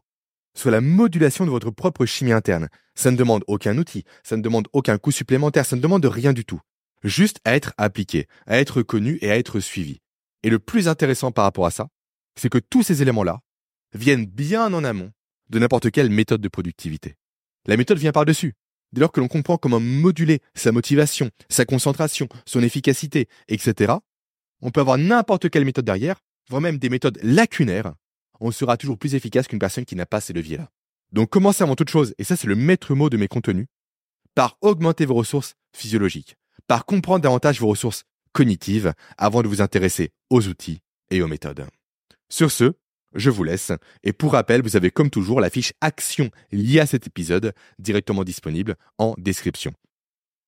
soit 0.59 0.73
la 0.73 0.81
modulation 0.81 1.45
de 1.45 1.51
votre 1.51 1.71
propre 1.71 2.05
chimie 2.05 2.33
interne. 2.33 2.69
Ça 2.95 3.11
ne 3.11 3.17
demande 3.17 3.45
aucun 3.47 3.79
outil, 3.79 4.05
ça 4.25 4.37
ne 4.37 4.43
demande 4.43 4.67
aucun 4.73 4.99
coût 4.99 5.13
supplémentaire, 5.13 5.65
ça 5.65 5.77
ne 5.77 5.81
demande 5.81 6.05
rien 6.05 6.33
du 6.33 6.45
tout. 6.45 6.61
Juste 7.05 7.39
à 7.45 7.55
être 7.55 7.73
appliqué, 7.79 8.27
à 8.47 8.59
être 8.59 8.83
connu 8.83 9.19
et 9.21 9.31
à 9.31 9.39
être 9.39 9.61
suivi. 9.61 10.01
Et 10.43 10.51
le 10.51 10.59
plus 10.59 10.89
intéressant 10.89 11.31
par 11.31 11.45
rapport 11.45 11.67
à 11.67 11.71
ça, 11.71 11.89
c'est 12.35 12.49
que 12.49 12.59
tous 12.59 12.83
ces 12.83 13.03
éléments-là 13.03 13.41
viennent 13.95 14.27
bien 14.27 14.73
en 14.75 14.85
amont 14.85 15.13
de 15.49 15.59
n'importe 15.59 15.91
quelle 15.91 16.11
méthode 16.11 16.41
de 16.41 16.49
productivité. 16.49 17.15
La 17.67 17.77
méthode 17.77 17.99
vient 17.99 18.13
par-dessus. 18.13 18.55
Dès 18.93 19.01
lors 19.01 19.13
que 19.13 19.21
l'on 19.21 19.29
comprend 19.29 19.59
comment 19.59 19.81
moduler 19.81 20.41
sa 20.55 20.73
motivation, 20.73 21.31
sa 21.49 21.67
concentration, 21.67 22.29
son 22.47 22.63
efficacité, 22.63 23.29
etc., 23.49 23.95
on 24.61 24.71
peut 24.71 24.81
avoir 24.81 24.99
n'importe 24.99 25.51
quelle 25.51 25.65
méthode 25.65 25.85
derrière, 25.85 26.17
voire 26.49 26.63
même 26.63 26.79
des 26.79 26.89
méthodes 26.89 27.19
lacunaires 27.23 27.93
on 28.41 28.51
sera 28.51 28.77
toujours 28.77 28.99
plus 28.99 29.15
efficace 29.15 29.49
qu'une 29.49 29.59
personne 29.59 29.85
qui 29.85 29.97
n'a 29.97 30.07
pas 30.07 30.21
ces 30.21 30.33
leviers-là. 30.33 30.71
Donc 31.13 31.31
commencez 31.31 31.63
avant 31.63 31.77
toute 31.77 31.91
chose, 31.91 32.15
et 32.19 32.25
ça 32.25 32.37
c'est 32.37 32.47
le 32.47 32.57
maître 32.57 32.95
mot 32.95 33.11
de 33.11 33.17
mes 33.17 33.29
contenus, 33.29 33.67
par 34.35 34.57
augmenter 34.61 35.07
vos 35.07 35.15
ressources 35.15 35.55
physiologiques, 35.75 36.37
par 36.67 36.85
comprendre 36.85 37.23
davantage 37.23 37.61
vos 37.61 37.69
ressources 37.69 38.05
cognitives 38.33 38.93
avant 39.17 39.43
de 39.43 39.49
vous 39.49 39.63
intéresser 39.63 40.11
aux 40.31 40.47
outils 40.47 40.81
et 41.11 41.23
aux 41.23 41.29
méthodes. 41.29 41.67
Sur 42.29 42.51
ce, 42.51 42.75
je 43.15 43.31
vous 43.31 43.43
laisse. 43.43 43.73
Et 44.03 44.13
pour 44.13 44.33
rappel, 44.33 44.63
vous 44.63 44.77
avez 44.77 44.91
comme 44.91 45.11
toujours 45.11 45.41
la 45.41 45.51
fiche 45.51 45.73
action 45.81 46.31
liée 46.53 46.81
à 46.81 46.87
cet 46.87 47.07
épisode 47.07 47.55
directement 47.79 48.23
disponible 48.23 48.77
en 48.99 49.15
description. 49.17 49.73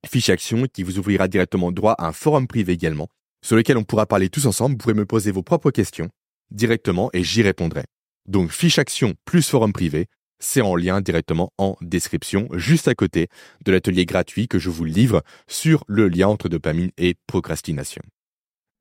Fiche 0.07 0.29
action 0.29 0.67
qui 0.73 0.83
vous 0.83 0.99
ouvrira 0.99 1.27
directement 1.27 1.73
droit 1.73 1.93
à 1.93 2.07
un 2.07 2.13
forum 2.13 2.47
privé 2.47 2.75
également, 2.75 3.09
sur 3.43 3.57
lequel 3.57 3.79
on 3.79 3.85
pourra 3.85 4.07
parler 4.07 4.29
tous 4.29 4.47
ensemble. 4.47 4.75
Vous 4.75 4.79
pourrez 4.79 4.95
me 4.95 5.07
poser 5.07 5.31
vos 5.31 5.43
propres 5.43 5.71
questions 5.71 6.11
directement 6.51 7.11
et 7.13 7.25
j'y 7.25 7.43
répondrai. 7.43 7.85
Donc 8.27 8.51
fiche 8.51 8.79
action 8.79 9.15
plus 9.25 9.49
forum 9.49 9.73
privé, 9.73 10.07
c'est 10.39 10.63
en 10.63 10.75
lien 10.75 11.01
directement 11.01 11.53
en 11.59 11.77
description, 11.81 12.49
juste 12.53 12.89
à 12.89 12.95
côté 12.95 13.29
de 13.65 13.73
l'atelier 13.73 14.07
gratuit 14.07 14.49
que 14.49 14.59
je 14.59 14.71
vous 14.71 14.85
livre 14.85 15.23
sur 15.47 15.85
le 15.87 16.09
lien 16.09 16.29
entre 16.29 16.49
dopamine 16.49 16.91
et 16.97 17.15
procrastination. 17.27 18.03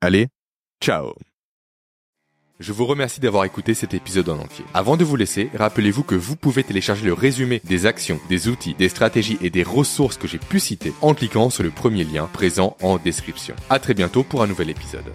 Allez, 0.02 0.28
ciao 0.82 1.14
je 2.60 2.74
vous 2.74 2.86
remercie 2.86 3.22
d'avoir 3.22 3.46
écouté 3.46 3.74
cet 3.74 3.94
épisode 3.94 4.28
en 4.28 4.40
entier. 4.40 4.66
Avant 4.74 4.98
de 4.98 5.06
vous 5.06 5.16
laisser, 5.16 5.50
rappelez-vous 5.56 6.04
que 6.04 6.16
vous 6.16 6.36
pouvez 6.36 6.66
télécharger 6.66 7.06
le 7.06 7.14
résumé 7.14 7.62
des 7.64 7.86
actions, 7.86 8.20
des 8.28 8.50
outils, 8.50 8.74
des 8.74 8.90
stratégies 8.90 9.38
et 9.42 9.50
des 9.50 9.64
ressources 9.64 10.18
que 10.18 10.28
j'ai 10.28 10.40
pu 10.40 10.60
citer 10.60 10.92
en 11.02 11.14
cliquant 11.14 11.50
sur 11.50 11.64
le 11.64 11.70
premier 11.70 12.04
lien 12.04 12.28
présent 12.28 12.76
en 12.82 12.98
description. 12.98 13.56
À 13.70 13.80
très 13.80 13.94
bientôt 13.94 14.24
pour 14.24 14.44
un 14.44 14.48
nouvel 14.48 14.70
épisode. 14.70 15.06